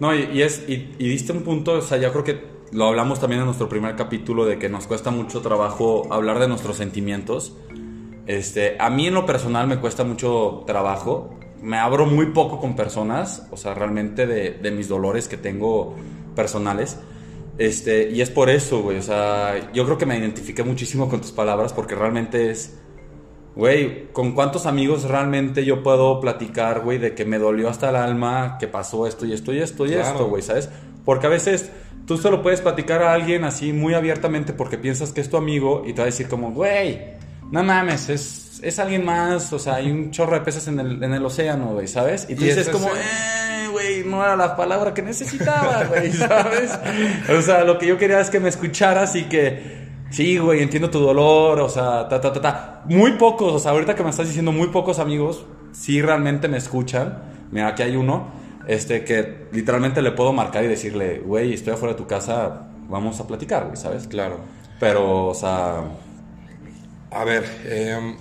No, 0.00 0.14
y, 0.14 0.28
y 0.32 0.42
es, 0.42 0.64
y, 0.68 0.94
y 0.98 1.08
diste 1.08 1.32
un 1.32 1.42
punto, 1.42 1.72
o 1.74 1.80
sea, 1.80 1.98
yo 1.98 2.10
creo 2.12 2.24
que 2.24 2.54
lo 2.72 2.86
hablamos 2.86 3.20
también 3.20 3.40
en 3.40 3.46
nuestro 3.46 3.68
primer 3.68 3.94
capítulo 3.94 4.44
de 4.44 4.58
que 4.58 4.68
nos 4.68 4.86
cuesta 4.86 5.10
mucho 5.10 5.40
trabajo 5.40 6.12
hablar 6.12 6.40
de 6.40 6.48
nuestros 6.48 6.76
sentimientos. 6.76 7.56
Este, 8.26 8.76
a 8.80 8.90
mí 8.90 9.06
en 9.06 9.14
lo 9.14 9.26
personal 9.26 9.66
me 9.66 9.78
cuesta 9.78 10.02
mucho 10.02 10.64
trabajo. 10.66 11.38
Me 11.62 11.78
abro 11.78 12.06
muy 12.06 12.26
poco 12.26 12.58
con 12.58 12.74
personas, 12.74 13.46
o 13.50 13.56
sea, 13.56 13.74
realmente 13.74 14.26
de, 14.26 14.50
de 14.50 14.70
mis 14.70 14.88
dolores 14.88 15.28
que 15.28 15.36
tengo 15.36 15.94
personales. 16.34 16.98
Este, 17.56 18.10
y 18.10 18.20
es 18.20 18.30
por 18.30 18.50
eso, 18.50 18.82
güey, 18.82 18.98
o 18.98 19.02
sea, 19.02 19.72
yo 19.72 19.84
creo 19.84 19.96
que 19.96 20.06
me 20.06 20.18
identifiqué 20.18 20.64
muchísimo 20.64 21.08
con 21.08 21.20
tus 21.20 21.30
palabras 21.30 21.72
porque 21.72 21.94
realmente 21.94 22.50
es... 22.50 22.80
Güey, 23.56 24.08
¿con 24.12 24.32
cuántos 24.32 24.66
amigos 24.66 25.04
realmente 25.04 25.64
yo 25.64 25.82
puedo 25.82 26.20
platicar, 26.20 26.80
güey, 26.80 26.98
de 26.98 27.14
que 27.14 27.24
me 27.24 27.38
dolió 27.38 27.68
hasta 27.68 27.90
el 27.90 27.96
alma, 27.96 28.56
que 28.58 28.66
pasó 28.66 29.06
esto 29.06 29.26
y 29.26 29.32
esto 29.32 29.52
y 29.52 29.60
esto 29.60 29.86
y 29.86 29.90
Claro. 29.90 30.08
esto, 30.08 30.28
güey, 30.28 30.42
¿sabes? 30.42 30.68
Porque 31.04 31.26
a 31.26 31.30
veces 31.30 31.70
tú 32.06 32.16
solo 32.18 32.42
puedes 32.42 32.60
platicar 32.60 33.02
a 33.02 33.12
alguien 33.12 33.44
así 33.44 33.72
muy 33.72 33.94
abiertamente 33.94 34.52
porque 34.52 34.76
piensas 34.76 35.12
que 35.12 35.20
es 35.20 35.30
tu 35.30 35.36
amigo 35.36 35.84
y 35.86 35.92
te 35.92 35.98
va 36.00 36.04
a 36.04 36.06
decir 36.06 36.26
como, 36.28 36.50
güey, 36.50 37.00
no 37.52 37.62
mames, 37.62 38.08
es, 38.08 38.58
es 38.62 38.78
alguien 38.80 39.04
más, 39.04 39.52
o 39.52 39.58
sea, 39.60 39.76
hay 39.76 39.90
un 39.90 40.10
chorro 40.10 40.34
de 40.34 40.40
peces 40.40 40.66
en 40.66 40.80
el, 40.80 41.02
en 41.04 41.14
el 41.14 41.24
océano, 41.24 41.74
güey, 41.74 41.86
¿sabes? 41.86 42.26
Y 42.28 42.34
tú 42.34 42.42
Y 42.42 42.48
dices 42.48 42.68
como, 42.70 42.88
eh, 42.88 43.68
güey, 43.70 44.02
no 44.04 44.24
era 44.24 44.34
la 44.34 44.56
palabra 44.56 44.92
que 44.92 45.02
necesitaba, 45.02 45.84
güey, 45.84 46.10
¿sabes? 46.12 46.76
O 47.38 47.40
sea, 47.40 47.62
lo 47.62 47.78
que 47.78 47.86
yo 47.86 47.98
quería 47.98 48.18
es 48.20 48.30
que 48.30 48.40
me 48.40 48.48
escucharas 48.48 49.14
y 49.14 49.24
que... 49.24 49.84
Sí, 50.14 50.38
güey, 50.38 50.62
entiendo 50.62 50.90
tu 50.90 51.00
dolor, 51.00 51.60
o 51.60 51.68
sea, 51.68 52.08
ta, 52.08 52.20
ta, 52.20 52.32
ta, 52.32 52.40
ta. 52.40 52.82
Muy 52.86 53.12
pocos, 53.12 53.52
o 53.52 53.58
sea, 53.58 53.72
ahorita 53.72 53.94
que 53.96 54.04
me 54.04 54.10
estás 54.10 54.28
diciendo 54.28 54.52
muy 54.52 54.68
pocos 54.68 54.98
amigos, 55.00 55.44
sí 55.72 56.00
realmente 56.02 56.46
me 56.48 56.56
escuchan. 56.58 57.22
Mira, 57.50 57.68
aquí 57.68 57.82
hay 57.82 57.96
uno, 57.96 58.28
este, 58.66 59.04
que 59.04 59.48
literalmente 59.52 60.02
le 60.02 60.12
puedo 60.12 60.32
marcar 60.32 60.64
y 60.64 60.68
decirle, 60.68 61.18
güey, 61.20 61.52
estoy 61.54 61.72
afuera 61.74 61.94
de 61.94 61.98
tu 61.98 62.06
casa, 62.06 62.68
vamos 62.88 63.18
a 63.20 63.26
platicar, 63.26 63.64
güey, 63.64 63.76
¿sabes? 63.76 64.06
Claro. 64.06 64.38
Pero, 64.78 65.26
o 65.28 65.34
sea, 65.34 65.82
A 67.10 67.24
ver, 67.24 67.44
eh, 67.64 68.16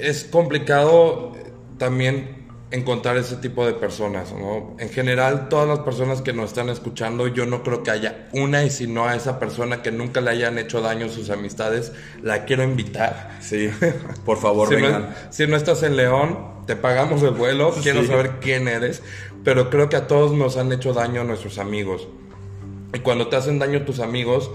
es 0.00 0.24
complicado 0.24 1.32
también 1.78 2.41
encontrar 2.72 3.16
ese 3.18 3.36
tipo 3.36 3.64
de 3.66 3.74
personas, 3.74 4.32
¿no? 4.32 4.74
En 4.78 4.88
general, 4.90 5.48
todas 5.48 5.68
las 5.68 5.80
personas 5.80 6.22
que 6.22 6.32
nos 6.32 6.46
están 6.46 6.68
escuchando, 6.70 7.28
yo 7.28 7.46
no 7.46 7.62
creo 7.62 7.82
que 7.82 7.90
haya 7.90 8.28
una 8.32 8.64
y 8.64 8.70
si 8.70 8.86
no 8.86 9.06
a 9.06 9.14
esa 9.14 9.38
persona 9.38 9.82
que 9.82 9.92
nunca 9.92 10.20
le 10.20 10.30
hayan 10.30 10.58
hecho 10.58 10.80
daño 10.80 11.06
a 11.06 11.08
sus 11.10 11.30
amistades, 11.30 11.92
la 12.22 12.44
quiero 12.44 12.64
invitar. 12.64 13.36
sí, 13.40 13.68
por 14.24 14.38
favor, 14.38 14.68
Si 14.68 14.74
no, 14.76 14.82
vengan. 14.82 15.14
si 15.30 15.46
no 15.46 15.56
estás 15.56 15.82
en 15.82 15.96
León, 15.96 16.38
te 16.66 16.74
pagamos 16.76 17.22
el 17.22 17.30
vuelo, 17.32 17.74
quiero 17.82 18.00
Sí. 18.02 18.08
saber 18.08 18.38
quién 18.40 18.66
eres, 18.68 19.02
pero 19.44 19.68
creo 19.70 19.88
que 19.88 19.96
a 19.96 20.06
todos 20.06 20.32
nos 20.32 20.56
han 20.56 20.72
hecho 20.72 20.92
daño 20.92 21.24
nuestros 21.24 21.58
amigos. 21.58 22.08
Y 22.94 22.98
cuando 23.00 23.28
te 23.28 23.36
hacen 23.36 23.58
daño 23.58 23.82
tus 23.84 24.00
amigos, 24.00 24.50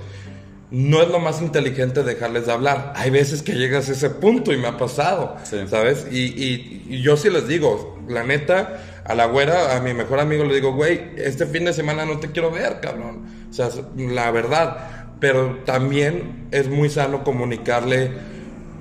no 0.70 1.02
es 1.02 1.08
lo 1.10 1.20
más 1.20 1.42
inteligente 1.42 2.04
dejarles 2.04 2.46
de 2.46 2.52
hablar. 2.52 2.92
Hay 2.96 3.10
veces 3.10 3.42
que 3.42 3.54
llegas 3.54 3.88
a 3.90 3.94
ese 3.94 4.10
punto 4.10 4.52
y 4.52 4.58
me 4.58 4.68
ha 4.68 4.78
pasado, 4.78 5.36
Sí. 5.44 5.58
¿sabes? 5.68 6.06
Y, 6.12 6.24
y- 6.26 6.86
y 6.90 7.02
yo 7.02 7.16
sí 7.16 7.30
les 7.30 7.48
digo, 7.48 7.97
la 8.08 8.24
neta, 8.24 9.02
a 9.04 9.16
la 9.16 9.26
güera, 9.26 9.76
a 9.76 9.80
mi 9.82 9.94
mejor 9.94 10.20
amigo 10.20 10.44
le 10.44 10.56
digo, 10.56 10.74
güey, 10.74 11.12
este 11.18 11.46
fin 11.46 11.66
de 11.66 11.74
semana 11.74 12.06
no 12.06 12.20
te 12.20 12.32
quiero 12.32 12.52
ver, 12.52 12.80
cabrón. 12.82 13.26
O 13.50 13.54
sea, 13.54 13.70
la 13.96 14.32
verdad. 14.32 14.98
Pero 15.20 15.60
también 15.66 16.48
es 16.52 16.68
muy 16.68 16.90
sano 16.90 17.24
comunicarle, 17.24 18.12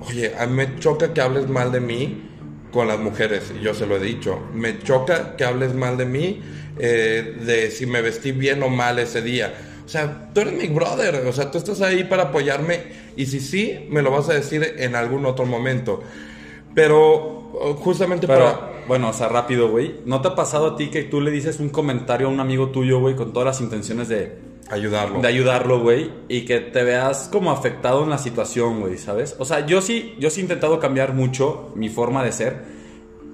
oye, 0.01 0.33
a 0.37 0.45
mí 0.45 0.53
me 0.53 0.79
choca 0.79 1.13
que 1.13 1.21
hables 1.21 1.49
mal 1.49 1.71
de 1.71 1.79
mí 1.79 2.29
con 2.71 2.87
las 2.87 2.99
mujeres, 2.99 3.51
y 3.59 3.63
yo 3.63 3.73
se 3.73 3.87
lo 3.87 3.97
he 3.97 3.99
dicho. 3.99 4.39
Me 4.53 4.79
choca 4.79 5.35
que 5.35 5.43
hables 5.43 5.73
mal 5.73 5.97
de 5.97 6.05
mí, 6.05 6.41
eh, 6.77 7.37
de 7.43 7.71
si 7.71 7.87
me 7.87 8.01
vestí 8.01 8.33
bien 8.33 8.61
o 8.61 8.69
mal 8.69 8.99
ese 8.99 9.21
día. 9.21 9.53
O 9.83 9.89
sea, 9.89 10.29
tú 10.33 10.41
eres 10.41 10.53
mi 10.53 10.67
brother, 10.67 11.25
o 11.25 11.33
sea, 11.33 11.49
tú 11.49 11.57
estás 11.57 11.81
ahí 11.81 12.03
para 12.03 12.23
apoyarme 12.23 12.81
y 13.15 13.25
si 13.25 13.39
sí, 13.39 13.87
me 13.89 14.01
lo 14.01 14.11
vas 14.11 14.29
a 14.29 14.33
decir 14.33 14.75
en 14.77 14.95
algún 14.95 15.25
otro 15.25 15.45
momento. 15.45 16.03
Pero 16.75 17.51
oh, 17.53 17.73
justamente 17.79 18.27
Pero, 18.27 18.53
para... 18.53 18.76
bueno, 18.87 19.09
o 19.09 19.13
sea, 19.13 19.27
rápido, 19.27 19.69
güey. 19.69 20.01
¿No 20.05 20.21
te 20.21 20.29
ha 20.29 20.35
pasado 20.35 20.67
a 20.67 20.75
ti 20.75 20.89
que 20.89 21.03
tú 21.03 21.21
le 21.21 21.31
dices 21.31 21.59
un 21.59 21.69
comentario 21.69 22.27
a 22.27 22.29
un 22.29 22.39
amigo 22.39 22.69
tuyo, 22.69 22.99
güey, 22.99 23.15
con 23.15 23.33
todas 23.33 23.45
las 23.45 23.61
intenciones 23.61 24.07
de, 24.07 24.39
Ayudarlo. 24.69 25.21
de 25.21 25.27
ayudarlo, 25.27 25.79
güey, 25.79 26.11
y 26.27 26.45
que 26.45 26.59
te 26.59 26.83
veas 26.83 27.29
como 27.31 27.51
afectado 27.51 28.03
en 28.03 28.09
la 28.09 28.17
situación, 28.17 28.81
güey, 28.81 28.97
¿sabes? 28.97 29.35
O 29.39 29.45
sea, 29.45 29.65
yo 29.65 29.81
sí, 29.81 30.15
yo 30.19 30.29
sí 30.29 30.41
he 30.41 30.43
intentado 30.43 30.79
cambiar 30.79 31.13
mucho 31.13 31.71
mi 31.75 31.89
forma 31.89 32.23
de 32.23 32.31
ser, 32.31 32.65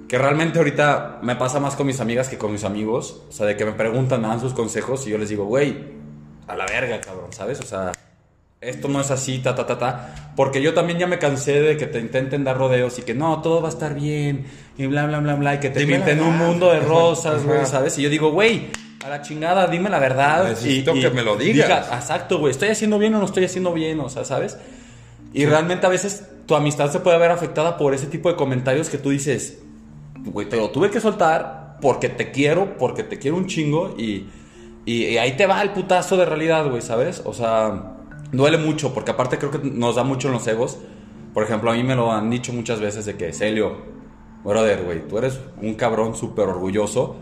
que 0.08 0.16
realmente 0.16 0.58
ahorita 0.58 1.18
me 1.22 1.34
pasa 1.34 1.58
más 1.58 1.74
con 1.74 1.86
mis 1.86 2.00
amigas 2.00 2.28
que 2.28 2.38
con 2.38 2.52
mis 2.52 2.62
amigos, 2.62 3.22
o 3.28 3.32
sea, 3.32 3.46
de 3.46 3.56
que 3.56 3.64
me 3.64 3.72
preguntan, 3.72 4.22
me 4.22 4.28
dan 4.28 4.40
sus 4.40 4.54
consejos 4.54 5.06
y 5.06 5.10
yo 5.10 5.18
les 5.18 5.28
digo, 5.28 5.44
güey, 5.44 5.76
a 6.46 6.54
la 6.54 6.66
verga, 6.66 7.00
cabrón, 7.00 7.32
¿sabes? 7.32 7.58
O 7.60 7.64
sea, 7.64 7.92
esto 8.64 8.88
no 8.88 9.00
es 9.00 9.10
así, 9.10 9.38
ta, 9.38 9.54
ta, 9.54 9.66
ta, 9.66 9.78
ta, 9.78 10.32
porque 10.36 10.62
yo 10.62 10.74
también 10.74 10.98
ya 10.98 11.06
me 11.06 11.18
cansé 11.18 11.60
de 11.60 11.76
que 11.76 11.86
te 11.86 12.00
intenten 12.00 12.44
dar 12.44 12.56
rodeos 12.56 12.98
y 12.98 13.02
que 13.02 13.14
no, 13.14 13.42
todo 13.42 13.60
va 13.60 13.68
a 13.68 13.72
estar 13.72 13.94
bien, 13.94 14.46
y 14.76 14.86
bla, 14.86 15.06
bla, 15.06 15.20
bla, 15.20 15.34
bla, 15.34 15.54
y 15.54 15.60
que 15.60 15.70
te 15.70 15.80
Dime 15.80 15.96
pinten 15.96 16.20
un 16.20 16.36
mundo 16.36 16.72
de 16.72 16.80
rosas, 16.80 17.44
güey, 17.44 17.66
¿sabes? 17.66 17.98
Y 17.98 18.02
yo 18.02 18.10
digo, 18.10 18.30
güey, 18.30 18.68
a 19.04 19.08
la 19.10 19.22
chingada, 19.22 19.66
dime 19.66 19.90
la 19.90 19.98
verdad. 19.98 20.48
Necesito 20.48 20.94
y, 20.94 20.98
y 20.98 21.02
que 21.02 21.10
me 21.10 21.22
lo 21.22 21.36
digas. 21.36 21.68
diga, 21.68 21.96
exacto, 21.98 22.38
güey, 22.38 22.52
¿estoy 22.52 22.70
haciendo 22.70 22.98
bien 22.98 23.14
o 23.14 23.18
no 23.18 23.26
estoy 23.26 23.44
haciendo 23.44 23.72
bien? 23.72 24.00
O 24.00 24.08
sea, 24.08 24.24
¿sabes? 24.24 24.56
Y 25.34 25.44
realmente 25.46 25.86
a 25.86 25.90
veces 25.90 26.26
tu 26.46 26.54
amistad 26.54 26.90
se 26.90 27.00
puede 27.00 27.18
ver 27.18 27.30
afectada 27.30 27.76
por 27.76 27.92
ese 27.92 28.06
tipo 28.06 28.30
de 28.30 28.36
comentarios 28.36 28.88
que 28.88 28.98
tú 28.98 29.10
dices, 29.10 29.58
güey, 30.24 30.48
te 30.48 30.56
lo 30.56 30.70
tuve 30.70 30.90
que 30.90 31.00
soltar 31.00 31.76
porque 31.80 32.08
te 32.08 32.30
quiero, 32.30 32.78
porque 32.78 33.02
te 33.02 33.18
quiero 33.18 33.36
un 33.36 33.46
chingo 33.46 33.94
y, 33.98 34.26
y, 34.86 35.04
y 35.04 35.18
ahí 35.18 35.32
te 35.32 35.46
va 35.46 35.60
el 35.60 35.70
putazo 35.70 36.16
de 36.16 36.24
realidad, 36.24 36.68
güey, 36.70 36.80
¿sabes? 36.80 37.22
O 37.24 37.34
sea, 37.34 37.93
duele 38.36 38.58
mucho 38.58 38.92
porque 38.94 39.10
aparte 39.10 39.38
creo 39.38 39.50
que 39.50 39.58
nos 39.58 39.96
da 39.96 40.04
mucho 40.04 40.28
en 40.28 40.34
los 40.34 40.46
egos. 40.46 40.78
Por 41.32 41.42
ejemplo, 41.42 41.70
a 41.70 41.74
mí 41.74 41.82
me 41.82 41.96
lo 41.96 42.12
han 42.12 42.30
dicho 42.30 42.52
muchas 42.52 42.80
veces 42.80 43.06
de 43.06 43.16
que, 43.16 43.32
Celio, 43.32 43.76
brother, 44.44 44.82
güey, 44.84 45.06
tú 45.08 45.18
eres 45.18 45.40
un 45.60 45.74
cabrón 45.74 46.14
súper 46.14 46.48
orgulloso 46.48 47.16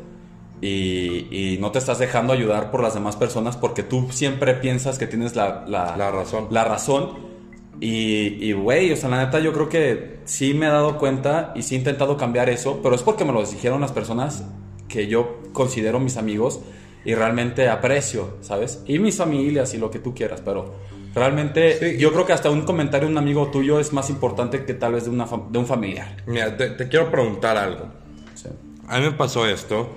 y, 0.61 1.27
y 1.31 1.59
no 1.61 1.73
te 1.73 1.79
estás 1.79 1.99
dejando 1.99 2.33
ayudar 2.33 2.71
por 2.71 2.83
las 2.83 2.95
demás 2.95 3.17
personas 3.17 3.57
porque 3.57 3.83
tú 3.83 4.09
siempre 4.11 4.55
piensas 4.55 4.99
que 4.99 5.07
tienes 5.07 5.35
la, 5.35 5.65
la, 5.67 5.97
La 5.97 6.11
razón. 6.11 6.49
La 6.51 6.65
razón. 6.65 7.33
Y, 7.81 8.39
y, 8.41 8.53
güey, 8.53 8.93
o 8.93 8.97
sea, 8.97 9.09
la 9.09 9.25
neta 9.25 9.41
yo 9.41 9.53
creo 9.53 9.69
que 9.69 10.21
sí 10.25 10.55
me 10.55 10.67
he 10.67 10.69
dado 10.69 10.99
cuenta 10.99 11.53
y 11.57 11.63
sí 11.63 11.75
he 11.75 11.79
intentado 11.79 12.17
cambiar 12.17 12.49
eso, 12.49 12.81
pero 12.81 12.95
es 12.95 13.03
porque 13.03 13.25
me 13.25 13.33
lo 13.33 13.45
dijeron 13.45 13.81
las 13.81 13.91
personas 13.91 14.45
que 14.89 15.09
yo 15.09 15.41
considero 15.53 15.99
mis 15.99 16.17
amigos 16.17 16.61
y 17.05 17.15
realmente 17.15 17.69
aprecio, 17.69 18.37
¿sabes? 18.41 18.85
Y 18.87 18.99
mis 18.99 19.17
familias 19.17 19.75
y 19.75 19.79
lo 19.79 19.91
que 19.91 19.99
tú 19.99 20.15
quieras, 20.15 20.41
pero 20.45 20.75
realmente 21.15 21.79
Sí. 21.79 21.99
yo 21.99 22.13
creo 22.13 22.27
que 22.27 22.33
hasta 22.33 22.51
un 22.51 22.63
comentario 22.63 23.07
de 23.09 23.13
un 23.13 23.19
amigo 23.19 23.49
tuyo 23.49 23.79
es 23.81 23.93
más 23.93 24.11
importante 24.11 24.65
que 24.65 24.75
tal 24.75 24.93
vez 24.95 25.05
de, 25.05 25.11
una 25.11 25.27
de 25.51 25.59
un 25.59 25.67
familiar. 25.67 26.17
Mira, 26.27 26.57
te, 26.57 26.71
te 26.71 26.89
quiero 26.89 27.11
preguntar 27.11 27.57
algo. 27.57 27.87
Sí. 28.35 28.49
A 28.89 28.99
mí 28.99 29.05
me 29.07 29.13
pasó 29.13 29.47
esto. 29.47 29.89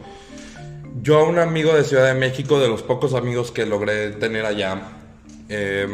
Yo 1.01 1.20
a 1.20 1.24
un 1.24 1.39
amigo 1.39 1.74
de 1.74 1.84
Ciudad 1.84 2.05
de 2.05 2.13
México, 2.13 2.59
de 2.59 2.68
los 2.68 2.82
pocos 2.82 3.13
amigos 3.13 3.51
que 3.51 3.66
logré 3.66 4.11
tener 4.11 4.45
allá, 4.45 4.82
eh, 5.49 5.88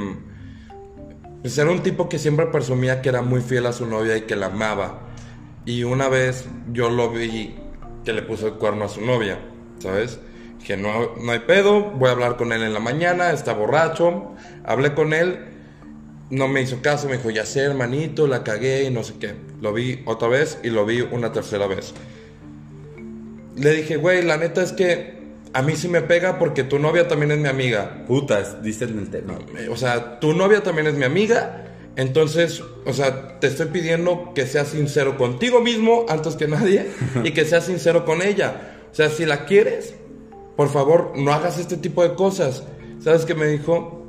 pues 1.42 1.58
era 1.58 1.72
un 1.72 1.82
tipo 1.82 2.08
que 2.08 2.20
siempre 2.20 2.46
presumía 2.48 3.02
que 3.02 3.10
era 3.10 3.22
muy 3.24 3.42
fiel 3.42 3.66
a 3.66 3.74
su 3.74 3.88
novia 3.88 4.16
y 4.18 4.22
que 4.22 4.36
la 4.36 4.48
amaba. 4.48 5.00
Y 5.66 5.84
una 5.84 6.08
vez 6.08 6.46
yo 6.72 6.90
lo 6.90 7.10
vi 7.10 7.56
que 8.06 8.14
le 8.14 8.22
puso 8.22 8.48
el 8.48 8.54
cuerno 8.54 8.86
a 8.86 8.90
su 8.90 9.02
novia, 9.02 9.40
¿sabes? 9.80 10.20
Que 10.66 10.78
no, 10.78 11.16
no 11.16 11.32
hay 11.32 11.40
pedo, 11.40 11.82
voy 11.92 12.10
a 12.10 12.12
hablar 12.12 12.38
con 12.38 12.54
él 12.54 12.62
en 12.62 12.74
la 12.74 12.80
mañana, 12.80 13.32
está 13.32 13.54
borracho. 13.54 14.36
Hablé 14.64 14.94
con 14.94 15.14
él, 15.14 15.40
no 16.30 16.48
me 16.48 16.62
hizo 16.62 16.82
caso, 16.82 17.08
me 17.08 17.18
dijo, 17.18 17.30
ya 17.30 17.46
sé, 17.46 17.62
hermanito, 17.62 18.28
la 18.28 18.44
cagué 18.44 18.84
y 18.84 18.90
no 18.90 19.04
sé 19.04 19.16
qué. 19.20 19.36
Lo 19.60 19.74
vi 19.74 20.02
otra 20.06 20.28
vez 20.28 20.60
y 20.64 20.70
lo 20.70 20.86
vi 20.86 21.02
una 21.02 21.32
tercera 21.32 21.68
vez. 21.68 21.94
Le 23.56 23.74
dije, 23.74 23.98
güey, 23.98 24.24
la 24.24 24.38
neta 24.38 24.64
es 24.64 24.72
que 24.72 25.22
a 25.54 25.62
mí 25.62 25.76
sí 25.76 25.88
me 25.88 26.02
pega 26.02 26.40
porque 26.40 26.64
tu 26.64 26.80
novia 26.80 27.08
también 27.08 27.32
es 27.32 27.40
mi 27.40 27.50
amiga. 27.50 28.06
Putas, 28.08 28.64
dicen 28.64 28.98
el 28.98 29.10
tema. 29.10 29.38
O 29.70 29.76
sea, 29.76 30.20
tu 30.20 30.34
novia 30.34 30.64
también 30.64 30.88
es 30.88 30.94
mi 30.94 31.04
amiga. 31.04 31.66
Entonces, 31.98 32.64
o 32.86 32.94
sea, 32.94 33.40
te 33.40 33.48
estoy 33.48 33.68
pidiendo 33.68 34.32
que 34.34 34.46
seas 34.46 34.70
sincero 34.70 35.18
contigo 35.18 35.60
mismo 35.60 36.06
antes 36.08 36.38
que 36.38 36.48
nadie 36.48 36.88
y 37.24 37.32
que 37.32 37.44
seas 37.44 37.66
sincero 37.66 38.06
con 38.06 38.22
ella. 38.22 38.78
O 38.92 38.96
sea, 38.96 39.10
si 39.10 39.26
la 39.26 39.46
quieres, 39.46 39.96
por 40.56 40.70
favor, 40.70 41.14
no 41.16 41.34
hagas 41.34 41.58
este 41.58 41.78
tipo 41.78 42.04
de 42.04 42.16
cosas. 42.16 42.64
¿Sabes 43.00 43.26
qué 43.26 43.36
me 43.36 43.48
dijo? 43.48 44.06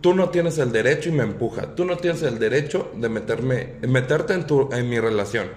Tú 0.00 0.14
no 0.14 0.28
tienes 0.28 0.58
el 0.58 0.72
derecho 0.72 1.08
y 1.08 1.12
me 1.12 1.24
empuja. 1.24 1.74
Tú 1.74 1.84
no 1.84 1.96
tienes 1.96 2.22
el 2.22 2.38
derecho 2.38 2.90
de 2.94 3.08
meterme, 3.08 3.74
meterte 3.88 4.34
en, 4.34 4.46
tu, 4.46 4.68
en 4.72 4.88
mi 4.88 5.00
relación. 5.00 5.48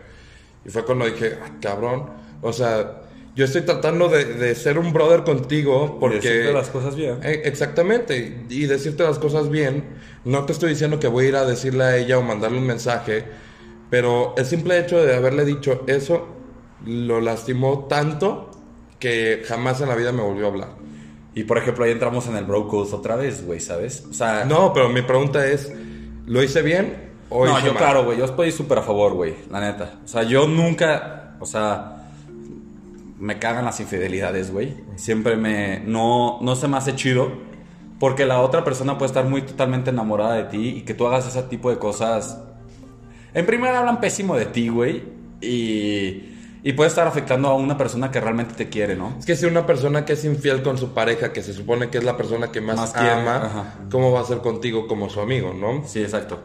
Y 0.65 0.69
fue 0.69 0.85
cuando 0.85 1.05
dije, 1.05 1.37
ah, 1.43 1.51
cabrón. 1.61 2.09
O 2.41 2.53
sea, 2.53 3.01
yo 3.35 3.45
estoy 3.45 3.61
tratando 3.61 4.09
de, 4.09 4.25
de 4.25 4.55
ser 4.55 4.79
un 4.79 4.91
brother 4.91 5.23
contigo 5.23 5.97
porque... 5.99 6.29
Decirte 6.29 6.53
las 6.53 6.69
cosas 6.69 6.95
bien. 6.95 7.19
Eh, 7.23 7.41
Exactamente, 7.45 8.45
y 8.49 8.65
decirte 8.65 9.03
las 9.03 9.19
cosas 9.19 9.49
bien. 9.49 9.83
No 10.25 10.45
te 10.45 10.53
estoy 10.53 10.69
diciendo 10.71 10.99
que 10.99 11.07
voy 11.07 11.25
a 11.25 11.29
ir 11.29 11.35
a 11.35 11.45
decirle 11.45 11.83
a 11.83 11.97
ella 11.97 12.17
o 12.17 12.21
mandarle 12.21 12.57
un 12.57 12.67
mensaje, 12.67 13.23
pero 13.89 14.33
el 14.37 14.45
simple 14.45 14.79
hecho 14.79 15.03
de 15.03 15.15
haberle 15.15 15.45
dicho 15.45 15.83
eso 15.87 16.27
lo 16.85 17.21
lastimó 17.21 17.85
tanto 17.87 18.48
que 18.99 19.43
jamás 19.47 19.81
en 19.81 19.89
la 19.89 19.95
vida 19.95 20.11
me 20.11 20.21
volvió 20.21 20.45
a 20.45 20.49
hablar. 20.49 20.69
Y 21.33 21.43
por 21.43 21.57
ejemplo, 21.57 21.85
ahí 21.85 21.91
entramos 21.91 22.27
en 22.27 22.35
el 22.35 22.43
bro 22.45 22.67
code 22.67 22.93
otra 22.93 23.15
vez, 23.15 23.45
güey, 23.45 23.59
¿sabes? 23.59 24.05
O 24.09 24.13
sea, 24.13 24.45
No, 24.45 24.73
pero 24.73 24.89
mi 24.89 25.01
pregunta 25.01 25.45
es, 25.45 25.71
¿lo 26.25 26.43
hice 26.43 26.61
bien 26.61 27.09
o 27.29 27.45
No, 27.45 27.57
hice 27.57 27.67
yo 27.67 27.73
mal? 27.73 27.81
claro, 27.81 28.05
güey, 28.05 28.17
yo 28.17 28.25
estoy 28.25 28.51
súper 28.51 28.79
a 28.79 28.81
favor, 28.81 29.13
güey, 29.13 29.35
la 29.49 29.61
neta. 29.61 29.99
O 30.03 30.07
sea, 30.07 30.23
yo 30.23 30.47
nunca, 30.47 31.35
o 31.39 31.45
sea, 31.45 32.09
me 33.19 33.37
cagan 33.37 33.65
las 33.65 33.79
infidelidades, 33.79 34.51
güey. 34.51 34.75
Siempre 34.95 35.35
me, 35.35 35.81
no, 35.85 36.39
no 36.41 36.55
se 36.55 36.67
me 36.67 36.77
hace 36.77 36.95
chido. 36.95 37.49
Porque 37.99 38.25
la 38.25 38.39
otra 38.39 38.63
persona 38.63 38.97
puede 38.97 39.07
estar 39.07 39.25
muy 39.25 39.41
totalmente 39.41 39.89
enamorada 39.89 40.35
de 40.35 40.45
ti 40.45 40.69
y 40.69 40.81
que 40.83 40.93
tú 40.93 41.05
hagas 41.05 41.27
ese 41.27 41.43
tipo 41.43 41.69
de 41.69 41.77
cosas. 41.77 42.41
En 43.33 43.45
primer 43.45 43.75
hablan 43.75 43.99
pésimo 43.99 44.37
de 44.37 44.45
ti, 44.45 44.69
güey. 44.69 45.03
Y, 45.41 46.28
y 46.64 46.74
puede 46.74 46.89
estar 46.89 47.07
afectando 47.07 47.47
a 47.47 47.55
una 47.55 47.78
persona 47.78 48.12
que 48.12 48.20
realmente 48.20 48.53
te 48.53 48.70
quiere, 48.70 48.95
¿no? 48.95 49.16
Es 49.20 49.26
que 49.26 49.36
si 49.36 49.45
una 49.45 49.66
persona 49.66 50.05
que 50.05 50.14
es 50.14 50.26
infiel 50.26 50.62
con 50.62 50.78
su 50.78 50.93
pareja, 50.93 51.32
que 51.32 51.41
se 51.41 51.53
supone 51.53 51.89
que 51.89 51.97
es 51.99 52.03
la 52.03 52.18
persona 52.18 52.51
que 52.51 52.62
más, 52.62 52.76
Más 52.76 52.95
ama. 52.95 53.86
¿cómo 53.91 54.12
va 54.12 54.22
a 54.22 54.26
ser 54.26 54.39
contigo 54.39 54.88
como 54.88 55.10
su 55.10 55.22
amigo, 55.22 55.53
no? 55.53 55.84
Sí, 55.88 56.01
exacto. 56.01 56.39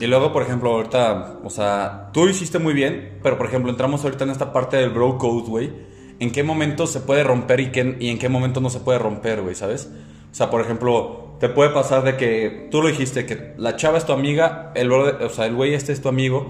Y 0.00 0.06
luego, 0.06 0.32
por 0.32 0.42
ejemplo, 0.42 0.70
ahorita, 0.72 1.38
o 1.44 1.50
sea, 1.50 2.10
tú 2.12 2.28
hiciste 2.28 2.58
muy 2.58 2.72
bien, 2.74 3.18
pero 3.22 3.36
por 3.38 3.46
ejemplo, 3.46 3.70
entramos 3.70 4.02
ahorita 4.04 4.24
en 4.24 4.30
esta 4.30 4.52
parte 4.52 4.76
del 4.76 4.90
bro 4.90 5.18
code, 5.18 5.48
güey. 5.48 5.72
¿En 6.18 6.30
qué 6.32 6.42
momento 6.44 6.86
se 6.86 7.00
puede 7.00 7.24
romper 7.24 7.60
y, 7.60 7.72
qué- 7.72 7.96
y 8.00 8.08
en 8.10 8.18
qué 8.18 8.28
momento 8.28 8.60
no 8.60 8.70
se 8.70 8.80
puede 8.80 8.98
romper, 8.98 9.42
güey, 9.42 9.54
¿sabes? 9.54 9.90
O 10.30 10.34
sea, 10.34 10.50
por 10.50 10.60
ejemplo, 10.60 11.36
te 11.40 11.48
puede 11.48 11.70
pasar 11.70 12.04
de 12.04 12.16
que 12.16 12.68
tú 12.70 12.80
lo 12.80 12.88
dijiste, 12.88 13.26
que 13.26 13.54
la 13.58 13.76
chava 13.76 13.98
es 13.98 14.06
tu 14.06 14.12
amiga, 14.12 14.70
el 14.76 14.90
o 14.92 15.28
sea, 15.30 15.46
el 15.46 15.54
güey 15.56 15.74
este 15.74 15.92
es 15.92 16.00
tu 16.00 16.08
amigo, 16.08 16.46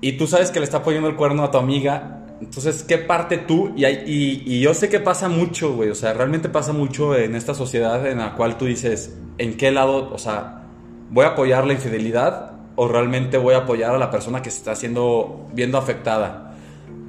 y 0.00 0.12
tú 0.12 0.26
sabes 0.26 0.50
que 0.50 0.60
le 0.60 0.64
está 0.64 0.82
poniendo 0.82 1.08
el 1.08 1.16
cuerno 1.16 1.44
a 1.44 1.50
tu 1.50 1.58
amiga. 1.58 2.26
Entonces, 2.40 2.82
¿qué 2.82 2.98
parte 2.98 3.36
tú? 3.36 3.74
Y, 3.76 3.84
y 3.86 4.60
yo 4.60 4.72
sé 4.72 4.88
que 4.88 4.98
pasa 4.98 5.28
mucho, 5.28 5.74
güey. 5.74 5.90
O 5.90 5.94
sea, 5.94 6.14
realmente 6.14 6.48
pasa 6.48 6.72
mucho 6.72 7.14
en 7.14 7.34
esta 7.34 7.54
sociedad 7.54 8.06
en 8.06 8.18
la 8.18 8.34
cual 8.34 8.56
tú 8.56 8.64
dices, 8.64 9.16
¿en 9.38 9.56
qué 9.56 9.70
lado? 9.70 10.10
O 10.12 10.18
sea, 10.18 10.62
¿voy 11.10 11.24
a 11.24 11.28
apoyar 11.28 11.66
la 11.66 11.74
infidelidad 11.74 12.52
o 12.76 12.88
realmente 12.88 13.36
voy 13.36 13.54
a 13.54 13.58
apoyar 13.58 13.94
a 13.94 13.98
la 13.98 14.10
persona 14.10 14.40
que 14.40 14.50
se 14.50 14.58
está 14.58 14.74
siendo, 14.74 15.48
viendo 15.52 15.76
afectada? 15.76 16.50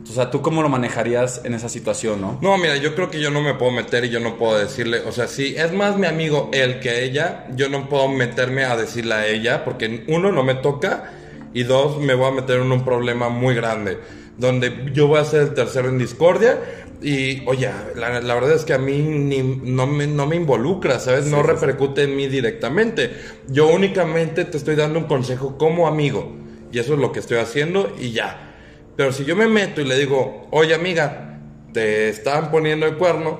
O 0.04 0.14
sea, 0.14 0.30
¿tú 0.32 0.42
cómo 0.42 0.62
lo 0.62 0.70
manejarías 0.70 1.42
en 1.46 1.54
esa 1.54 1.70
situación, 1.70 2.20
no? 2.20 2.38
No, 2.42 2.58
mira, 2.58 2.76
yo 2.76 2.96
creo 2.96 3.10
que 3.10 3.22
yo 3.22 3.32
no 3.32 3.42
me 3.42 3.54
puedo 3.54 3.72
meter 3.72 4.04
y 4.04 4.10
yo 4.10 4.20
no 4.20 4.36
puedo 4.38 4.58
decirle, 4.58 5.00
o 5.08 5.12
sea, 5.12 5.28
si 5.28 5.56
es 5.56 5.72
más 5.72 5.98
mi 5.98 6.08
amigo 6.08 6.50
él 6.52 6.80
que 6.80 7.06
ella, 7.06 7.46
yo 7.56 7.70
no 7.70 7.88
puedo 7.88 8.10
meterme 8.10 8.66
a 8.66 8.76
decirle 8.76 9.14
a 9.14 9.28
ella, 9.28 9.64
porque 9.64 10.04
uno, 10.08 10.32
no 10.32 10.44
me 10.44 10.56
toca, 10.56 11.14
y 11.54 11.64
dos, 11.64 12.00
me 12.00 12.14
voy 12.14 12.28
a 12.28 12.32
meter 12.32 12.60
en 12.62 12.72
un 12.72 12.84
problema 12.86 13.30
muy 13.30 13.56
grande, 13.56 13.98
donde 14.38 14.90
yo 14.94 15.08
voy 15.08 15.20
a 15.20 15.26
ser 15.26 15.42
el 15.42 15.54
tercero 15.54 15.90
en 15.90 15.98
discordia, 15.98 16.60
y 17.02 17.44
oye, 17.48 17.70
la, 17.96 18.22
la 18.22 18.34
verdad 18.36 18.54
es 18.54 18.64
que 18.64 18.74
a 18.74 18.78
mí 18.78 18.98
ni- 19.00 19.42
no, 19.64 19.88
me, 19.88 20.06
no 20.08 20.28
me 20.28 20.36
involucra, 20.36 21.00
¿sabes? 21.00 21.26
No 21.26 21.42
repercute 21.42 22.04
en 22.04 22.16
mí 22.16 22.28
directamente. 22.28 23.12
Yo 23.48 23.68
únicamente 23.70 24.46
te 24.46 24.58
estoy 24.58 24.76
dando 24.76 25.00
un 25.00 25.06
consejo 25.06 25.58
como 25.58 25.88
amigo, 25.88 26.32
y 26.72 26.78
eso 26.80 26.94
es 26.94 27.00
lo 27.00 27.12
que 27.12 27.20
estoy 27.20 27.38
haciendo, 27.40 27.92
y 28.00 28.12
ya. 28.12 28.48
Pero 28.96 29.12
si 29.14 29.26
yo 29.26 29.36
me 29.36 29.48
meto 29.48 29.82
y 29.82 29.86
le 29.86 29.98
digo, 29.98 30.48
oye 30.52 30.76
amiga, 30.76 31.40
te 31.74 32.10
están 32.10 32.52
poniendo 32.52 32.86
el 32.86 32.98
cuerno, 32.98 33.40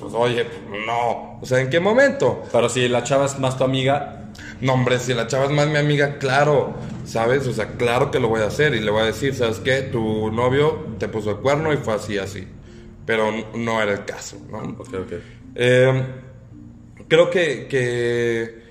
pues 0.00 0.14
oye, 0.14 0.46
no. 0.86 1.38
O 1.40 1.46
sea, 1.46 1.60
¿en 1.60 1.68
qué 1.70 1.78
momento? 1.80 2.42
Pero 2.52 2.68
si 2.68 2.88
la 2.88 3.02
chava 3.02 3.26
es 3.26 3.38
más 3.38 3.58
tu 3.58 3.64
amiga, 3.64 4.25
No, 4.60 4.74
hombre, 4.74 4.98
si 4.98 5.14
la 5.14 5.26
chava 5.26 5.46
es 5.46 5.50
más 5.50 5.68
mi 5.68 5.76
amiga, 5.76 6.18
claro, 6.18 6.74
¿sabes? 7.04 7.46
O 7.46 7.52
sea, 7.52 7.76
claro 7.76 8.10
que 8.10 8.20
lo 8.20 8.28
voy 8.28 8.40
a 8.40 8.46
hacer 8.46 8.74
y 8.74 8.80
le 8.80 8.90
voy 8.90 9.02
a 9.02 9.06
decir, 9.06 9.34
¿sabes 9.34 9.58
qué? 9.58 9.82
Tu 9.82 10.30
novio 10.32 10.86
te 10.98 11.08
puso 11.08 11.30
el 11.30 11.36
cuerno 11.38 11.72
y 11.72 11.76
fue 11.76 11.94
así, 11.94 12.18
así. 12.18 12.46
Pero 13.04 13.30
no 13.54 13.80
era 13.82 13.92
el 13.92 14.04
caso, 14.04 14.38
¿no? 14.50 14.58
ok, 14.58 14.94
ok. 14.94 15.12
Eh, 15.54 16.06
creo 17.08 17.30
que, 17.30 17.66
que 17.68 18.62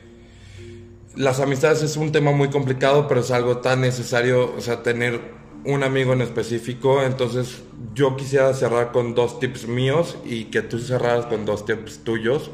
las 1.15 1.39
amistades 1.39 1.81
es 1.83 1.97
un 1.97 2.11
tema 2.11 2.31
muy 2.31 2.49
complicado, 2.49 3.07
pero 3.07 3.21
es 3.21 3.31
algo 3.31 3.57
tan 3.57 3.81
necesario, 3.81 4.53
o 4.55 4.61
sea, 4.61 4.83
tener 4.83 5.19
un 5.65 5.83
amigo 5.83 6.13
en 6.13 6.21
específico. 6.21 7.03
Entonces, 7.03 7.63
yo 7.93 8.15
quisiera 8.15 8.53
cerrar 8.53 8.91
con 8.91 9.15
dos 9.15 9.39
tips 9.39 9.67
míos 9.67 10.17
y 10.25 10.45
que 10.45 10.61
tú 10.61 10.79
cerraras 10.79 11.25
con 11.25 11.45
dos 11.45 11.65
tips 11.65 11.99
tuyos. 12.03 12.51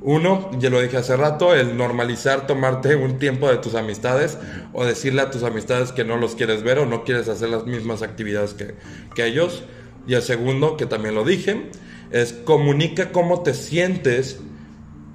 Uno, 0.00 0.50
ya 0.58 0.70
lo 0.70 0.80
dije 0.80 0.98
hace 0.98 1.16
rato, 1.16 1.54
el 1.54 1.76
normalizar 1.76 2.46
tomarte 2.46 2.96
un 2.96 3.18
tiempo 3.18 3.48
de 3.48 3.56
tus 3.56 3.74
amistades 3.74 4.38
o 4.72 4.84
decirle 4.84 5.22
a 5.22 5.30
tus 5.30 5.42
amistades 5.42 5.90
que 5.90 6.04
no 6.04 6.16
los 6.16 6.34
quieres 6.34 6.62
ver 6.62 6.78
o 6.78 6.86
no 6.86 7.02
quieres 7.04 7.28
hacer 7.28 7.48
las 7.48 7.66
mismas 7.66 8.02
actividades 8.02 8.54
que, 8.54 8.74
que 9.14 9.26
ellos. 9.26 9.64
Y 10.06 10.14
el 10.14 10.22
segundo, 10.22 10.76
que 10.76 10.86
también 10.86 11.14
lo 11.14 11.24
dije, 11.24 11.70
es 12.10 12.32
comunica 12.32 13.10
cómo 13.10 13.42
te 13.42 13.54
sientes 13.54 14.38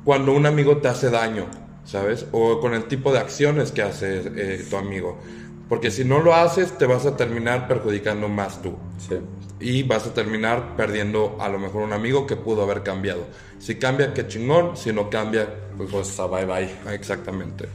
cuando 0.03 0.33
un 0.33 0.45
amigo 0.45 0.77
te 0.77 0.87
hace 0.87 1.09
daño, 1.09 1.45
¿sabes? 1.85 2.25
O 2.31 2.59
con 2.59 2.73
el 2.73 2.85
tipo 2.85 3.13
de 3.13 3.19
acciones 3.19 3.71
que 3.71 3.83
hace 3.83 4.23
eh, 4.35 4.65
tu 4.69 4.77
amigo. 4.77 5.19
Porque 5.71 5.89
si 5.89 6.03
no 6.03 6.19
lo 6.19 6.35
haces, 6.35 6.77
te 6.77 6.85
vas 6.85 7.05
a 7.05 7.15
terminar 7.15 7.65
perjudicando 7.65 8.27
más 8.27 8.61
tú. 8.61 8.75
Sí. 8.97 9.15
Y 9.61 9.83
vas 9.83 10.05
a 10.05 10.13
terminar 10.13 10.75
perdiendo 10.75 11.37
a 11.39 11.47
lo 11.47 11.59
mejor 11.59 11.83
un 11.83 11.93
amigo 11.93 12.27
que 12.27 12.35
pudo 12.35 12.63
haber 12.63 12.83
cambiado. 12.83 13.21
Si 13.57 13.75
cambia, 13.75 14.13
qué 14.13 14.27
chingón. 14.27 14.75
Si 14.75 14.91
no 14.91 15.09
cambia, 15.09 15.47
pues, 15.77 15.89
Pues 15.89 16.19
ah, 16.19 16.27
bye 16.27 16.43
bye. 16.43 16.93
exactamente. 16.93 17.69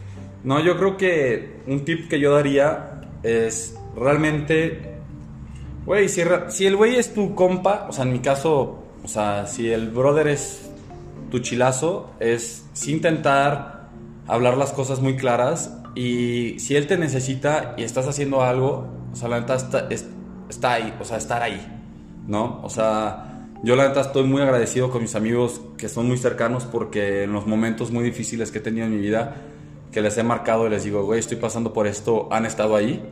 No, 0.44 0.60
yo 0.60 0.76
creo 0.76 0.98
que 0.98 1.62
un 1.66 1.86
tip 1.86 2.10
que 2.10 2.20
yo 2.20 2.34
daría 2.34 3.00
es 3.22 3.74
realmente, 3.96 4.98
güey, 5.86 6.10
si, 6.10 6.20
el 6.66 6.76
güey 6.76 6.96
es 6.96 7.14
tu 7.14 7.34
compa, 7.34 7.86
o 7.88 7.92
sea, 7.94 8.04
en 8.04 8.12
mi 8.12 8.18
caso, 8.18 8.78
o 9.02 9.08
sea, 9.08 9.46
si 9.46 9.70
el 9.72 9.88
brother 9.88 10.28
es 10.28 10.68
tu 11.30 11.38
chilazo, 11.38 12.10
es 12.20 12.66
sí 12.74 12.92
intentar 12.92 13.88
hablar 14.26 14.58
las 14.58 14.74
cosas 14.74 15.00
muy 15.00 15.16
claras 15.16 15.72
y 15.96 16.58
si 16.60 16.76
él 16.76 16.86
te 16.86 16.96
necesita 16.98 17.74
y 17.76 17.82
estás 17.82 18.06
haciendo 18.06 18.42
algo, 18.42 18.86
o 19.12 19.16
sea, 19.16 19.28
la 19.28 19.40
neta 19.40 19.56
está, 19.56 19.86
es- 19.90 20.06
está 20.48 20.74
ahí, 20.74 20.94
o 21.00 21.04
sea, 21.04 21.16
estar 21.16 21.42
ahí, 21.42 21.60
¿no? 22.28 22.60
O 22.62 22.68
sea, 22.70 23.48
yo 23.64 23.74
la 23.76 23.88
neta 23.88 24.02
estoy 24.02 24.24
muy 24.24 24.42
agradecido 24.42 24.90
con 24.90 25.02
mis 25.02 25.14
amigos 25.14 25.60
que 25.78 25.88
son 25.88 26.06
muy 26.06 26.18
cercanos 26.18 26.64
porque 26.66 27.24
en 27.24 27.32
los 27.32 27.46
momentos 27.46 27.90
muy 27.90 28.04
difíciles 28.04 28.50
que 28.52 28.58
he 28.58 28.60
tenido 28.60 28.86
en 28.86 28.92
mi 28.92 28.98
vida, 29.00 29.34
que 29.90 30.00
les 30.02 30.16
he 30.18 30.22
marcado 30.22 30.66
y 30.66 30.70
les 30.70 30.84
digo, 30.84 31.04
güey, 31.04 31.18
estoy 31.20 31.38
pasando 31.38 31.72
por 31.72 31.86
esto, 31.86 32.28
han 32.30 32.44
estado 32.46 32.76
ahí. 32.76 33.02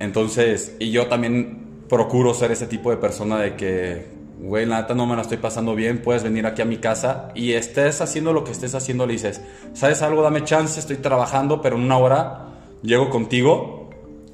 Entonces, 0.00 0.76
y 0.80 0.90
yo 0.90 1.06
también 1.06 1.84
procuro 1.88 2.34
ser 2.34 2.50
ese 2.50 2.66
tipo 2.66 2.90
de 2.90 2.96
persona 2.96 3.38
de 3.38 3.54
que 3.56 4.13
güey, 4.38 4.66
la 4.66 4.82
neta 4.82 4.94
no 4.94 5.06
me 5.06 5.16
la 5.16 5.22
estoy 5.22 5.38
pasando 5.38 5.74
bien, 5.74 6.02
puedes 6.02 6.22
venir 6.22 6.46
aquí 6.46 6.62
a 6.62 6.64
mi 6.64 6.78
casa 6.78 7.28
y 7.34 7.52
estés 7.52 8.00
haciendo 8.00 8.32
lo 8.32 8.44
que 8.44 8.52
estés 8.52 8.74
haciendo, 8.74 9.06
le 9.06 9.14
dices, 9.14 9.40
¿sabes 9.72 10.02
algo? 10.02 10.22
Dame 10.22 10.44
chance, 10.44 10.78
estoy 10.78 10.96
trabajando, 10.96 11.60
pero 11.62 11.76
en 11.76 11.82
una 11.82 11.98
hora 11.98 12.46
llego 12.82 13.10
contigo, 13.10 13.90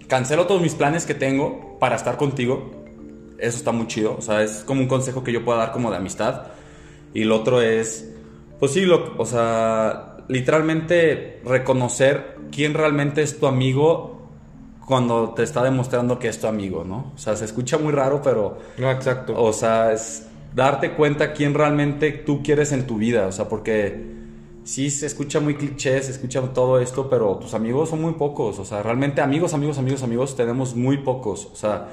cancelo 0.09 0.47
todos 0.47 0.61
mis 0.61 0.75
planes 0.75 1.07
que 1.07 1.15
tengo 1.15 1.79
para 1.79 1.97
estar 1.97 2.17
contigo. 2.17 2.71
Eso 3.39 3.57
está 3.57 3.73
muy 3.73 3.87
chido, 3.87 4.17
o 4.19 4.23
sea, 4.23 4.43
es 4.43 4.65
como 4.67 4.83
un 4.83 4.89
consejo 4.89 5.25
que 5.25 5.33
yo 5.33 5.45
pueda 5.45 5.59
dar 5.59 5.73
como 5.73 5.91
de 5.91 5.97
amistad. 5.97 6.49
Y 7.15 7.25
lo 7.25 7.37
otro 7.37 7.63
es, 7.63 8.13
pues 8.59 8.73
sí, 8.73 8.83
lo, 8.83 9.17
o 9.17 9.25
sea, 9.25 10.19
literalmente 10.29 11.41
reconocer 11.45 12.37
quién 12.53 12.75
realmente 12.75 13.23
es 13.23 13.39
tu 13.39 13.47
amigo 13.47 14.20
cuando 14.91 15.31
te 15.35 15.45
está 15.45 15.63
demostrando 15.63 16.19
que 16.19 16.27
es 16.27 16.41
tu 16.41 16.49
amigo, 16.49 16.83
¿no? 16.85 17.13
O 17.15 17.19
sea, 17.19 17.37
se 17.37 17.45
escucha 17.45 17.79
muy 17.79 17.93
raro, 17.93 18.21
pero... 18.21 18.59
No, 18.77 18.91
exacto. 18.91 19.41
O 19.41 19.53
sea, 19.53 19.93
es 19.93 20.27
darte 20.53 20.95
cuenta 20.95 21.33
quién 21.33 21.55
realmente 21.55 22.11
tú 22.11 22.43
quieres 22.43 22.73
en 22.73 22.89
tu 22.89 22.99
vida, 22.99 23.29
o 23.29 23.31
sea, 23.31 23.49
porque 23.49 24.05
sí 24.65 24.91
se 24.91 25.07
escucha 25.07 25.39
muy 25.39 25.55
cliché, 25.55 26.03
se 26.03 26.11
escucha 26.11 26.41
todo 26.53 26.81
esto, 26.81 27.09
pero 27.09 27.37
tus 27.37 27.55
amigos 27.55 27.91
son 27.91 28.03
muy 28.03 28.15
pocos, 28.15 28.59
o 28.59 28.65
sea, 28.65 28.83
realmente 28.83 29.21
amigos, 29.21 29.55
amigos, 29.55 29.79
amigos, 29.79 30.03
amigos 30.03 30.35
tenemos 30.35 30.75
muy 30.75 30.99
pocos, 30.99 31.47
o 31.53 31.55
sea, 31.55 31.91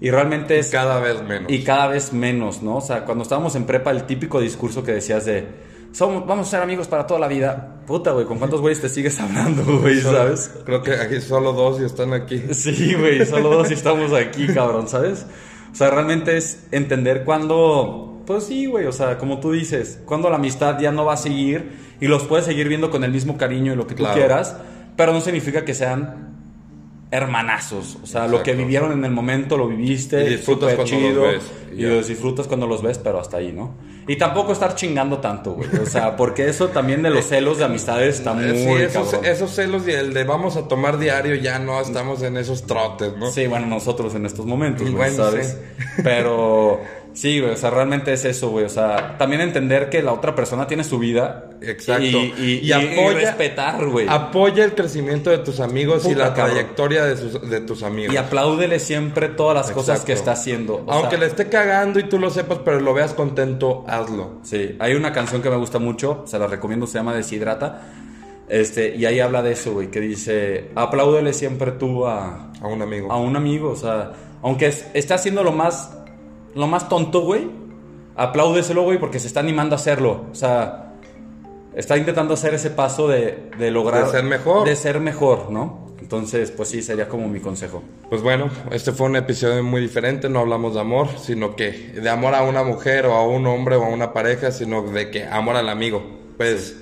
y 0.00 0.10
realmente 0.10 0.58
es... 0.58 0.68
cada 0.70 0.98
vez 0.98 1.22
menos. 1.22 1.48
Y 1.48 1.62
cada 1.62 1.86
vez 1.86 2.12
menos, 2.12 2.60
¿no? 2.60 2.78
O 2.78 2.80
sea, 2.80 3.04
cuando 3.04 3.22
estábamos 3.22 3.54
en 3.54 3.66
prepa, 3.66 3.92
el 3.92 4.02
típico 4.02 4.40
discurso 4.40 4.82
que 4.82 4.90
decías 4.90 5.26
de 5.26 5.46
somos, 5.92 6.26
vamos 6.26 6.48
a 6.48 6.50
ser 6.50 6.62
amigos 6.62 6.88
para 6.88 7.06
toda 7.06 7.20
la 7.20 7.28
vida. 7.28 7.76
Puta, 7.86 8.12
güey, 8.12 8.26
¿con 8.26 8.38
cuántos 8.38 8.60
güeyes 8.60 8.80
te 8.80 8.88
sigues 8.88 9.18
hablando, 9.20 9.62
güey, 9.80 10.00
sabes? 10.00 10.50
Creo 10.64 10.82
que 10.82 10.92
aquí 10.92 11.20
solo 11.20 11.52
dos 11.52 11.80
y 11.80 11.84
están 11.84 12.12
aquí. 12.12 12.42
Sí, 12.52 12.94
güey, 12.94 13.24
solo 13.26 13.50
dos 13.50 13.70
y 13.70 13.74
estamos 13.74 14.12
aquí, 14.12 14.46
cabrón, 14.48 14.88
¿sabes? 14.88 15.26
O 15.72 15.74
sea, 15.74 15.90
realmente 15.90 16.36
es 16.36 16.66
entender 16.70 17.24
cuándo, 17.24 18.22
pues 18.26 18.44
sí, 18.44 18.66
güey, 18.66 18.86
o 18.86 18.92
sea, 18.92 19.18
como 19.18 19.40
tú 19.40 19.52
dices, 19.52 20.00
cuando 20.04 20.28
la 20.30 20.36
amistad 20.36 20.78
ya 20.78 20.92
no 20.92 21.04
va 21.04 21.14
a 21.14 21.16
seguir 21.16 21.72
y 22.00 22.06
los 22.06 22.24
puedes 22.24 22.44
seguir 22.46 22.68
viendo 22.68 22.90
con 22.90 23.04
el 23.04 23.10
mismo 23.10 23.36
cariño 23.36 23.72
y 23.72 23.76
lo 23.76 23.86
que 23.86 23.94
tú 23.94 24.02
Claro. 24.02 24.14
quieras, 24.16 24.56
pero 24.96 25.12
no 25.12 25.20
significa 25.20 25.64
que 25.64 25.74
sean 25.74 26.31
hermanazos. 27.12 27.98
O 28.02 28.06
sea, 28.06 28.26
lo 28.26 28.42
que 28.42 28.54
vivieron 28.54 28.90
en 28.90 29.04
el 29.04 29.12
momento 29.12 29.56
lo 29.56 29.68
viviste. 29.68 30.24
Y 30.24 30.30
disfrutas 30.30 30.74
cuando 30.74 31.10
los 31.10 31.32
ves, 31.32 31.42
y 31.76 31.82
los 31.82 32.08
disfrutas 32.08 32.48
cuando 32.48 32.66
los 32.66 32.82
ves, 32.82 32.98
pero 32.98 33.20
hasta 33.20 33.36
ahí, 33.36 33.52
¿no? 33.52 33.74
Y 34.08 34.16
tampoco 34.16 34.52
estar 34.52 34.74
chingando 34.74 35.18
tanto, 35.18 35.52
güey. 35.52 35.68
O 35.80 35.86
sea, 35.86 36.16
porque 36.16 36.48
eso 36.48 36.68
también 36.68 37.02
de 37.02 37.10
los 37.10 37.26
celos 37.26 37.58
de 37.58 37.64
amistades 37.66 38.16
está 38.16 38.32
muy 38.32 38.44
Eh, 38.46 38.56
sí, 38.56 38.82
esos, 38.82 39.10
cabrón. 39.10 39.30
esos 39.30 39.50
celos 39.54 39.86
y 39.86 39.92
el 39.92 40.12
de 40.12 40.24
vamos 40.24 40.56
a 40.56 40.66
tomar 40.66 40.98
diario 40.98 41.36
ya 41.36 41.60
no 41.60 41.80
estamos 41.80 42.22
en 42.22 42.36
esos 42.36 42.66
trotes, 42.66 43.16
¿no? 43.16 43.30
Sí, 43.30 43.46
bueno, 43.46 43.66
nosotros 43.66 44.14
en 44.16 44.26
estos 44.26 44.44
momentos, 44.46 44.90
güey, 44.90 44.94
Bueno, 44.94 45.16
¿sabes? 45.24 45.56
Pero 46.02 46.80
sí, 47.14 47.40
güey, 47.40 47.52
o 47.52 47.56
sea, 47.56 47.70
realmente 47.70 48.12
es 48.12 48.24
eso, 48.24 48.50
güey. 48.50 48.64
O 48.64 48.68
sea, 48.68 49.16
también 49.18 49.40
entender 49.42 49.88
que 49.90 50.02
la 50.02 50.12
otra 50.12 50.34
persona 50.34 50.66
tiene 50.66 50.84
su 50.84 50.98
vida. 50.98 51.50
Exacto. 51.60 52.02
Y, 52.04 52.34
y- 52.38 52.60
y- 52.62 52.72
y 52.72 53.08
respetar, 53.14 53.86
güey. 53.86 54.06
Apoya 54.08 54.64
el 54.64 54.74
crecimiento 54.74 55.30
de 55.30 55.38
tus 55.38 55.60
amigos 55.60 56.04
y 56.06 56.14
la 56.14 56.34
cabrón. 56.34 56.54
trayectoria 56.56 57.04
de, 57.04 57.16
sus- 57.16 57.48
de 57.50 57.60
tus 57.60 57.82
amigos. 57.82 58.14
Y 58.14 58.16
apláudele 58.16 58.78
siempre 58.80 59.28
todas 59.28 59.54
las 59.56 59.70
cosas 59.70 60.04
que 60.04 60.12
está 60.12 60.32
haciendo. 60.32 60.84
O 60.86 60.92
Aunque 60.92 61.10
sea, 61.10 61.18
le 61.20 61.26
esté 61.26 61.48
cagando 61.48 61.98
y 62.00 62.04
tú 62.04 62.18
lo 62.18 62.30
sepas, 62.30 62.58
pero 62.64 62.80
lo 62.80 62.92
veas 62.94 63.14
contento, 63.14 63.84
hazlo. 63.86 64.40
Sí, 64.42 64.76
hay 64.78 64.94
una 64.94 65.12
canción 65.12 65.40
que 65.42 65.50
me 65.50 65.56
gusta 65.56 65.78
mucho, 65.78 66.24
se 66.26 66.38
la 66.38 66.46
recomiendo, 66.46 66.86
se 66.86 66.98
llama 66.98 67.14
Deshidrata. 67.14 67.82
Este, 68.48 68.96
y 68.96 69.06
ahí 69.06 69.20
habla 69.20 69.42
de 69.42 69.52
eso, 69.52 69.72
güey, 69.72 69.90
que 69.90 70.00
dice, 70.00 70.70
apláudele 70.74 71.32
siempre 71.32 71.72
tú 71.72 72.06
a, 72.06 72.50
A 72.60 72.66
un 72.66 72.82
amigo. 72.82 73.10
a 73.10 73.16
un 73.18 73.34
amigo, 73.36 73.70
o 73.70 73.76
sea, 73.76 74.12
aunque 74.42 74.66
es- 74.66 74.86
esté 74.92 75.14
haciendo 75.14 75.42
lo 75.42 75.52
más, 75.52 75.96
lo 76.54 76.66
más 76.66 76.88
tonto, 76.88 77.20
güey, 77.22 77.50
apláudeselo, 78.16 78.82
güey, 78.82 78.98
porque 78.98 79.18
se 79.18 79.26
está 79.26 79.40
animando 79.40 79.74
a 79.74 79.78
hacerlo, 79.78 80.26
o 80.30 80.34
sea, 80.34 80.94
está 81.74 81.96
intentando 81.96 82.34
hacer 82.34 82.54
ese 82.54 82.70
paso 82.70 83.08
de, 83.08 83.50
de 83.58 83.70
lograr... 83.70 84.04
De 84.04 84.10
ser 84.10 84.24
mejor. 84.24 84.66
De 84.66 84.76
ser 84.76 85.00
mejor, 85.00 85.50
¿no? 85.50 85.82
Entonces, 86.12 86.50
pues 86.50 86.68
sí, 86.68 86.82
sería 86.82 87.08
como 87.08 87.26
mi 87.28 87.40
consejo. 87.40 87.82
Pues 88.10 88.20
bueno, 88.22 88.50
este 88.70 88.92
fue 88.92 89.06
un 89.06 89.16
episodio 89.16 89.62
muy 89.62 89.80
diferente, 89.80 90.28
no 90.28 90.40
hablamos 90.40 90.74
de 90.74 90.80
amor, 90.80 91.08
sino 91.16 91.56
que 91.56 91.70
de 91.70 92.10
amor 92.10 92.34
a 92.34 92.42
una 92.42 92.62
mujer 92.64 93.06
o 93.06 93.14
a 93.14 93.26
un 93.26 93.46
hombre 93.46 93.76
o 93.76 93.84
a 93.84 93.88
una 93.88 94.12
pareja, 94.12 94.50
sino 94.50 94.82
de 94.82 95.10
que 95.10 95.24
amor 95.24 95.56
al 95.56 95.70
amigo. 95.70 96.02
Pues 96.36 96.76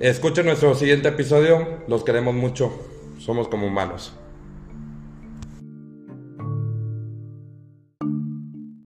escuchen 0.00 0.46
nuestro 0.46 0.74
siguiente 0.74 1.08
episodio, 1.08 1.82
los 1.86 2.02
queremos 2.02 2.34
mucho, 2.34 2.72
somos 3.18 3.46
como 3.46 3.68
humanos. 3.68 4.14